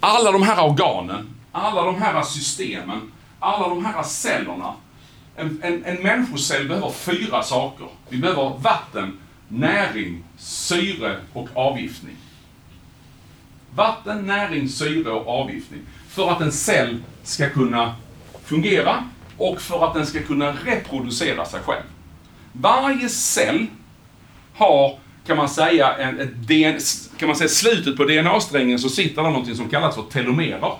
alla 0.00 0.32
de 0.32 0.42
här 0.42 0.64
organen, 0.64 1.34
alla 1.52 1.82
de 1.82 2.02
här 2.02 2.22
systemen, 2.22 3.12
alla 3.38 3.68
de 3.68 3.84
här 3.84 4.02
cellerna. 4.02 4.74
En, 5.36 5.60
en, 5.62 5.84
en 5.84 6.02
människocell 6.02 6.68
behöver 6.68 6.90
fyra 6.90 7.42
saker. 7.42 7.86
Vi 8.08 8.18
behöver 8.18 8.58
vatten, 8.58 9.18
näring, 9.48 10.24
syre 10.38 11.20
och 11.32 11.48
avgiftning. 11.54 12.16
Vatten, 13.74 14.26
näring, 14.26 14.68
syre 14.68 15.10
och 15.10 15.40
avgiftning. 15.40 15.80
För 16.08 16.30
att 16.30 16.40
en 16.40 16.52
cell 16.52 17.02
ska 17.22 17.50
kunna 17.50 17.94
fungera 18.44 19.04
och 19.38 19.60
för 19.60 19.86
att 19.88 19.94
den 19.94 20.06
ska 20.06 20.22
kunna 20.22 20.52
reproducera 20.52 21.44
sig 21.44 21.60
själv. 21.60 21.84
Varje 22.52 23.08
cell 23.08 23.66
har, 24.54 24.98
kan 25.26 25.36
man 25.36 25.48
säga, 25.48 25.94
en, 25.94 26.20
en, 26.20 26.78
kan 27.18 27.28
man 27.28 27.36
säga 27.36 27.48
slutet 27.48 27.96
på 27.96 28.04
DNA-strängen 28.04 28.78
så 28.78 28.88
sitter 28.88 29.22
det 29.22 29.30
något 29.30 29.56
som 29.56 29.68
kallas 29.68 29.94
för 29.94 30.02
telomerer. 30.02 30.72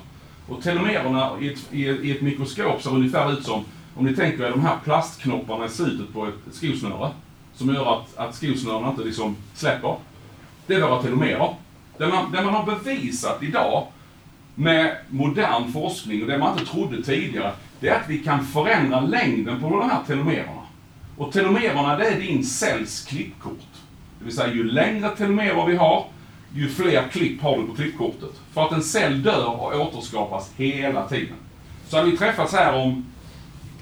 Och 0.48 0.62
telomererna 0.62 1.30
i 1.40 1.52
ett, 1.52 1.58
i 1.72 2.10
ett 2.10 2.22
mikroskop 2.22 2.82
ser 2.82 2.90
ungefär 2.90 3.32
ut 3.32 3.44
som, 3.44 3.64
om 3.94 4.04
ni 4.04 4.16
tänker 4.16 4.44
er 4.44 4.50
de 4.50 4.60
här 4.60 4.76
plastknopparna 4.84 5.66
i 5.66 5.68
slutet 5.68 6.12
på 6.12 6.26
ett 6.26 6.54
skosnöre, 6.54 7.10
som 7.54 7.74
gör 7.74 8.00
att, 8.00 8.16
att 8.16 8.34
skosnörena 8.34 8.90
inte 8.90 9.04
liksom 9.04 9.36
släpper. 9.54 9.96
Det 10.66 10.74
är 10.74 10.80
våra 10.80 11.02
telomerer. 11.02 11.54
Det 11.98 12.08
man, 12.08 12.32
det 12.32 12.42
man 12.42 12.54
har 12.54 12.66
bevisat 12.66 13.42
idag 13.42 13.86
med 14.54 14.96
modern 15.08 15.72
forskning 15.72 16.22
och 16.22 16.28
det 16.28 16.38
man 16.38 16.58
inte 16.58 16.70
trodde 16.70 17.02
tidigare, 17.02 17.52
det 17.80 17.88
är 17.88 18.00
att 18.00 18.08
vi 18.08 18.18
kan 18.18 18.46
förändra 18.46 19.00
längden 19.00 19.60
på 19.60 19.70
de 19.70 19.90
här 19.90 20.00
telomererna. 20.06 20.62
Och 21.16 21.32
telomererna, 21.32 21.96
det 21.96 22.06
är 22.06 22.20
din 22.20 22.44
cells 22.44 23.04
klippkort. 23.04 23.73
Det 24.24 24.28
vill 24.28 24.36
säga, 24.36 24.54
ju 24.54 24.64
längre 24.64 25.10
telomerer 25.16 25.66
vi 25.66 25.76
har, 25.76 26.06
ju 26.54 26.68
fler 26.68 27.08
klipp 27.08 27.42
har 27.42 27.58
du 27.58 27.66
på 27.66 27.74
klippkortet. 27.74 28.30
För 28.54 28.66
att 28.66 28.72
en 28.72 28.82
cell 28.82 29.22
dör 29.22 29.46
och 29.46 29.80
återskapas 29.80 30.50
hela 30.56 31.08
tiden. 31.08 31.34
Så 31.88 31.96
hade 31.96 32.10
vi 32.10 32.16
träffats 32.16 32.52
här 32.52 32.74
om 32.74 33.06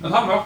ett 0.04 0.12
halvår, 0.12 0.42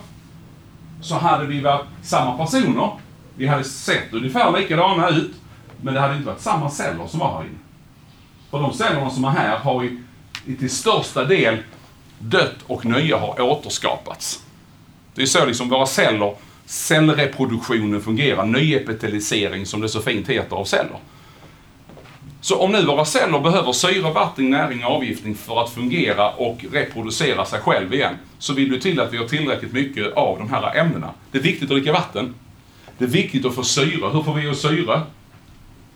så 1.00 1.14
hade 1.14 1.46
vi 1.46 1.60
varit 1.60 1.86
samma 2.02 2.38
personer. 2.38 2.90
Vi 3.36 3.46
hade 3.46 3.64
sett 3.64 4.12
ungefär 4.12 4.58
likadana 4.58 5.08
ut, 5.08 5.32
men 5.80 5.94
det 5.94 6.00
hade 6.00 6.14
inte 6.14 6.26
varit 6.26 6.40
samma 6.40 6.70
celler 6.70 7.06
som 7.06 7.20
var 7.20 7.32
här 7.32 7.40
inne. 7.40 7.58
För 8.50 8.60
de 8.60 8.72
cellerna 8.72 9.10
som 9.10 9.24
är 9.24 9.30
här 9.30 9.58
har 9.58 9.84
i, 9.84 10.00
i 10.46 10.54
till 10.54 10.70
största 10.70 11.24
del 11.24 11.58
dött 12.18 12.56
och 12.66 12.84
nya 12.84 13.18
har 13.18 13.40
återskapats. 13.40 14.42
Det 15.14 15.22
är 15.22 15.26
så 15.26 15.44
liksom 15.44 15.68
våra 15.68 15.86
celler, 15.86 16.34
cellreproduktionen 16.66 18.00
fungerar, 18.00 18.46
nyepitelisering 18.46 19.66
som 19.66 19.80
det 19.80 19.88
så 19.88 20.00
fint 20.00 20.28
heter 20.28 20.56
av 20.56 20.64
celler. 20.64 20.98
Så 22.40 22.58
om 22.60 22.72
nu 22.72 22.84
våra 22.84 23.04
celler 23.04 23.40
behöver 23.40 23.72
syre, 23.72 24.12
vatten, 24.12 24.50
näring 24.50 24.84
och 24.84 24.90
avgiftning 24.90 25.34
för 25.34 25.62
att 25.62 25.70
fungera 25.70 26.30
och 26.30 26.64
reproducera 26.72 27.44
sig 27.44 27.60
själv 27.60 27.94
igen, 27.94 28.14
så 28.38 28.52
vill 28.54 28.72
det 28.72 28.80
till 28.80 29.00
att 29.00 29.12
vi 29.12 29.16
har 29.16 29.28
tillräckligt 29.28 29.72
mycket 29.72 30.12
av 30.12 30.38
de 30.38 30.50
här 30.50 30.76
ämnena. 30.76 31.10
Det 31.30 31.38
är 31.38 31.42
viktigt 31.42 31.62
att 31.62 31.68
dricka 31.76 31.92
vatten. 31.92 32.34
Det 32.98 33.04
är 33.04 33.08
viktigt 33.08 33.44
att 33.44 33.54
få 33.54 33.62
syre. 33.62 34.10
Hur 34.12 34.22
får 34.22 34.34
vi 34.34 34.48
oss 34.48 34.62
syre? 34.62 35.02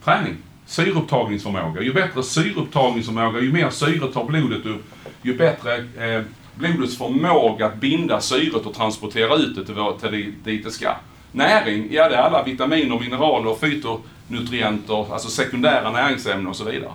Träning. 0.05 0.37
Syreupptagningsförmåga. 0.67 1.83
Ju 1.83 1.93
bättre 1.93 2.23
syreupptagningsförmåga, 2.23 3.41
ju 3.41 3.53
mer 3.53 3.71
syre 3.71 4.13
tar 4.13 4.25
blodet 4.25 4.67
upp, 4.67 4.85
ju 5.23 5.35
bättre 5.35 5.77
eh, 5.77 6.23
blodets 6.61 6.99
förmåga 6.99 7.67
att 7.67 7.81
binda 7.81 8.21
syret 8.21 8.67
och 8.67 8.75
transportera 8.75 9.35
ut 9.35 9.57
det 9.57 9.65
till, 9.65 9.75
till 10.01 10.35
dit 10.45 10.65
det 10.65 10.71
ska. 10.71 10.95
Näring, 11.33 11.89
ja 11.91 12.09
det 12.09 12.17
är 12.17 12.23
alla 12.23 12.43
vitaminer, 12.43 13.01
mineraler, 13.01 13.55
fytonutrienter, 13.55 15.13
alltså 15.13 15.29
sekundära 15.29 15.91
näringsämnen 15.91 16.47
och 16.47 16.57
så 16.57 16.65
vidare. 16.65 16.93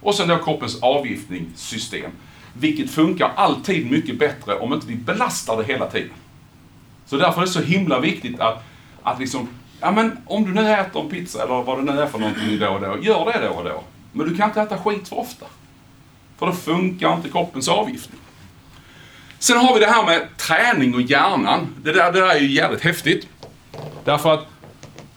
Och 0.00 0.14
sen 0.14 0.28
då 0.28 0.38
kroppens 0.38 0.82
avgiftningssystem. 0.82 2.10
Vilket 2.52 2.90
funkar 2.90 3.32
alltid 3.36 3.90
mycket 3.90 4.18
bättre 4.18 4.58
om 4.58 4.72
inte 4.72 4.86
vi 4.86 4.96
belastar 4.96 5.56
det 5.56 5.64
hela 5.64 5.86
tiden. 5.86 6.10
Så 7.06 7.16
därför 7.16 7.40
är 7.40 7.46
det 7.46 7.52
så 7.52 7.60
himla 7.60 8.00
viktigt 8.00 8.40
att, 8.40 8.64
att 9.02 9.20
liksom, 9.20 9.48
ja 9.80 9.90
men 9.90 10.18
om 10.26 10.44
du 10.44 10.54
nu 10.54 10.72
äter 10.72 11.02
en 11.02 11.08
pizza 11.08 11.42
eller 11.42 11.62
vad 11.62 11.78
det 11.78 11.92
nu 11.92 12.00
är 12.00 12.06
för 12.06 12.18
någonting 12.18 12.58
då 12.58 12.68
och 12.68 12.80
då, 12.80 12.98
gör 13.02 13.32
det 13.32 13.46
då 13.46 13.54
och 13.54 13.64
då. 13.64 13.84
Men 14.12 14.28
du 14.28 14.36
kan 14.36 14.48
inte 14.48 14.60
äta 14.60 14.78
skit 14.78 15.08
för 15.08 15.18
ofta. 15.18 15.46
För 16.38 16.46
då 16.46 16.52
funkar 16.52 17.16
inte 17.16 17.28
kroppens 17.28 17.68
avgiftning. 17.68 18.20
Sen 19.44 19.56
har 19.56 19.74
vi 19.74 19.80
det 19.80 19.86
här 19.86 20.06
med 20.06 20.36
träning 20.36 20.94
och 20.94 21.02
hjärnan. 21.02 21.74
Det 21.82 21.92
där, 21.92 22.12
det 22.12 22.20
där 22.20 22.28
är 22.28 22.40
ju 22.40 22.52
jävligt 22.52 22.80
häftigt. 22.80 23.28
Därför 24.04 24.34
att 24.34 24.46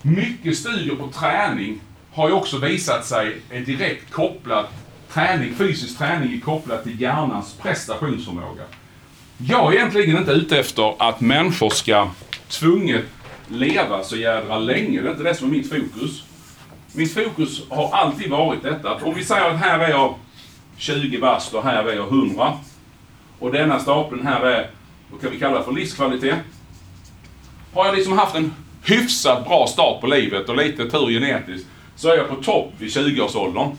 mycket 0.01 0.57
studier 0.57 0.95
på 0.95 1.07
träning 1.07 1.82
har 2.11 2.28
ju 2.28 2.34
också 2.34 2.57
visat 2.57 3.05
sig 3.05 3.38
är 3.49 3.59
direkt 3.59 4.11
kopplat, 4.11 4.69
träning, 5.13 5.55
fysisk 5.55 5.97
träning 5.97 6.34
är 6.34 6.39
kopplat 6.39 6.84
till 6.84 7.01
hjärnans 7.01 7.55
prestationsförmåga. 7.61 8.63
Jag 9.38 9.73
är 9.73 9.78
egentligen 9.78 10.17
inte 10.17 10.32
ute 10.32 10.59
efter 10.59 11.09
att 11.09 11.21
människor 11.21 11.69
ska 11.69 12.09
tvunget 12.47 13.05
leva 13.47 14.03
så 14.03 14.17
jädra 14.17 14.59
länge. 14.59 15.01
Det 15.01 15.07
är 15.07 15.11
inte 15.11 15.23
det 15.23 15.36
som 15.36 15.47
är 15.47 15.51
mitt 15.51 15.69
fokus. 15.69 16.23
Mitt 16.93 17.13
fokus 17.13 17.61
har 17.69 17.91
alltid 17.91 18.30
varit 18.30 18.63
detta 18.63 18.95
om 18.95 19.15
vi 19.15 19.23
säger 19.23 19.49
att 19.49 19.59
här 19.59 19.80
är 19.80 19.89
jag 19.89 20.15
20 20.78 21.17
bast 21.17 21.53
och 21.53 21.63
här 21.63 21.84
är 21.84 21.93
jag 21.93 22.07
100. 22.07 22.53
Och 23.39 23.51
denna 23.51 23.79
stapeln 23.79 24.27
här 24.27 24.41
är, 24.41 24.69
vad 25.11 25.21
kan 25.21 25.31
vi 25.31 25.39
kalla 25.39 25.57
det 25.57 25.63
för, 25.63 25.71
livskvalitet. 25.71 26.39
Har 27.73 27.85
jag 27.85 27.95
liksom 27.95 28.17
haft 28.17 28.35
en 28.35 28.53
hyfsat 28.83 29.45
bra 29.45 29.67
start 29.67 30.01
på 30.01 30.07
livet 30.07 30.49
och 30.49 30.57
lite 30.57 30.89
tur 30.89 31.09
genetiskt, 31.09 31.67
så 31.95 32.09
är 32.09 32.17
jag 32.17 32.29
på 32.29 32.35
topp 32.35 32.73
vid 32.77 32.89
20-årsåldern. 32.89 33.71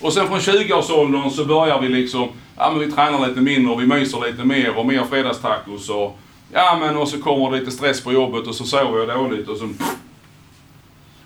Och 0.00 0.12
sen 0.12 0.28
från 0.28 0.38
20-årsåldern 0.38 1.30
så 1.30 1.44
börjar 1.44 1.80
vi 1.80 1.88
liksom, 1.88 2.28
ja 2.56 2.70
men 2.70 2.80
vi 2.80 2.92
tränar 2.92 3.28
lite 3.28 3.40
mindre 3.40 3.72
och 3.72 3.82
vi 3.82 3.86
myser 3.86 4.30
lite 4.30 4.44
mer 4.44 4.78
och 4.78 4.86
mer 4.86 5.04
fredagstacos 5.04 5.88
och 5.88 6.18
ja 6.52 6.78
men 6.80 6.96
och 6.96 7.08
så 7.08 7.22
kommer 7.22 7.50
det 7.50 7.58
lite 7.58 7.70
stress 7.70 8.00
på 8.00 8.12
jobbet 8.12 8.46
och 8.46 8.54
så 8.54 8.64
sover 8.64 8.98
jag 8.98 9.08
dåligt 9.08 9.48
och 9.48 9.56
så... 9.56 9.68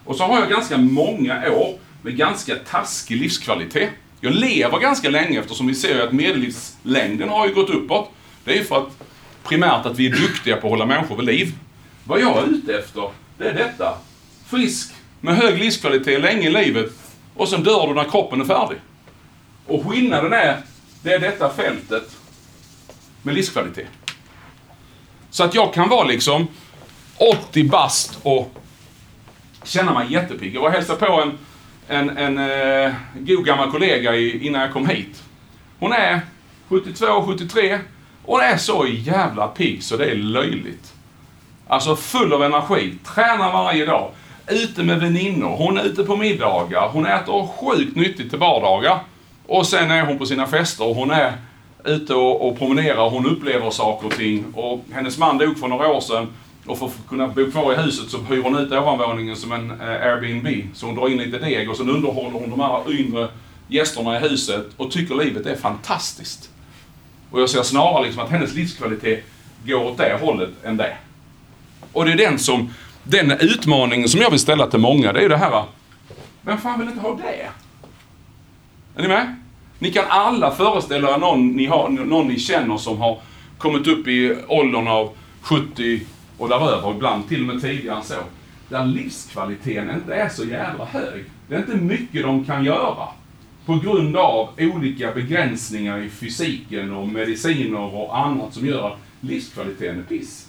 Och 0.05 0.17
så 0.17 0.25
har 0.25 0.41
jag 0.41 0.49
ganska 0.51 0.79
många 0.79 1.53
år 1.53 1.79
med 2.03 2.17
ganska 2.17 2.55
taskig 2.57 3.17
livskvalitet. 3.17 3.91
Jag 4.25 4.35
lever 4.35 4.79
ganska 4.79 5.11
länge 5.11 5.41
eftersom 5.41 5.67
vi 5.67 5.75
ser 5.75 6.01
att 6.01 6.13
medellivslängden 6.13 7.29
har 7.29 7.47
ju 7.47 7.55
gått 7.55 7.71
uppåt. 7.71 8.11
Det 8.45 8.53
är 8.53 8.57
ju 8.57 8.65
för 8.65 8.79
att 8.79 9.03
primärt 9.43 9.87
att 9.87 9.99
vi 9.99 10.07
är 10.07 10.11
duktiga 10.11 10.57
på 10.57 10.67
att 10.67 10.71
hålla 10.71 10.87
människor 10.87 11.17
vid 11.17 11.25
liv. 11.25 11.55
Vad 12.05 12.21
jag 12.21 12.39
är 12.39 12.47
ute 12.47 12.75
efter, 12.79 13.11
det 13.39 13.49
är 13.49 13.55
detta. 13.55 13.99
Frisk, 14.47 14.95
med 15.21 15.37
hög 15.37 15.59
livskvalitet 15.59 16.21
länge 16.21 16.49
i 16.49 16.51
livet 16.51 16.93
och 17.35 17.49
sen 17.49 17.63
dör 17.63 17.87
du 17.87 17.95
när 17.95 18.05
kroppen 18.05 18.41
är 18.41 18.45
färdig. 18.45 18.79
Och 19.67 19.87
skillnaden 19.87 20.33
är, 20.33 20.61
det 21.03 21.13
är 21.13 21.19
detta 21.19 21.51
fältet 21.51 22.17
med 23.23 23.35
livskvalitet. 23.35 23.89
Så 25.31 25.45
att 25.45 25.55
jag 25.55 25.75
kan 25.75 25.89
vara 25.89 26.05
liksom 26.05 26.47
80 27.17 27.65
bast 27.65 28.19
och 28.23 28.55
känna 29.65 29.95
mig 29.95 30.13
jättepigg. 30.13 30.55
Jag 30.55 30.61
var 30.61 30.69
och 30.69 30.75
hälsade 30.75 31.07
på 31.07 31.21
en, 31.23 31.39
en, 31.89 32.19
en 32.19 32.39
eh, 32.39 32.93
god 33.15 33.45
gammal 33.45 33.71
kollega 33.71 34.17
i, 34.17 34.47
innan 34.47 34.61
jag 34.61 34.73
kom 34.73 34.87
hit. 34.87 35.23
Hon 35.79 35.93
är 35.93 36.21
72, 36.69 37.07
73 37.27 37.79
och 38.25 38.35
hon 38.35 38.41
är 38.41 38.57
så 38.57 38.87
jävla 38.89 39.49
pigg 39.49 39.83
så 39.83 39.97
det 39.97 40.11
är 40.11 40.15
löjligt. 40.15 40.93
Alltså 41.69 41.97
full 41.97 42.33
av 42.33 42.43
energi, 42.43 42.95
tränar 43.15 43.53
varje 43.53 43.87
dag, 43.87 44.11
ute 44.49 44.83
med 44.83 45.01
väninnor, 45.01 45.57
hon 45.57 45.79
är 45.79 45.85
ute 45.85 46.05
på 46.05 46.17
middagar, 46.17 46.89
hon 46.93 47.07
äter 47.07 47.47
sjukt 47.47 47.97
nyttigt 47.97 48.31
till 48.31 48.39
vardagar. 48.39 48.99
Och 49.47 49.67
sen 49.67 49.91
är 49.91 50.07
hon 50.07 50.19
på 50.19 50.27
sina 50.27 50.47
fester 50.47 50.89
och 50.89 50.97
hon 50.97 51.11
är 51.11 51.33
ute 51.85 52.15
och, 52.15 52.49
och 52.49 52.59
promenerar, 52.59 53.11
hon 53.11 53.27
upplever 53.27 53.71
saker 53.71 54.07
och 54.07 54.13
ting. 54.13 54.45
Och 54.55 54.85
hennes 54.93 55.19
man 55.19 55.39
dog 55.39 55.59
för 55.59 55.69
några 55.69 55.89
år 55.89 56.01
sedan 56.01 56.29
och 56.67 56.79
för 56.79 56.87
att 56.87 57.09
kunna 57.09 57.29
bo 57.29 57.51
kvar 57.51 57.73
i 57.73 57.77
huset 57.77 58.11
så 58.11 58.19
hyr 58.19 58.43
hon 58.43 58.59
ut 58.59 58.73
ovanvåningen 58.73 59.37
som 59.37 59.53
en 59.53 59.71
eh, 59.71 59.89
Airbnb. 59.89 60.49
Så 60.75 60.87
hon 60.87 60.95
drar 60.95 61.09
in 61.09 61.19
lite 61.19 61.39
deg 61.39 61.71
och 61.71 61.77
sen 61.77 61.91
underhåller 61.91 62.39
hon 62.39 62.51
de 62.51 62.61
här 62.61 62.93
yngre 62.93 63.29
gästerna 63.69 64.17
i 64.17 64.29
huset 64.29 64.67
och 64.77 64.91
tycker 64.91 65.15
livet 65.15 65.47
är 65.47 65.57
fantastiskt. 65.57 66.51
Och 67.31 67.41
jag 67.41 67.51
ser 67.51 67.63
snarare 67.63 68.05
liksom 68.05 68.23
att 68.23 68.31
hennes 68.31 68.55
livskvalitet 68.55 69.25
går 69.67 69.85
åt 69.85 69.99
det 69.99 70.19
hållet 70.21 70.51
än 70.65 70.77
det. 70.77 70.97
Och 71.93 72.05
det 72.05 72.13
är 72.13 72.17
den 72.17 72.39
som, 72.39 72.71
den 73.03 73.31
utmaningen 73.31 74.09
som 74.09 74.21
jag 74.21 74.31
vill 74.31 74.41
ställa 74.41 74.67
till 74.67 74.81
många, 74.81 75.13
det 75.13 75.19
är 75.19 75.23
ju 75.23 75.29
det 75.29 75.37
här, 75.37 75.65
vem 76.43 76.59
fan 76.59 76.79
vill 76.79 76.89
inte 76.89 77.01
ha 77.01 77.17
det? 77.17 77.49
Är 78.97 79.03
ni 79.03 79.09
med? 79.09 79.37
Ni 79.79 79.93
kan 79.93 80.05
alla 80.09 80.51
föreställa 80.51 81.15
er 81.15 81.19
någon 81.19 81.49
ni, 81.49 81.67
har, 81.67 81.89
någon 81.89 82.29
ni 82.29 82.39
känner 82.39 82.77
som 82.77 82.99
har 82.99 83.21
kommit 83.59 83.87
upp 83.87 84.09
i 84.09 84.37
åldern 84.49 84.89
av 84.89 85.11
70 85.41 86.01
och 86.43 86.49
däröver, 86.49 86.91
ibland 86.91 87.29
till 87.29 87.41
och 87.41 87.55
med 87.55 87.63
tidigare 87.63 87.97
än 87.97 88.05
så. 88.05 88.15
Där 88.69 88.85
livskvaliteten 88.85 89.91
inte 89.91 90.15
är 90.15 90.29
så 90.29 90.45
jävla 90.45 90.85
hög. 90.85 91.25
Det 91.49 91.55
är 91.55 91.59
inte 91.59 91.77
mycket 91.77 92.23
de 92.23 92.45
kan 92.45 92.65
göra. 92.65 93.09
På 93.67 93.75
grund 93.75 94.17
av 94.17 94.49
olika 94.59 95.13
begränsningar 95.13 95.99
i 95.99 96.11
fysiken 96.11 96.93
och 96.93 97.09
mediciner 97.09 97.95
och 97.95 98.19
annat 98.19 98.55
som 98.55 98.67
gör 98.67 98.87
att 98.87 98.99
livskvaliteten 99.21 99.99
är 99.99 100.03
piss. 100.03 100.49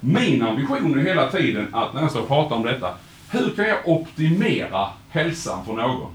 Min 0.00 0.42
ambition 0.42 0.98
är 0.98 1.04
hela 1.04 1.30
tiden 1.30 1.74
att 1.74 1.94
när 1.94 2.00
jag 2.00 2.10
står 2.10 2.20
och 2.20 2.28
pratar 2.28 2.56
om 2.56 2.62
detta, 2.62 2.94
hur 3.30 3.50
kan 3.50 3.68
jag 3.68 3.88
optimera 3.88 4.88
hälsan 5.10 5.64
för 5.64 5.72
någon? 5.72 6.10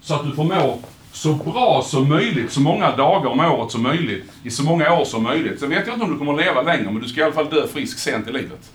Så 0.00 0.14
att 0.14 0.24
du 0.24 0.32
får 0.32 0.44
må 0.44 0.78
så 1.12 1.34
bra 1.34 1.82
som 1.82 2.08
möjligt, 2.08 2.52
så 2.52 2.60
många 2.60 2.96
dagar 2.96 3.30
om 3.30 3.40
året 3.40 3.72
som 3.72 3.82
möjligt, 3.82 4.24
i 4.42 4.50
så 4.50 4.62
många 4.62 4.92
år 4.92 5.04
som 5.04 5.22
möjligt. 5.22 5.60
Sen 5.60 5.70
vet 5.70 5.86
jag 5.86 5.94
inte 5.94 6.04
om 6.04 6.12
du 6.12 6.18
kommer 6.18 6.32
att 6.32 6.40
leva 6.40 6.62
längre, 6.62 6.84
men 6.84 7.02
du 7.02 7.08
ska 7.08 7.20
i 7.20 7.24
alla 7.24 7.32
fall 7.32 7.50
dö 7.50 7.66
frisk 7.66 7.98
sent 7.98 8.28
i 8.28 8.32
livet. 8.32 8.70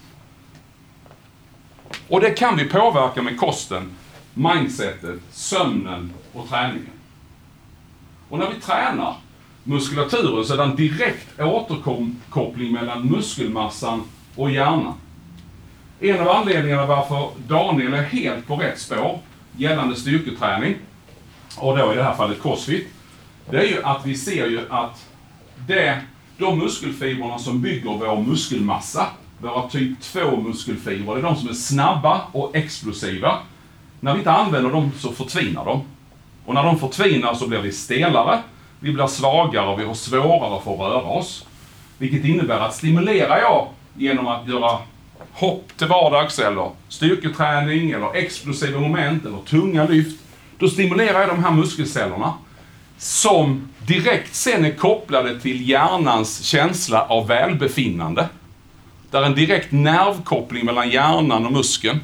Och 2.08 2.22
det 2.22 2.30
kan 2.30 2.58
vi 2.58 2.66
påverka 2.66 3.22
med 3.22 3.40
kosten, 3.40 3.92
mindsetet, 4.34 5.20
sömnen 5.32 6.14
och 6.34 6.50
träningen. 6.50 6.90
Och 8.30 8.40
när 8.40 8.50
vi 8.50 8.62
tränar 8.62 9.16
muskulaturen 9.64 10.46
så 10.46 10.54
är 10.54 10.58
det 10.58 10.64
en 10.64 10.76
direkt 10.76 11.40
återkoppling 11.40 12.72
mellan 12.72 13.08
muskelmassan 13.08 14.04
och 14.36 14.52
hjärnan. 14.52 14.94
En 16.00 16.20
av 16.20 16.30
anledningarna 16.30 16.86
varför 16.86 17.30
Daniel 17.48 17.94
är 17.94 18.04
helt 18.04 18.48
på 18.48 18.56
rätt 18.56 18.80
spår 18.80 19.20
gällande 19.58 19.96
styrketräning, 19.96 20.76
och 21.58 21.78
då 21.78 21.94
i 21.94 21.96
det 21.96 22.04
här 22.04 22.16
fallet 22.16 22.42
crossfit, 22.42 22.88
det 23.50 23.58
är 23.58 23.68
ju 23.68 23.84
att 23.84 24.06
vi 24.06 24.16
ser 24.16 24.48
ju 24.48 24.60
att 24.70 25.06
det, 25.68 26.02
de 26.38 26.60
muskelfibrerna 26.60 27.40
som 27.40 27.62
bygger 27.62 27.90
vår 27.90 28.22
muskelmassa, 28.22 29.08
våra 29.38 29.70
typ 29.70 30.02
2 30.02 30.38
muskelfibrer, 30.38 31.16
det 31.16 31.22
är 31.22 31.24
de 31.24 31.36
som 31.36 31.50
är 31.50 31.54
snabba 31.54 32.22
och 32.32 32.56
explosiva. 32.56 33.38
När 34.00 34.14
vi 34.14 34.18
inte 34.18 34.32
använder 34.32 34.70
dem 34.70 34.92
så 35.00 35.12
förtvinar 35.12 35.66
de. 35.66 35.84
Och 36.46 36.54
när 36.54 36.64
de 36.64 36.80
förtvinar 36.80 37.34
så 37.34 37.48
blir 37.48 37.60
vi 37.60 37.72
stelare, 37.72 38.40
vi 38.80 38.92
blir 38.92 39.08
svagare 39.08 39.68
och 39.68 39.80
vi 39.80 39.86
har 39.86 39.94
svårare 39.94 40.62
för 40.64 40.74
att 40.74 40.80
röra 40.80 41.04
oss. 41.04 41.46
Vilket 41.98 42.26
innebär 42.26 42.60
att 42.60 42.76
stimulerar 42.76 43.38
jag 43.40 43.68
genom 43.98 44.28
att 44.28 44.48
göra 44.48 44.80
hopp 45.32 45.78
till 45.78 45.88
vardags 45.88 46.40
eller 46.40 46.72
styrketräning 46.88 47.92
eller 47.92 48.16
explosiva 48.16 48.80
moment 48.80 49.26
eller 49.26 49.38
tunga 49.38 49.86
lyft, 49.86 50.20
då 50.60 50.68
stimulerar 50.68 51.20
jag 51.20 51.30
de 51.30 51.44
här 51.44 51.52
muskelcellerna 51.52 52.34
som 52.98 53.70
direkt 53.88 54.36
sen 54.36 54.66
är 54.66 54.72
kopplade 54.72 55.40
till 55.40 55.70
hjärnans 55.70 56.44
känsla 56.44 57.06
av 57.06 57.28
välbefinnande. 57.28 58.30
Där 59.12 59.22
är 59.22 59.26
en 59.26 59.36
direkt 59.36 59.72
nervkoppling 59.72 60.66
mellan 60.66 60.90
hjärnan 60.90 61.46
och 61.46 61.52
muskeln. 61.52 62.00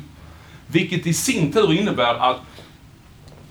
Vilket 0.67 1.07
i 1.07 1.13
sin 1.13 1.51
tur 1.51 1.73
innebär 1.73 2.31
att 2.31 2.37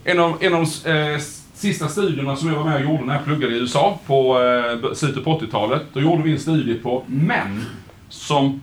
en 0.05 0.21
av, 0.21 0.37
en 0.41 0.55
av 0.55 0.67
de 0.85 0.91
eh, 0.91 1.21
sista 1.55 1.89
studierna 1.89 2.37
som 2.37 2.49
jag 2.49 2.57
var 2.57 2.65
med 2.65 2.75
och 2.75 2.91
gjorde 2.91 3.05
när 3.05 3.15
jag 3.15 3.25
pluggade 3.25 3.55
i 3.55 3.59
USA 3.59 3.99
på 4.07 4.43
eh, 4.43 4.93
slutet 4.95 5.25
på 5.25 5.39
80-talet, 5.39 5.83
då 5.93 6.01
gjorde 6.01 6.23
vi 6.23 6.33
en 6.33 6.41
studie 6.41 6.75
på 6.75 7.03
män 7.07 7.67
som 8.09 8.63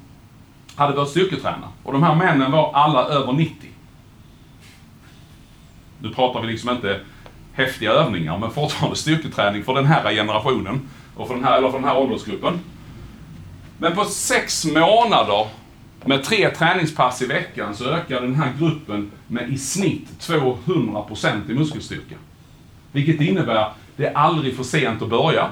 hade 0.76 0.94
börjat 0.94 1.10
styrketräna. 1.10 1.68
Och 1.84 1.94
de 1.94 2.04
här 2.04 2.16
männen 2.16 2.52
var 2.52 2.74
alla 2.74 3.06
över 3.06 3.34
90. 3.34 3.67
Nu 6.02 6.10
pratar 6.10 6.42
vi 6.42 6.48
liksom 6.48 6.70
inte 6.70 7.00
häftiga 7.54 7.92
övningar, 7.92 8.38
men 8.38 8.52
fortfarande 8.52 8.98
styrketräning 8.98 9.64
för 9.64 9.74
den 9.74 9.86
här 9.86 10.14
generationen, 10.14 10.90
och 11.16 11.28
för 11.28 11.36
den 11.36 11.44
här, 11.44 11.58
eller 11.58 11.70
för 11.70 11.78
den 11.78 11.88
här 11.88 11.98
åldersgruppen. 11.98 12.60
Men 13.78 13.96
på 13.96 14.06
sex 14.06 14.66
månader 14.66 15.48
med 16.06 16.24
tre 16.24 16.50
träningspass 16.50 17.22
i 17.22 17.26
veckan 17.26 17.76
så 17.76 17.90
ökar 17.90 18.22
den 18.22 18.36
här 18.36 18.54
gruppen 18.60 19.12
med 19.28 19.50
i 19.50 19.58
snitt 19.58 20.08
200% 20.20 21.52
i 21.52 21.54
muskelstyrka. 21.54 22.16
Vilket 22.92 23.22
innebär 23.22 23.56
att 23.56 23.76
det 23.96 24.06
är 24.06 24.14
aldrig 24.14 24.56
för 24.56 24.64
sent 24.64 25.02
att 25.02 25.10
börja. 25.10 25.50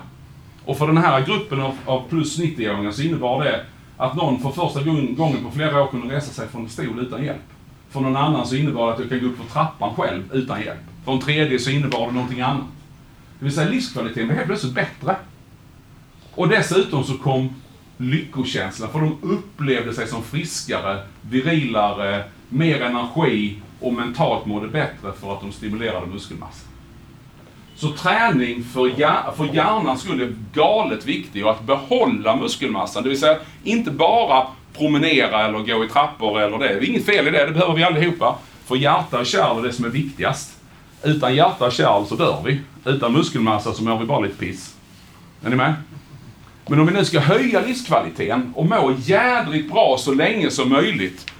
Och 0.65 0.77
för 0.77 0.87
den 0.87 0.97
här 0.97 1.25
gruppen 1.25 1.61
av, 1.61 1.77
av 1.85 2.09
plus 2.09 2.39
90-åringar 2.39 2.91
så 2.91 3.01
innebar 3.01 3.43
det 3.43 3.65
att 3.97 4.15
någon 4.15 4.39
för 4.39 4.49
första 4.49 4.83
gången 4.83 5.43
på 5.43 5.51
flera 5.55 5.83
år 5.83 5.87
kunde 5.87 6.15
resa 6.15 6.33
sig 6.33 6.47
från 6.47 6.63
en 6.63 6.69
stol 6.69 6.99
utan 6.99 7.23
hjälp. 7.23 7.54
För 7.95 8.01
någon 8.01 8.15
annan 8.15 8.47
så 8.47 8.55
innebar 8.55 8.87
det 8.87 8.93
att 8.93 8.99
jag 8.99 9.09
kan 9.09 9.19
gå 9.19 9.25
upp 9.25 9.37
för 9.37 9.53
trappan 9.53 9.95
själv 9.95 10.23
utan 10.33 10.61
hjälp. 10.61 10.79
För 11.05 11.11
en 11.11 11.19
tredje 11.19 11.59
så 11.59 11.69
innebar 11.69 12.07
det 12.07 12.13
någonting 12.13 12.41
annat. 12.41 12.65
Det 13.39 13.45
vill 13.45 13.53
säga 13.53 13.69
livskvaliteten 13.69 14.27
blev 14.27 14.37
helt 14.37 14.47
plötsligt 14.47 14.73
bättre. 14.73 15.15
Och 16.31 16.47
dessutom 16.47 17.03
så 17.03 17.17
kom 17.17 17.49
lyckokänslan, 17.97 18.91
för 18.91 18.99
de 18.99 19.17
upplevde 19.21 19.93
sig 19.93 20.07
som 20.07 20.23
friskare, 20.23 20.99
virilare, 21.21 22.23
mer 22.49 22.81
energi 22.81 23.61
och 23.79 23.93
mentalt 23.93 24.45
mådde 24.45 24.67
bättre 24.67 25.11
för 25.19 25.33
att 25.33 25.41
de 25.41 25.51
stimulerade 25.51 26.05
muskelmassan. 26.05 26.69
Så 27.75 27.91
träning 27.91 28.63
för, 28.63 28.99
hjär, 28.99 29.31
för 29.37 29.45
hjärnan 29.45 29.97
skulle 29.97 30.23
är 30.23 30.35
galet 30.53 31.05
viktig 31.05 31.45
och 31.45 31.51
att 31.51 31.63
behålla 31.63 32.35
muskelmassan, 32.35 33.03
det 33.03 33.09
vill 33.09 33.19
säga 33.19 33.37
inte 33.63 33.91
bara 33.91 34.47
promenera 34.77 35.45
eller 35.45 35.59
gå 35.59 35.85
i 35.85 35.89
trappor 35.89 36.41
eller 36.41 36.57
det. 36.57 36.67
Det 36.67 36.73
är 36.73 36.89
inget 36.89 37.05
fel 37.05 37.27
i 37.27 37.31
det, 37.31 37.45
det 37.45 37.51
behöver 37.51 37.73
vi 37.73 37.83
allihopa. 37.83 38.35
För 38.65 38.75
hjärta 38.75 39.19
och 39.19 39.25
kärl 39.25 39.59
är 39.59 39.63
det 39.63 39.73
som 39.73 39.85
är 39.85 39.89
viktigast. 39.89 40.51
Utan 41.03 41.35
hjärta 41.35 41.65
och 41.65 41.71
kärl 41.71 42.05
så 42.05 42.15
dör 42.15 42.41
vi. 42.45 42.59
Utan 42.85 43.13
muskelmassa 43.13 43.73
så 43.73 43.83
mår 43.83 43.99
vi 43.99 44.05
bara 44.05 44.19
lite 44.19 44.37
piss. 44.37 44.75
Är 45.45 45.49
ni 45.49 45.55
med? 45.55 45.73
Men 46.67 46.79
om 46.79 46.85
vi 46.85 46.93
nu 46.93 47.05
ska 47.05 47.19
höja 47.19 47.61
livskvaliteten 47.61 48.53
och 48.55 48.65
må 48.65 48.95
jädrigt 48.99 49.71
bra 49.71 49.97
så 49.99 50.13
länge 50.13 50.51
som 50.51 50.69
möjligt, 50.69 51.31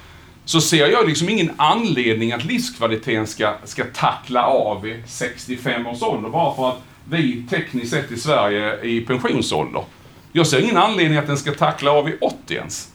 så 0.45 0.61
ser 0.61 0.87
jag 0.87 1.07
liksom 1.07 1.29
ingen 1.29 1.51
anledning 1.57 2.31
att 2.31 2.45
livskvaliteten 2.45 3.27
ska, 3.27 3.53
ska 3.63 3.83
tackla 3.93 4.45
av 4.45 4.81
vid 4.81 5.03
65 5.07 5.87
års 5.87 6.01
ålder, 6.01 6.29
bara 6.29 6.55
för 6.55 6.69
att 6.69 6.81
vi 7.09 7.43
tekniskt 7.49 7.91
sett 7.91 8.11
i 8.11 8.17
Sverige 8.17 8.71
är 8.71 8.85
i 8.85 9.01
pensionsålder. 9.01 9.83
Jag 10.31 10.47
ser 10.47 10.59
ingen 10.59 10.77
anledning 10.77 11.17
att 11.17 11.27
den 11.27 11.37
ska 11.37 11.51
tackla 11.51 11.91
av 11.91 12.05
vid 12.05 12.17
80 12.21 12.53
ens. 12.53 12.91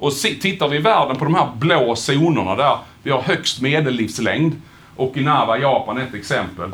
Och 0.00 0.12
tittar 0.40 0.68
vi 0.68 0.76
i 0.76 0.80
världen 0.80 1.16
på 1.16 1.24
de 1.24 1.34
här 1.34 1.48
blå 1.58 1.94
zonerna 1.96 2.56
där 2.56 2.78
vi 3.02 3.10
har 3.10 3.20
högst 3.20 3.60
medellivslängd, 3.60 4.52
Okinawa, 4.96 5.58
Japan 5.58 5.98
är 5.98 6.02
ett 6.02 6.14
exempel. 6.14 6.70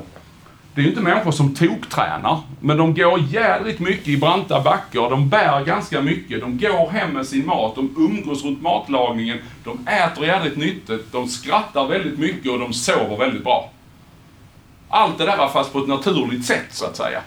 Det 0.75 0.81
är 0.81 0.83
ju 0.83 0.89
inte 0.89 1.03
människor 1.03 1.31
som 1.31 1.55
toktränar, 1.55 2.41
men 2.61 2.77
de 2.77 2.95
går 2.95 3.21
jädrigt 3.21 3.81
mycket 3.81 4.09
i 4.09 4.17
branta 4.17 4.61
backar, 4.61 5.11
de 5.11 5.29
bär 5.29 5.65
ganska 5.65 6.01
mycket, 6.03 6.41
de 6.41 6.59
går 6.59 6.91
hem 6.91 7.11
med 7.11 7.27
sin 7.27 7.47
mat, 7.47 7.75
de 7.75 7.95
umgås 7.97 8.45
runt 8.45 8.63
matlagningen, 8.63 9.39
de 9.65 9.89
äter 9.89 10.27
jädrigt 10.27 10.57
nyttigt, 10.57 11.13
de 11.13 11.29
skrattar 11.29 11.87
väldigt 11.87 12.19
mycket 12.19 12.53
och 12.53 12.59
de 12.59 12.73
sover 12.73 13.17
väldigt 13.17 13.45
bra. 13.45 13.71
Allt 14.89 15.19
det 15.19 15.25
där 15.25 15.49
fast 15.49 15.73
på 15.73 15.79
ett 15.79 15.89
naturligt 15.89 16.45
sätt, 16.45 16.67
så 16.71 16.85
att 16.87 16.97
säga. 16.97 17.21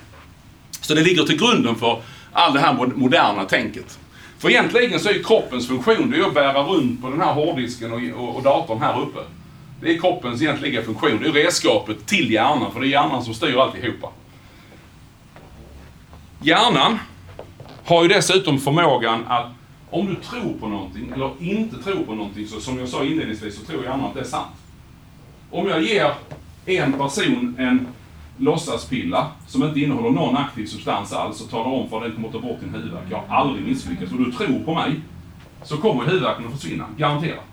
Så 0.81 0.93
det 0.93 1.01
ligger 1.01 1.23
till 1.23 1.39
grunden 1.39 1.75
för 1.75 2.01
all 2.33 2.53
det 2.53 2.59
här 2.59 2.73
moderna 2.95 3.45
tänket. 3.45 3.99
För 4.39 4.49
egentligen 4.49 4.99
så 4.99 5.09
är 5.09 5.23
kroppens 5.23 5.67
funktion, 5.67 6.11
det 6.11 6.17
är 6.17 6.27
att 6.27 6.33
bära 6.33 6.63
runt 6.63 7.01
på 7.01 7.09
den 7.09 7.21
här 7.21 7.33
hårddisken 7.33 7.91
och, 7.91 8.23
och, 8.23 8.35
och 8.35 8.43
datorn 8.43 8.81
här 8.81 9.01
uppe. 9.01 9.19
Det 9.81 9.95
är 9.95 9.99
kroppens 9.99 10.41
egentliga 10.41 10.81
funktion. 10.81 11.19
Det 11.21 11.29
är 11.29 11.33
redskapet 11.33 12.05
till 12.05 12.31
hjärnan, 12.31 12.71
för 12.71 12.79
det 12.79 12.87
är 12.87 12.89
hjärnan 12.89 13.23
som 13.23 13.33
styr 13.33 13.57
alltihopa. 13.57 14.09
Hjärnan 16.41 16.99
har 17.85 18.03
ju 18.03 18.09
dessutom 18.09 18.59
förmågan 18.59 19.25
att 19.27 19.51
om 19.89 20.05
du 20.05 20.15
tror 20.15 20.53
på 20.59 20.67
någonting 20.67 21.11
eller 21.15 21.31
inte 21.39 21.83
tror 21.83 22.03
på 22.03 22.15
någonting, 22.15 22.47
så 22.47 22.59
som 22.59 22.79
jag 22.79 22.89
sa 22.89 23.03
inledningsvis, 23.03 23.59
så 23.59 23.65
tror 23.65 23.83
hjärnan 23.83 24.05
att 24.05 24.13
det 24.13 24.19
är 24.19 24.23
sant. 24.23 24.55
Om 25.51 25.67
jag 25.67 25.83
ger 25.83 26.13
en 26.65 26.93
person 26.93 27.55
en 27.59 27.87
låtsaspilla 28.39 29.31
som 29.47 29.63
inte 29.63 29.79
innehåller 29.79 30.09
någon 30.09 30.37
aktiv 30.37 30.65
substans 30.65 31.13
alls 31.13 31.41
och 31.41 31.49
talar 31.49 31.71
om 31.71 31.89
för 31.89 31.99
dig 31.99 32.07
att 32.09 32.15
den 32.15 32.23
kommer 32.23 32.41
ta 32.41 32.47
bort 32.47 32.59
din 32.59 32.73
huvudvärk. 32.73 33.05
Jag 33.09 33.17
har 33.17 33.37
aldrig 33.37 33.67
misslyckats. 33.67 34.11
Och 34.11 34.17
du 34.17 34.31
tror 34.31 34.63
på 34.65 34.73
mig, 34.73 34.99
så 35.63 35.77
kommer 35.77 36.05
huvudvärken 36.05 36.45
att 36.45 36.51
försvinna. 36.51 36.85
Garanterat. 36.97 37.45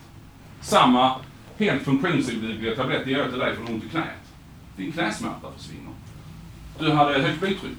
Samma 0.60 1.14
helt 1.58 1.82
funktionsdugliga 1.82 2.76
tablett 2.76 3.06
ger 3.06 3.18
jag 3.18 3.30
till 3.30 3.38
dig 3.38 3.56
för 3.56 3.72
ont 3.72 3.84
i 3.84 3.88
knät. 3.88 4.04
Din 4.76 4.92
knäsmärta 4.92 5.52
försvinner. 5.56 5.92
Du 6.78 6.92
hade 6.92 7.22
högt 7.22 7.40
blodtryck. 7.40 7.78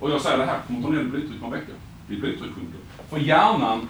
Och 0.00 0.10
jag 0.10 0.20
säger 0.20 0.38
det 0.38 0.44
här 0.44 0.60
kommer 0.66 0.82
ta 0.82 0.88
ner 0.88 0.98
ditt 0.98 1.10
blodtryck 1.10 1.40
på 1.40 1.46
en 1.46 1.52
vecka. 1.52 1.72
Ditt 2.08 2.20
blodtryck 2.20 2.54
sjunker. 2.54 2.80
För 3.10 3.18
hjärnan 3.18 3.88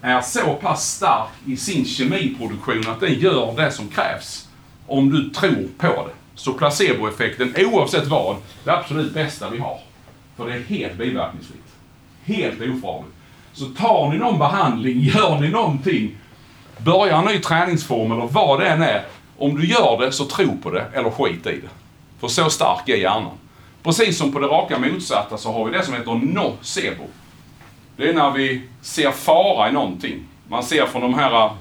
är 0.00 0.20
så 0.20 0.54
pass 0.54 0.94
stark 0.94 1.28
i 1.46 1.56
sin 1.56 1.84
kemiproduktion 1.84 2.88
att 2.88 3.00
den 3.00 3.14
gör 3.14 3.56
det 3.56 3.70
som 3.70 3.88
krävs. 3.88 4.48
Om 4.86 5.10
du 5.10 5.30
tror 5.30 5.68
på 5.78 5.86
det. 5.86 6.25
Så 6.36 6.52
placeboeffekten, 6.52 7.54
oavsett 7.58 8.06
vad, 8.06 8.36
det 8.64 8.70
absolut 8.70 9.14
bästa 9.14 9.50
vi 9.50 9.58
har. 9.58 9.78
För 10.36 10.46
det 10.46 10.54
är 10.54 10.60
helt 10.60 10.98
biverkningsfritt. 10.98 11.74
Helt 12.24 12.60
ofarligt. 12.60 13.14
Så 13.52 13.64
tar 13.64 14.10
ni 14.10 14.18
någon 14.18 14.38
behandling, 14.38 15.00
gör 15.14 15.40
ni 15.40 15.48
någonting, 15.48 16.16
börjar 16.78 17.18
en 17.18 17.24
ny 17.24 17.38
träningsform 17.38 18.12
eller 18.12 18.26
vad 18.26 18.60
det 18.60 18.68
än 18.68 18.82
är. 18.82 19.04
Om 19.38 19.54
du 19.56 19.66
gör 19.66 19.98
det, 20.00 20.12
så 20.12 20.24
tro 20.24 20.56
på 20.62 20.70
det 20.70 20.84
eller 20.94 21.10
skit 21.10 21.46
i 21.46 21.60
det. 21.60 21.68
För 22.20 22.28
så 22.28 22.50
stark 22.50 22.88
är 22.88 22.96
hjärnan. 22.96 23.38
Precis 23.82 24.18
som 24.18 24.32
på 24.32 24.38
det 24.38 24.46
raka 24.46 24.78
motsatta 24.78 25.36
så 25.36 25.52
har 25.52 25.64
vi 25.64 25.70
det 25.70 25.84
som 25.84 25.94
heter 25.94 26.14
nocebo. 26.14 27.04
Det 27.96 28.08
är 28.08 28.14
när 28.14 28.30
vi 28.30 28.62
ser 28.82 29.10
fara 29.10 29.68
i 29.68 29.72
någonting. 29.72 30.24
Man 30.48 30.62
ser 30.62 30.86
från 30.86 31.02
de 31.02 31.14
här 31.14 31.44
eh, 31.44 31.52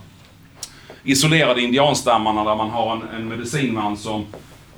isolerade 1.03 1.61
indianstammarna 1.61 2.43
där 2.43 2.55
man 2.55 2.69
har 2.69 2.93
en, 2.95 3.01
en 3.15 3.27
medicinman 3.27 3.97
som 3.97 4.25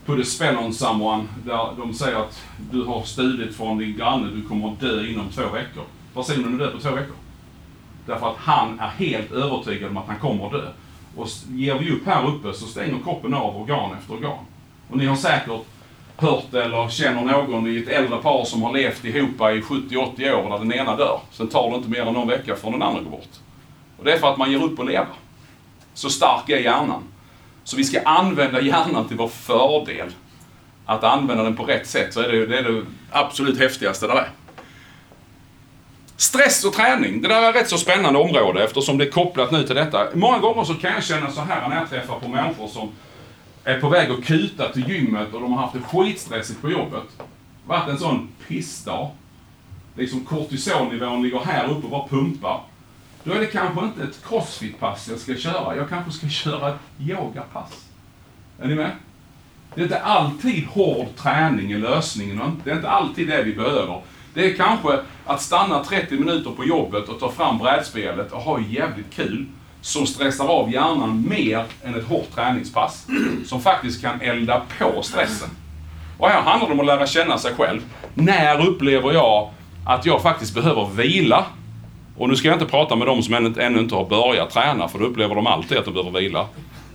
put 0.08 0.22
a 0.22 0.26
spell 0.26 0.58
on 0.58 0.74
someone, 0.74 1.24
där 1.46 1.70
de 1.78 1.94
säger 1.94 2.18
att 2.18 2.44
du 2.72 2.84
har 2.84 3.04
stulit 3.04 3.56
från 3.56 3.78
din 3.78 3.98
granne, 3.98 4.28
du 4.32 4.44
kommer 4.44 4.72
att 4.72 4.80
dö 4.80 5.08
inom 5.08 5.30
två 5.30 5.42
veckor. 5.42 5.84
Personen 6.14 6.54
är 6.54 6.60
död 6.60 6.74
på 6.74 6.80
två 6.80 6.90
veckor. 6.90 7.16
Därför 8.06 8.30
att 8.30 8.38
han 8.38 8.80
är 8.80 8.88
helt 8.88 9.32
övertygad 9.32 9.90
om 9.90 9.98
att 9.98 10.08
han 10.08 10.20
kommer 10.20 10.46
att 10.46 10.52
dö. 10.52 10.68
Och 11.16 11.28
ger 11.50 11.80
vi 11.80 11.92
upp 11.92 12.06
här 12.06 12.28
uppe 12.28 12.54
så 12.54 12.66
stänger 12.66 13.04
kroppen 13.04 13.34
av 13.34 13.62
organ 13.62 13.98
efter 13.98 14.14
organ. 14.14 14.46
Och 14.90 14.98
ni 14.98 15.06
har 15.06 15.16
säkert 15.16 15.62
hört 16.18 16.54
eller 16.54 16.90
känner 16.90 17.22
någon 17.22 17.68
i 17.68 17.78
ett 17.78 17.88
äldre 17.88 18.18
par 18.18 18.46
som 18.46 18.64
har 18.64 18.74
levt 18.74 19.06
ihop 19.06 19.30
i 19.30 19.62
70-80 19.62 20.34
år 20.34 20.50
där 20.50 20.60
den 20.60 20.74
ena 20.74 20.96
dör. 20.96 21.20
Sen 21.32 21.48
tar 21.48 21.70
det 21.70 21.76
inte 21.76 21.90
mer 21.90 22.02
än 22.02 22.14
någon 22.14 22.28
vecka 22.28 22.56
för 22.56 22.72
den 22.72 22.82
andra 22.82 23.02
går 23.02 23.12
bort. 23.12 23.30
Och 23.98 24.06
det 24.06 24.14
är 24.14 24.20
för 24.20 24.32
att 24.32 24.38
man 24.38 24.52
ger 24.52 24.64
upp 24.64 24.80
att 24.80 24.86
leva. 24.86 25.08
Så 25.94 26.10
stark 26.10 26.50
är 26.50 26.58
hjärnan. 26.58 27.04
Så 27.68 27.78
vi 27.78 27.84
ska 27.84 28.02
använda 28.02 28.62
hjärnan 28.62 29.08
till 29.08 29.18
vår 29.18 29.28
fördel. 29.28 30.10
Att 30.86 31.04
använda 31.04 31.44
den 31.44 31.56
på 31.56 31.64
rätt 31.64 31.88
sätt, 31.88 32.14
så 32.14 32.22
är 32.22 32.28
det, 32.28 32.46
det, 32.46 32.58
är 32.58 32.64
det 32.64 32.86
absolut 33.12 33.60
häftigaste 33.60 34.08
där 34.08 34.16
är. 34.16 34.30
Stress 36.18 36.66
och 36.66 36.74
träning, 36.74 37.22
det 37.22 37.28
där 37.28 37.42
är 37.42 37.50
ett 37.50 37.56
rätt 37.56 37.70
så 37.70 37.78
spännande 37.78 38.20
område 38.20 38.64
eftersom 38.64 38.98
det 38.98 39.06
är 39.06 39.12
kopplat 39.12 39.52
nu 39.52 39.64
till 39.64 39.76
detta. 39.76 40.08
Många 40.14 40.40
gånger 40.40 40.64
så 40.64 40.74
kan 40.74 40.94
jag 40.94 41.04
känna 41.04 41.32
så 41.32 41.42
här 41.42 41.70
när 41.70 41.76
jag 41.76 41.90
träffar 41.90 42.20
på 42.20 42.28
människor 42.28 42.68
som 42.68 42.92
är 43.64 43.82
på 43.82 43.90
väg 43.90 44.12
att 44.12 44.26
kuta 44.26 44.70
till 44.70 44.90
gymmet 44.90 45.34
och 45.34 45.42
de 45.42 45.54
har 45.54 45.62
haft 45.62 45.74
det 45.74 45.82
skitstressigt 45.82 46.62
på 46.62 46.72
jobbet. 46.72 47.22
Varit 47.66 47.90
en 47.90 47.98
sån 47.98 48.30
pissdag. 48.48 49.12
Liksom 49.96 50.26
kortisolnivån 50.26 51.24
ligger 51.24 51.40
här 51.40 51.66
uppe 51.66 51.86
och 51.86 51.92
bara 51.92 52.08
pumpar. 52.08 52.60
Då 53.28 53.34
är 53.34 53.40
det 53.40 53.46
kanske 53.46 53.86
inte 53.86 54.04
ett 54.04 54.26
crossfit-pass 54.28 55.08
jag 55.10 55.20
ska 55.20 55.36
köra. 55.36 55.76
Jag 55.76 55.90
kanske 55.90 56.12
ska 56.12 56.28
köra 56.30 56.70
ett 56.70 56.80
yogapass. 57.00 57.86
Är 58.62 58.68
ni 58.68 58.76
med? 58.76 58.92
Det 59.76 59.82
är 59.82 59.84
inte 59.84 60.00
alltid 60.00 60.66
hård 60.66 61.08
träning 61.18 61.72
är 61.72 61.78
lösningen. 61.78 62.62
Det 62.64 62.72
är 62.72 62.76
inte 62.76 62.90
alltid 62.90 63.28
det 63.28 63.44
vi 63.44 63.54
behöver. 63.54 64.02
Det 64.34 64.52
är 64.52 64.56
kanske 64.56 65.00
att 65.26 65.42
stanna 65.42 65.84
30 65.84 66.16
minuter 66.16 66.52
på 66.52 66.66
jobbet 66.66 67.10
och 67.10 67.20
ta 67.20 67.32
fram 67.32 67.58
brädspelet 67.58 68.32
och 68.32 68.42
ha 68.42 68.60
jävligt 68.60 69.14
kul 69.14 69.46
som 69.82 70.08
stressar 70.08 70.48
av 70.48 70.72
hjärnan 70.72 71.26
mer 71.30 71.66
än 71.84 71.96
ett 71.96 72.08
hårt 72.08 72.36
träningspass. 72.36 73.08
Som 73.46 73.62
faktiskt 73.62 74.02
kan 74.02 74.22
elda 74.22 74.62
på 74.80 75.02
stressen. 75.02 75.50
Och 76.18 76.30
här 76.30 76.42
handlar 76.42 76.68
det 76.68 76.74
om 76.74 76.80
att 76.80 76.86
lära 76.86 77.08
känna 77.08 77.38
sig 77.38 77.54
själv. 77.54 77.82
När 78.14 78.68
upplever 78.68 79.14
jag 79.14 79.50
att 79.86 80.06
jag 80.06 80.22
faktiskt 80.22 80.54
behöver 80.54 80.86
vila? 80.86 81.46
Och 82.18 82.30
nu 82.30 82.36
ska 82.36 82.48
jag 82.48 82.56
inte 82.56 82.66
prata 82.66 82.96
med 82.96 83.08
de 83.08 83.24
som 83.24 83.34
ännu, 83.34 83.62
ännu 83.62 83.80
inte 83.80 83.96
har 83.96 84.06
börjat 84.06 84.50
träna, 84.50 84.88
för 84.88 85.00
då 85.00 85.06
upplever 85.06 85.36
de 85.36 85.48
alltid 85.48 85.78
att 85.78 85.86
de 85.86 85.94
behöver 85.94 86.20
vila. 86.20 86.48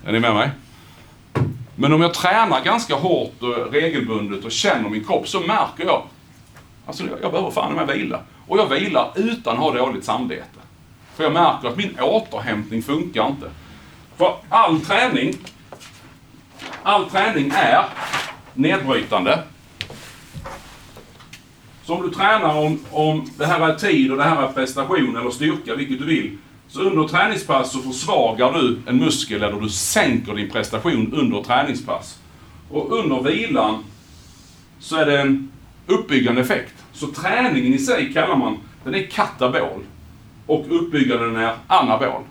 Är 0.05 0.13
ni 0.13 0.21
med 0.21 0.35
mig? 0.35 0.51
Men 1.75 1.93
om 1.93 2.03
jag 2.03 2.15
tränar 2.15 2.65
ganska 2.65 2.95
hårt 2.95 3.43
och 3.43 3.73
regelbundet 3.73 4.45
och 4.45 4.53
känner 4.53 4.89
min 4.89 5.05
kropp 5.05 5.29
så 5.29 5.41
märker 5.41 5.85
jag 5.85 6.03
Alltså 6.87 7.05
jag 7.23 7.33
behöver 7.33 7.51
fan 7.51 7.75
med 7.75 7.87
vila. 7.87 8.21
Och 8.49 8.59
jag 8.59 8.67
vilar 8.67 9.13
utan 9.15 9.55
att 9.55 9.63
ha 9.63 9.73
dåligt 9.73 10.05
samvete. 10.05 10.61
För 11.15 11.25
jag 11.25 11.33
märker 11.33 11.69
att 11.69 11.77
min 11.77 12.01
återhämtning 12.01 12.83
funkar 12.83 13.27
inte. 13.27 13.51
För 14.17 14.37
all 14.49 14.81
träning, 14.81 15.35
all 16.83 17.11
träning 17.11 17.53
är 17.55 17.85
nedbrytande. 18.55 19.43
Så 21.85 21.95
om 21.95 22.03
du 22.03 22.11
tränar 22.11 22.59
om, 22.59 22.79
om 22.91 23.27
det 23.39 23.47
här 23.47 23.69
är 23.69 23.75
tid 23.75 24.11
och 24.11 24.17
det 24.17 24.25
här 24.25 24.43
är 24.43 24.53
prestation 24.53 25.17
eller 25.17 25.31
styrka, 25.31 25.75
vilket 25.75 25.99
du 25.99 26.05
vill. 26.05 26.39
Så 26.69 26.81
under 26.81 27.09
träningspass 27.09 27.73
så 27.73 27.79
försvagar 27.79 28.53
du 28.53 28.79
en 28.87 28.97
muskel 28.97 29.43
eller 29.43 29.61
du 29.61 29.69
sänker 29.69 30.35
din 30.35 30.51
prestation 30.51 31.13
under 31.13 31.43
träningspass. 31.43 32.19
Och 32.71 32.99
under 32.99 33.23
vilan 33.23 33.85
så 34.79 34.97
är 34.97 35.07
det 35.07 35.21
en 35.21 35.53
uppbyggande 35.87 36.41
effekt. 36.41 36.75
Så 36.93 37.07
träningen 37.07 37.75
i 37.75 37.79
sig 37.79 38.13
kallar 38.13 38.37
man, 38.37 38.59
den 38.85 38.95
är 38.95 39.07
katabol. 39.07 39.81
Och 40.47 40.67
uppbyggnaden 40.71 41.37
är 41.37 41.55
anabol. 41.67 42.23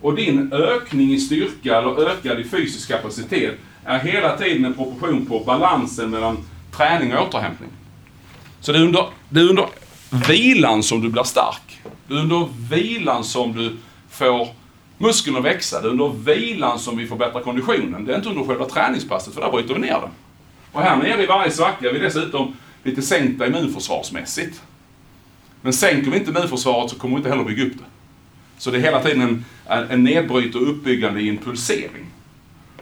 Och 0.00 0.14
din 0.14 0.52
ökning 0.52 1.12
i 1.12 1.18
styrka 1.18 1.78
eller 1.78 2.08
ökad 2.10 2.40
i 2.40 2.44
fysisk 2.44 2.88
kapacitet 2.88 3.54
är 3.84 3.98
hela 3.98 4.36
tiden 4.36 4.64
en 4.64 4.74
proportion 4.74 5.26
på 5.26 5.40
balansen 5.40 6.10
mellan 6.10 6.36
träning 6.76 7.16
och 7.16 7.28
återhämtning. 7.28 7.70
Så 8.62 8.72
det 8.72 8.78
är 8.78 8.82
under, 8.82 9.06
det 9.28 9.40
är 9.40 9.48
under 9.48 9.66
vilan 10.28 10.82
som 10.82 11.00
du 11.00 11.08
blir 11.08 11.22
stark. 11.22 11.80
Det 12.06 12.14
är 12.14 12.18
under 12.18 12.48
vilan 12.70 13.24
som 13.24 13.52
du 13.52 13.76
får 14.10 14.48
muskeln 14.98 15.36
att 15.36 15.44
växa. 15.44 15.80
Det 15.80 15.88
är 15.88 15.90
under 15.90 16.08
vilan 16.08 16.78
som 16.78 16.96
vi 16.96 17.06
förbättrar 17.06 17.40
konditionen. 17.40 18.04
Det 18.04 18.12
är 18.12 18.16
inte 18.16 18.28
under 18.28 18.44
själva 18.44 18.64
träningspasset, 18.64 19.34
för 19.34 19.40
där 19.40 19.50
bryter 19.50 19.74
vi 19.74 19.80
ner 19.80 20.00
det. 20.00 20.10
Och 20.72 20.82
här 20.82 20.96
nere 20.96 21.22
i 21.22 21.26
varje 21.26 21.50
svacka 21.50 21.88
är 21.88 21.92
vi 21.92 21.98
dessutom 21.98 22.56
lite 22.82 23.02
sänkta 23.02 23.46
immunförsvarsmässigt. 23.46 24.62
Men 25.60 25.72
sänker 25.72 26.10
vi 26.10 26.18
inte 26.18 26.30
immunförsvaret 26.30 26.90
så 26.90 26.98
kommer 26.98 27.14
vi 27.14 27.18
inte 27.18 27.30
heller 27.30 27.44
bygga 27.44 27.64
upp 27.64 27.78
det. 27.78 27.84
Så 28.58 28.70
det 28.70 28.78
är 28.78 28.82
hela 28.82 29.02
tiden 29.02 29.44
en, 29.66 29.90
en 29.90 30.04
nedbryt 30.04 30.54
och 30.54 30.70
uppbyggande 30.70 31.20
i 31.20 31.28
en 31.28 31.38
pulsering. 31.38 32.06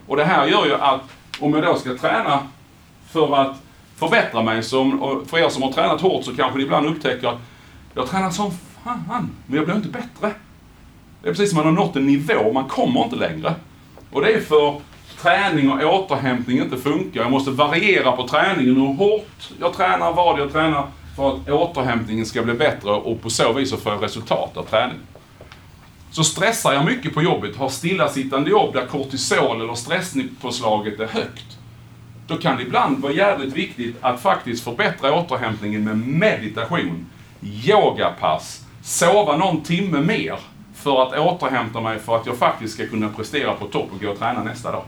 Och 0.06 0.16
det 0.16 0.24
här 0.24 0.46
gör 0.46 0.66
ju 0.66 0.74
att 0.74 1.02
om 1.38 1.54
jag 1.54 1.62
då 1.62 1.78
ska 1.78 1.96
träna 1.96 2.42
för 3.12 3.36
att 3.36 3.56
förbättra 4.00 4.42
mig, 4.42 4.62
som, 4.62 5.02
och 5.02 5.26
för 5.26 5.38
er 5.38 5.48
som 5.48 5.62
har 5.62 5.72
tränat 5.72 6.00
hårt 6.00 6.24
så 6.24 6.36
kanske 6.36 6.58
ni 6.58 6.64
ibland 6.64 6.86
upptäcker 6.86 7.28
att 7.28 7.38
jag 7.94 8.06
tränar 8.06 8.30
som 8.30 8.50
fan, 8.84 9.30
men 9.46 9.56
jag 9.56 9.64
blir 9.64 9.76
inte 9.76 9.88
bättre. 9.88 10.34
Det 11.22 11.28
är 11.28 11.32
precis 11.32 11.50
som 11.50 11.56
man 11.56 11.66
har 11.66 11.72
nått 11.72 11.96
en 11.96 12.06
nivå, 12.06 12.52
man 12.52 12.64
kommer 12.64 13.04
inte 13.04 13.16
längre. 13.16 13.54
Och 14.10 14.20
det 14.20 14.32
är 14.32 14.40
för 14.40 14.80
träning 15.18 15.72
och 15.72 15.94
återhämtning 15.94 16.58
inte 16.58 16.76
funkar. 16.76 17.20
Jag 17.20 17.30
måste 17.30 17.50
variera 17.50 18.12
på 18.12 18.28
träningen, 18.28 18.76
hur 18.76 18.94
hårt 18.94 19.50
jag 19.60 19.74
tränar, 19.74 20.12
vad 20.12 20.40
jag 20.40 20.52
tränar 20.52 20.86
för 21.16 21.28
att 21.28 21.48
återhämtningen 21.48 22.26
ska 22.26 22.42
bli 22.42 22.54
bättre 22.54 22.90
och 22.90 23.22
på 23.22 23.30
så 23.30 23.52
vis 23.52 23.74
få 23.74 23.90
resultat 23.90 24.56
av 24.56 24.62
träningen. 24.62 25.02
Så 26.10 26.24
stressar 26.24 26.72
jag 26.72 26.84
mycket 26.84 27.14
på 27.14 27.22
jobbet, 27.22 27.56
har 27.56 27.68
stillasittande 27.68 28.50
jobb 28.50 28.74
där 28.74 28.86
kortisol 28.86 29.60
eller 29.60 29.74
stresspåslaget 29.74 31.00
är 31.00 31.06
högt, 31.06 31.58
då 32.30 32.36
kan 32.36 32.56
det 32.56 32.62
ibland 32.62 32.98
vara 32.98 33.12
jävligt 33.12 33.56
viktigt 33.56 33.96
att 34.00 34.20
faktiskt 34.20 34.64
förbättra 34.64 35.14
återhämtningen 35.14 35.84
med 35.84 35.98
meditation, 35.98 37.06
yogapass, 37.42 38.64
sova 38.82 39.36
någon 39.36 39.62
timme 39.62 40.00
mer 40.00 40.38
för 40.74 41.02
att 41.02 41.18
återhämta 41.18 41.80
mig 41.80 41.98
för 41.98 42.16
att 42.16 42.26
jag 42.26 42.36
faktiskt 42.36 42.74
ska 42.74 42.86
kunna 42.86 43.08
prestera 43.08 43.54
på 43.54 43.66
topp 43.66 43.88
och 43.92 44.00
gå 44.00 44.10
och 44.10 44.18
träna 44.18 44.42
nästa 44.42 44.72
dag. 44.72 44.84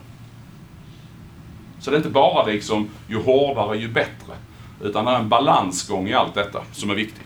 Så 1.79 1.91
det 1.91 1.95
är 1.95 1.97
inte 1.97 2.09
bara 2.09 2.45
liksom, 2.45 2.89
ju 3.07 3.23
hårdare 3.23 3.77
ju 3.77 3.87
bättre. 3.87 4.33
Utan 4.81 5.05
det 5.05 5.11
är 5.11 5.15
en 5.15 5.29
balansgång 5.29 6.07
i 6.07 6.13
allt 6.13 6.33
detta 6.33 6.61
som 6.71 6.89
är 6.89 6.95
viktig. 6.95 7.23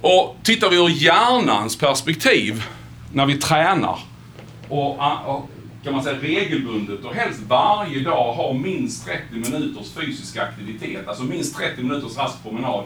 Och 0.00 0.36
tittar 0.42 0.70
vi 0.70 0.76
ur 0.76 0.88
hjärnans 0.88 1.78
perspektiv 1.78 2.64
när 3.12 3.26
vi 3.26 3.34
tränar 3.34 3.98
och, 4.68 4.98
och 5.26 5.50
kan 5.86 5.94
man 5.94 6.04
säga 6.04 6.18
regelbundet 6.20 7.04
och 7.04 7.14
helst 7.14 7.40
varje 7.48 8.00
dag 8.00 8.32
ha 8.32 8.52
minst 8.52 9.04
30 9.04 9.22
minuters 9.30 9.92
fysisk 9.92 10.36
aktivitet, 10.36 11.08
alltså 11.08 11.24
minst 11.24 11.56
30 11.56 11.82
minuters 11.82 12.16
rask 12.16 12.42
promenad. 12.42 12.84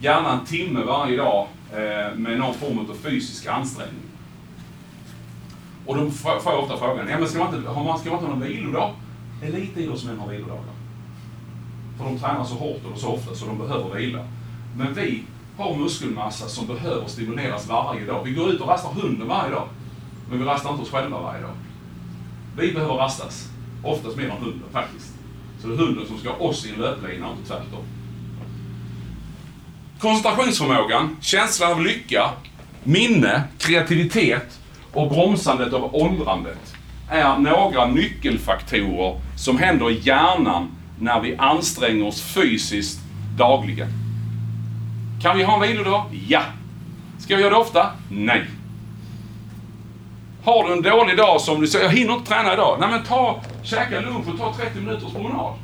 Gärna 0.00 0.32
en 0.32 0.46
timme 0.46 0.80
varje 0.82 1.16
dag 1.16 1.46
eh, 1.72 2.14
med 2.16 2.38
någon 2.38 2.54
form 2.54 2.78
av 2.78 2.94
fysisk 2.94 3.46
ansträngning. 3.46 4.02
Och 5.86 5.96
då 5.96 6.10
får 6.10 6.30
jag 6.44 6.58
ofta 6.58 6.76
frågan, 6.76 7.08
ja, 7.08 7.18
men 7.18 7.28
ska 7.28 7.38
man 7.38 7.54
inte, 7.54 7.70
ska 7.70 7.80
man 7.80 7.98
inte 7.98 8.10
ha 8.10 8.20
någon 8.20 8.40
vilodag? 8.40 8.94
Elitidrottsmän 9.42 10.18
har 10.18 10.28
vilodagar. 10.28 10.74
För 11.98 12.04
de 12.04 12.18
tränar 12.18 12.44
så 12.44 12.54
hårt 12.54 12.80
och 12.92 12.98
så 12.98 13.08
ofta 13.08 13.34
så 13.34 13.46
de 13.46 13.58
behöver 13.58 13.94
vila. 13.94 14.24
Men 14.76 14.94
vi 14.94 15.22
har 15.56 15.76
muskelmassa 15.76 16.48
som 16.48 16.66
behöver 16.66 17.06
stimuleras 17.06 17.68
varje 17.68 18.04
dag. 18.04 18.24
Vi 18.24 18.30
går 18.30 18.50
ut 18.50 18.60
och 18.60 18.68
rastar 18.68 18.90
hunden 18.90 19.28
varje 19.28 19.50
dag. 19.50 19.68
Men 20.30 20.38
vi 20.38 20.44
rastar 20.44 20.70
inte 20.70 20.82
oss 20.82 20.90
själva 20.90 21.20
varje 21.20 21.42
dag. 21.42 21.54
Vi 22.58 22.72
behöver 22.72 22.94
rastas. 22.94 23.48
Oftast 23.82 24.16
mer 24.16 24.24
än 24.24 24.30
hunden 24.30 24.68
faktiskt. 24.72 25.14
Så 25.62 25.68
det 25.68 25.74
är 25.74 25.78
hunden 25.78 26.06
som 26.06 26.18
ska 26.18 26.30
ha 26.30 26.36
oss 26.36 26.66
i 26.66 26.70
en 26.70 26.80
löplina, 26.80 27.30
inte 27.30 27.48
tvärtom. 27.48 27.84
Koncentrationsförmågan, 29.98 31.16
känslan 31.20 31.72
av 31.72 31.82
lycka, 31.82 32.30
minne, 32.84 33.42
kreativitet 33.58 34.60
och 34.92 35.08
bromsandet 35.08 35.72
av 35.72 35.94
åldrandet 35.94 36.74
är 37.10 37.38
några 37.38 37.86
nyckelfaktorer 37.86 39.20
som 39.36 39.58
händer 39.58 39.90
i 39.90 40.00
hjärnan 40.02 40.68
när 41.00 41.20
vi 41.20 41.36
anstränger 41.36 42.06
oss 42.06 42.22
fysiskt 42.22 43.00
dagligen. 43.36 43.88
Kan 45.22 45.38
vi 45.38 45.44
ha 45.44 45.54
en 45.54 45.68
vilodag? 45.68 46.04
Ja. 46.28 46.42
Ska 47.18 47.36
vi 47.36 47.42
göra 47.42 47.54
det 47.54 47.60
ofta? 47.60 47.90
Nej. 48.10 48.44
Har 50.44 50.68
du 50.68 50.72
en 50.72 50.82
dålig 50.82 51.16
dag 51.16 51.40
som 51.40 51.60
du 51.60 51.66
säger, 51.66 51.84
jag 51.84 51.92
hinner 51.92 52.14
inte 52.14 52.30
träna 52.30 52.52
idag. 52.52 52.76
Nej 52.80 52.90
men 52.90 53.04
ta, 53.04 53.40
käka 53.62 54.00
lunch 54.00 54.28
och 54.28 54.38
ta 54.38 54.54
30 54.54 54.80
minuters 54.80 55.12
promenad. 55.12 55.54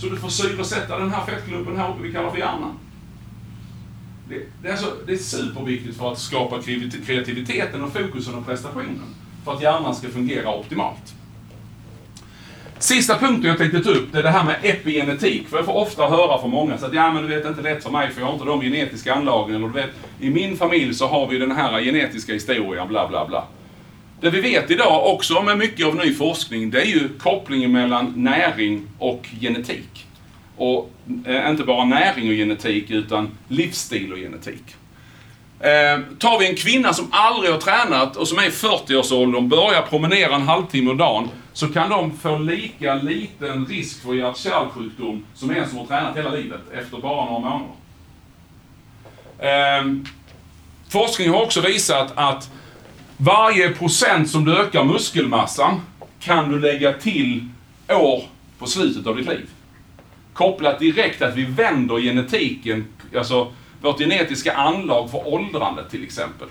Så 0.00 0.06
du 0.06 0.16
får 0.16 0.28
syresätta 0.28 0.98
den 0.98 1.10
här 1.10 1.24
fettklumpen 1.26 1.76
här 1.76 1.90
uppe 1.90 2.02
vi 2.02 2.12
kallar 2.12 2.30
för 2.30 2.38
hjärnan. 2.38 2.78
Det, 4.28 4.38
det, 4.62 4.68
är 4.68 4.72
alltså, 4.72 4.92
det 5.06 5.12
är 5.12 5.16
superviktigt 5.16 5.98
för 5.98 6.12
att 6.12 6.18
skapa 6.18 6.60
kreativiteten 7.06 7.84
och 7.84 7.92
fokusen 7.92 8.34
och 8.34 8.46
prestationen. 8.46 9.14
För 9.44 9.52
att 9.52 9.62
hjärnan 9.62 9.94
ska 9.94 10.08
fungera 10.08 10.54
optimalt. 10.54 11.14
Sista 12.78 13.18
punkten 13.18 13.50
jag 13.50 13.58
tänkte 13.58 13.80
ta 13.80 13.90
upp, 13.90 14.12
det 14.12 14.18
är 14.18 14.22
det 14.22 14.30
här 14.30 14.44
med 14.44 14.56
epigenetik. 14.62 15.48
För 15.48 15.56
jag 15.56 15.66
får 15.66 15.76
ofta 15.76 16.06
höra 16.06 16.40
från 16.40 16.50
många 16.50 16.78
så 16.78 16.86
att 16.86 16.94
ja 16.94 17.12
men 17.12 17.22
du 17.22 17.28
vet, 17.28 17.42
det 17.42 17.48
är 17.48 17.50
inte 17.50 17.62
lätt 17.62 17.82
för 17.82 17.90
mig 17.90 18.10
för 18.10 18.20
jag 18.20 18.26
har 18.26 18.34
inte 18.34 18.44
de 18.44 18.60
genetiska 18.60 19.14
anlagen. 19.14 19.56
Eller 19.56 19.66
du 19.66 19.72
vet, 19.72 19.90
i 20.20 20.30
min 20.30 20.56
familj 20.56 20.94
så 20.94 21.06
har 21.06 21.26
vi 21.26 21.38
den 21.38 21.52
här 21.52 21.80
genetiska 21.80 22.32
historien, 22.32 22.88
bla 22.88 23.08
bla 23.08 23.26
bla. 23.26 23.44
Det 24.24 24.30
vi 24.30 24.40
vet 24.40 24.70
idag 24.70 25.06
också 25.06 25.42
med 25.42 25.58
mycket 25.58 25.86
av 25.86 25.96
ny 25.96 26.14
forskning, 26.14 26.70
det 26.70 26.80
är 26.80 26.86
ju 26.86 27.08
kopplingen 27.18 27.72
mellan 27.72 28.12
näring 28.16 28.86
och 28.98 29.28
genetik. 29.40 30.06
Och 30.56 30.90
eh, 31.26 31.50
inte 31.50 31.64
bara 31.64 31.84
näring 31.84 32.28
och 32.28 32.34
genetik, 32.34 32.90
utan 32.90 33.30
livsstil 33.48 34.12
och 34.12 34.18
genetik. 34.18 34.62
Eh, 35.60 36.00
tar 36.18 36.38
vi 36.38 36.48
en 36.48 36.56
kvinna 36.56 36.92
som 36.92 37.08
aldrig 37.10 37.52
har 37.52 37.60
tränat 37.60 38.16
och 38.16 38.28
som 38.28 38.38
är 38.38 38.46
i 38.46 38.50
40-årsåldern, 38.50 39.48
börjar 39.48 39.82
promenera 39.82 40.34
en 40.34 40.42
halvtimme 40.42 40.90
om 40.90 40.96
dagen, 40.96 41.28
så 41.52 41.68
kan 41.68 41.90
de 41.90 42.16
få 42.16 42.38
lika 42.38 42.94
liten 42.94 43.66
risk 43.66 44.02
för 44.02 44.14
hjärt-kärlsjukdom 44.14 45.24
som 45.34 45.50
en 45.50 45.68
som 45.68 45.78
har 45.78 45.86
tränat 45.86 46.16
hela 46.16 46.30
livet 46.30 46.60
efter 46.72 46.98
bara 46.98 47.24
några 47.24 47.40
månader. 47.40 47.68
Eh, 49.38 49.84
forskning 50.88 51.30
har 51.30 51.42
också 51.42 51.60
visat 51.60 52.12
att 52.14 52.50
varje 53.24 53.70
procent 53.70 54.30
som 54.30 54.44
du 54.44 54.56
ökar 54.56 54.84
muskelmassan 54.84 55.80
kan 56.20 56.52
du 56.52 56.60
lägga 56.60 56.92
till 56.92 57.48
år 57.88 58.24
på 58.58 58.66
slutet 58.66 59.06
av 59.06 59.16
ditt 59.16 59.28
liv. 59.28 59.48
Kopplat 60.32 60.78
direkt 60.78 61.22
att 61.22 61.36
vi 61.36 61.44
vänder 61.44 61.98
genetiken, 61.98 62.86
alltså 63.16 63.52
vårt 63.80 63.98
genetiska 63.98 64.52
anlag 64.52 65.10
för 65.10 65.28
åldrande 65.28 65.90
till 65.90 66.04
exempel. 66.04 66.48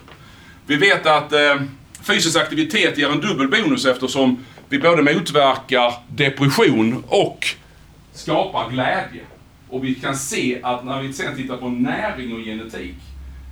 Vi 0.65 0.75
vet 0.75 1.05
att 1.05 1.33
eh, 1.33 1.61
fysisk 2.01 2.37
aktivitet 2.37 2.97
ger 2.97 3.11
en 3.11 3.21
dubbel 3.21 3.47
bonus 3.47 3.85
eftersom 3.85 4.45
vi 4.69 4.79
både 4.79 5.01
motverkar 5.01 5.93
depression 6.07 7.03
och 7.07 7.47
skapar 8.13 8.69
glädje. 8.69 9.21
Och 9.69 9.83
vi 9.83 9.95
kan 9.95 10.15
se 10.15 10.59
att 10.63 10.85
när 10.85 11.01
vi 11.01 11.13
sen 11.13 11.35
tittar 11.35 11.57
på 11.57 11.69
näring 11.69 12.33
och 12.33 12.39
genetik, 12.39 12.95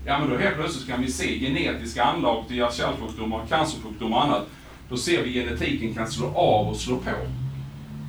ja 0.06 0.20
men 0.20 0.30
då 0.30 0.38
helt 0.38 0.56
plötsligt 0.56 0.88
kan 0.88 1.02
vi 1.02 1.12
se 1.12 1.39
genetiska 1.39 2.04
anlag 2.04 2.47
till 2.47 2.58
hjärt-kärlsjukdomar, 2.58 3.45
cancersjukdomar 3.49 4.18
och 4.18 4.24
annat. 4.24 4.47
Då 4.89 4.97
ser 4.97 5.24
vi 5.24 5.34
genetiken 5.34 5.93
kan 5.93 6.12
slå 6.12 6.28
av 6.36 6.68
och 6.68 6.78
slå 6.78 6.97
på. 6.97 7.12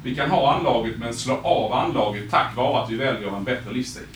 Vi 0.04 0.14
kan 0.14 0.30
ha 0.30 0.54
anlaget 0.54 0.98
men 0.98 1.14
slå 1.14 1.34
av 1.42 1.72
anlaget 1.72 2.30
tack 2.30 2.56
vare 2.56 2.82
att 2.82 2.90
vi 2.90 2.96
väljer 2.96 3.36
en 3.36 3.44
bättre 3.44 3.72
livsstil. 3.72 4.06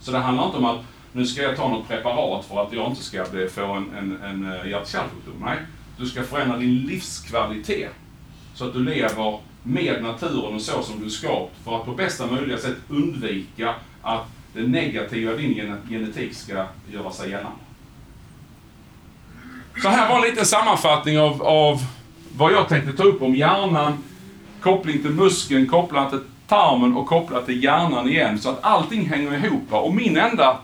Så 0.00 0.12
det 0.12 0.18
handlar 0.18 0.46
inte 0.46 0.56
om 0.56 0.64
att 0.64 0.84
nu 1.12 1.26
ska 1.26 1.42
jag 1.42 1.56
ta 1.56 1.68
något 1.68 1.88
preparat 1.88 2.44
för 2.44 2.62
att 2.62 2.72
jag 2.72 2.90
inte 2.90 3.02
ska 3.02 3.24
få 3.50 3.72
en, 3.72 3.94
en, 3.98 4.22
en 4.22 4.52
eh, 4.52 4.70
hjärt-kärlsjukdom. 4.70 5.34
Nej, 5.40 5.58
du 5.98 6.06
ska 6.06 6.22
förändra 6.22 6.56
din 6.56 6.86
livskvalitet 6.86 7.90
så 8.54 8.66
att 8.66 8.72
du 8.72 8.84
lever 8.84 9.38
med 9.62 10.02
naturen 10.02 10.54
och 10.54 10.60
så 10.60 10.82
som 10.82 11.00
du 11.00 11.06
är 11.06 11.10
skapt 11.10 11.64
för 11.64 11.76
att 11.76 11.84
på 11.84 11.92
bästa 11.92 12.26
möjliga 12.26 12.58
sätt 12.58 12.76
undvika 12.88 13.74
att 14.02 14.26
det 14.54 14.62
negativa 14.62 15.32
i 15.32 15.36
din 15.36 15.76
genetik 15.88 16.34
ska 16.34 16.66
göra 16.92 17.10
sig 17.10 17.30
gällande. 17.30 17.58
Så 19.82 19.88
här 19.88 20.08
var 20.08 20.16
en 20.16 20.30
liten 20.30 20.46
sammanfattning 20.46 21.18
av, 21.18 21.42
av 21.42 21.80
vad 22.36 22.52
jag 22.52 22.68
tänkte 22.68 22.92
ta 22.92 23.02
upp 23.02 23.22
om 23.22 23.34
hjärnan, 23.34 24.04
koppling 24.60 25.02
till 25.02 25.10
muskeln, 25.10 25.66
kopplat 25.66 26.10
till 26.10 26.20
tarmen 26.48 26.96
och 26.96 27.06
kopplat 27.06 27.46
till 27.46 27.64
hjärnan 27.64 28.08
igen. 28.08 28.38
Så 28.38 28.50
att 28.50 28.64
allting 28.64 29.08
hänger 29.08 29.46
ihop. 29.46 29.72
Och 29.72 29.94
min 29.94 30.16
enda 30.16 30.58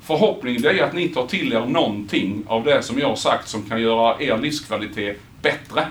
förhoppning 0.00 0.60
det 0.60 0.68
är 0.68 0.84
att 0.84 0.92
ni 0.92 1.08
tar 1.08 1.26
till 1.26 1.52
er 1.52 1.66
någonting 1.66 2.44
av 2.46 2.64
det 2.64 2.82
som 2.82 2.98
jag 2.98 3.08
har 3.08 3.16
sagt 3.16 3.48
som 3.48 3.62
kan 3.62 3.82
göra 3.82 4.22
er 4.22 4.38
livskvalitet 4.38 5.20
bättre. 5.42 5.86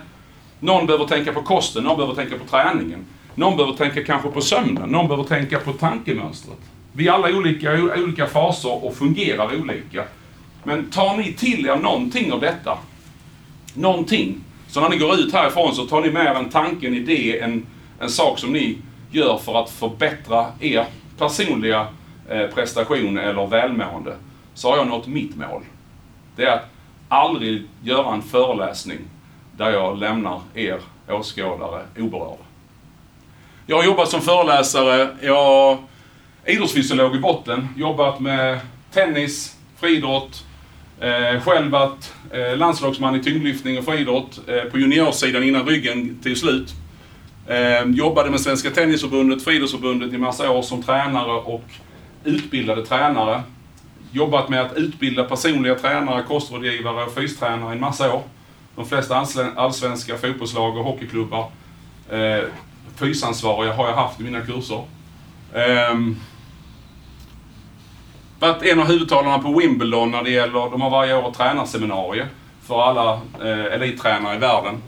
Någon 0.59 0.85
behöver 0.85 1.05
tänka 1.05 1.33
på 1.33 1.41
kosten, 1.41 1.83
någon 1.83 1.97
behöver 1.97 2.15
tänka 2.15 2.37
på 2.37 2.45
träningen. 2.45 3.05
Någon 3.35 3.57
behöver 3.57 3.77
tänka 3.77 4.03
kanske 4.03 4.29
på 4.29 4.41
sömnen, 4.41 4.89
någon 4.89 5.07
behöver 5.07 5.23
tänka 5.23 5.59
på 5.59 5.73
tankemönstret. 5.73 6.59
Vi 6.99 7.07
är 7.07 7.11
alla 7.11 7.37
olika 7.37 7.77
i 7.77 7.81
olika 7.81 8.27
faser 8.27 8.85
och 8.85 8.95
fungerar 8.95 9.59
olika. 9.61 10.03
Men 10.63 10.89
tar 10.89 11.17
ni 11.17 11.33
till 11.33 11.65
er 11.65 11.75
någonting 11.75 12.33
av 12.33 12.39
detta, 12.39 12.77
någonting, 13.73 14.41
så 14.67 14.81
när 14.81 14.89
ni 14.89 14.97
går 14.97 15.15
ut 15.15 15.33
härifrån 15.33 15.75
så 15.75 15.85
tar 15.85 16.01
ni 16.01 16.11
med 16.11 16.25
er 16.25 16.33
en 16.33 16.49
tanke, 16.49 16.87
en 16.87 16.93
idé, 16.93 17.39
en, 17.39 17.65
en 17.99 18.09
sak 18.09 18.39
som 18.39 18.53
ni 18.53 18.77
gör 19.11 19.37
för 19.37 19.63
att 19.63 19.69
förbättra 19.69 20.45
er 20.59 20.85
personliga 21.17 21.87
eh, 22.29 22.47
prestation 22.47 23.17
eller 23.17 23.47
välmående, 23.47 24.15
så 24.53 24.69
har 24.69 24.77
jag 24.77 24.87
nått 24.87 25.07
mitt 25.07 25.35
mål. 25.35 25.61
Det 26.35 26.43
är 26.43 26.55
att 26.55 26.69
aldrig 27.09 27.63
göra 27.83 28.13
en 28.13 28.21
föreläsning 28.21 28.99
där 29.57 29.71
jag 29.71 29.99
lämnar 29.99 30.41
er 30.53 30.79
åskådare 31.09 31.81
oberörda. 31.97 32.43
Jag 33.65 33.77
har 33.77 33.83
jobbat 33.83 34.09
som 34.09 34.21
föreläsare, 34.21 35.09
jag 35.21 35.77
idrottsfysiolog 36.49 37.15
i 37.15 37.19
botten, 37.19 37.67
jobbat 37.77 38.19
med 38.19 38.59
tennis, 38.93 39.55
friidrott, 39.79 40.45
eh, 40.99 41.41
själv 41.41 41.71
varit 41.71 42.13
eh, 42.31 42.57
landslagsman 42.57 43.15
i 43.15 43.23
tyngdlyftning 43.23 43.77
och 43.77 43.85
friidrott 43.85 44.39
eh, 44.47 44.71
på 44.71 44.79
juniorsidan 44.79 45.43
innan 45.43 45.65
ryggen 45.65 46.19
till 46.23 46.35
slut. 46.35 46.73
Eh, 47.47 47.89
jobbade 47.89 48.29
med 48.29 48.41
Svenska 48.41 48.69
Tennisförbundet, 48.69 49.43
Friidrottsförbundet 49.43 50.13
i 50.13 50.17
massa 50.17 50.51
år 50.51 50.61
som 50.61 50.83
tränare 50.83 51.31
och 51.31 51.65
utbildade 52.23 52.85
tränare. 52.85 53.43
Jobbat 54.11 54.49
med 54.49 54.61
att 54.61 54.77
utbilda 54.77 55.23
personliga 55.23 55.75
tränare, 55.75 56.23
kostrådgivare 56.23 57.05
och 57.05 57.13
fystränare 57.13 57.69
i 57.69 57.75
en 57.75 57.79
massa 57.79 58.13
år. 58.13 58.23
De 58.75 58.85
flesta 58.85 59.25
allsvenska 59.55 60.17
fotbollslag 60.17 60.77
och 60.77 60.83
hockeyklubbar. 60.83 61.51
Eh, 62.09 62.43
fysansvariga 62.95 63.73
har 63.73 63.87
jag 63.87 63.95
haft 63.95 64.19
i 64.19 64.23
mina 64.23 64.41
kurser. 64.41 64.83
Eh, 65.53 65.95
varit 68.39 68.63
en 68.63 68.79
av 68.79 68.87
huvudtalarna 68.87 69.39
på 69.39 69.59
Wimbledon 69.59 70.11
när 70.11 70.23
det 70.23 70.31
gäller, 70.31 70.71
de 70.71 70.81
har 70.81 70.89
varje 70.89 71.15
år 71.15 71.31
tränarseminarier 71.31 72.27
för 72.67 72.81
alla 72.81 73.21
eh, 73.41 73.73
elittränare 73.73 74.35
i 74.35 74.39
världen. 74.39 74.81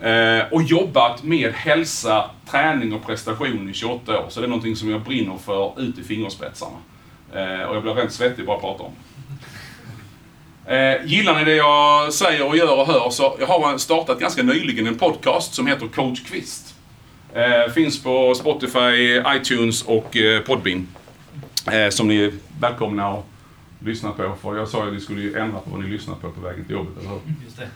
Eh, 0.00 0.52
och 0.52 0.62
jobbat 0.62 1.22
med 1.22 1.52
hälsa, 1.52 2.30
träning 2.50 2.92
och 2.92 3.06
prestation 3.06 3.70
i 3.70 3.74
28 3.74 4.20
år. 4.20 4.26
Så 4.28 4.40
det 4.40 4.46
är 4.46 4.48
någonting 4.48 4.76
som 4.76 4.90
jag 4.90 5.00
brinner 5.00 5.36
för 5.44 5.80
ut 5.80 5.98
i 5.98 6.02
fingerspetsarna. 6.02 6.76
Eh, 7.34 7.62
och 7.62 7.76
jag 7.76 7.82
blir 7.82 7.94
rent 7.94 8.12
svettig 8.12 8.46
bara 8.46 8.54
jag 8.54 8.60
prata 8.60 8.82
om. 8.82 8.92
Eh, 10.66 11.06
gillar 11.06 11.38
ni 11.38 11.44
det 11.44 11.56
jag 11.56 12.12
säger 12.12 12.46
och 12.46 12.56
gör 12.56 12.78
och 12.78 12.86
hör 12.86 13.10
så 13.10 13.36
jag 13.40 13.46
har 13.46 13.78
startat 13.78 14.18
ganska 14.18 14.42
nyligen 14.42 14.86
en 14.86 14.98
podcast 14.98 15.54
som 15.54 15.66
heter 15.66 15.86
Coach 15.88 16.20
Kvist. 16.20 16.74
Eh, 17.34 17.72
finns 17.72 18.02
på 18.02 18.34
Spotify, 18.34 19.22
iTunes 19.26 19.82
och 19.82 20.16
eh, 20.16 20.40
Podbean. 20.40 20.86
Eh, 21.72 21.90
som 21.90 22.08
ni 22.08 22.16
är 22.16 22.32
välkomna 22.60 23.08
att 23.08 23.24
lyssna 23.78 24.12
på. 24.12 24.34
För 24.42 24.56
jag 24.56 24.68
sa 24.68 24.82
ju 24.82 24.88
att 24.88 24.96
vi 24.96 25.00
skulle 25.00 25.40
ändra 25.40 25.60
på 25.60 25.70
vad 25.70 25.80
ni 25.80 25.90
lyssnar 25.90 26.14
på 26.14 26.30
på 26.30 26.40
vägen 26.40 26.64
till 26.64 26.74
jobbet, 26.74 26.98
eller 26.98 27.08
hur? 27.08 27.20
Just 27.44 27.56
det. 27.56 27.68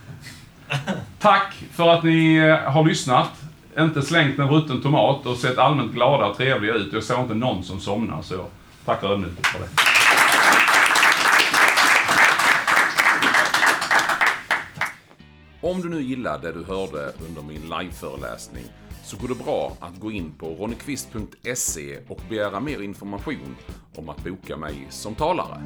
Tack 1.19 1.55
för 1.73 1.89
att 1.89 2.05
ni 2.05 2.37
eh, 2.37 2.73
har 2.73 2.85
lyssnat. 2.85 3.31
Inte 3.79 4.03
slängt 4.03 4.39
en 4.39 4.49
rutten 4.49 4.83
tomat 4.83 5.27
och 5.27 5.37
sett 5.37 5.59
allmänt 5.59 5.93
glada 5.93 6.27
och 6.27 6.37
trevliga 6.37 6.75
ut. 6.75 6.93
Jag 6.93 7.03
såg 7.03 7.21
inte 7.21 7.35
någon 7.35 7.65
som 7.65 7.81
somnar, 7.81 8.23
så 8.23 8.35
jag 8.35 8.47
tackar 8.85 9.09
ödmjukt 9.09 9.47
för 9.47 9.59
det. 9.59 9.69
Om 15.61 15.81
du 15.81 15.89
nu 15.89 16.03
gillar 16.03 16.39
det 16.39 16.53
du 16.53 16.65
hörde 16.65 17.13
under 17.29 17.43
min 17.43 17.63
liveföreläsning 17.63 18.65
så 19.05 19.17
går 19.17 19.29
det 19.29 19.45
bra 19.45 19.77
att 19.81 20.01
gå 20.01 20.11
in 20.11 20.33
på 20.39 20.47
Ronnyqvist.se 20.47 21.99
och 22.09 22.21
begära 22.29 22.61
mer 22.61 22.83
information 22.83 23.57
om 23.95 24.09
att 24.09 24.25
boka 24.25 24.57
mig 24.57 24.87
som 24.91 25.15
talare. 25.15 25.63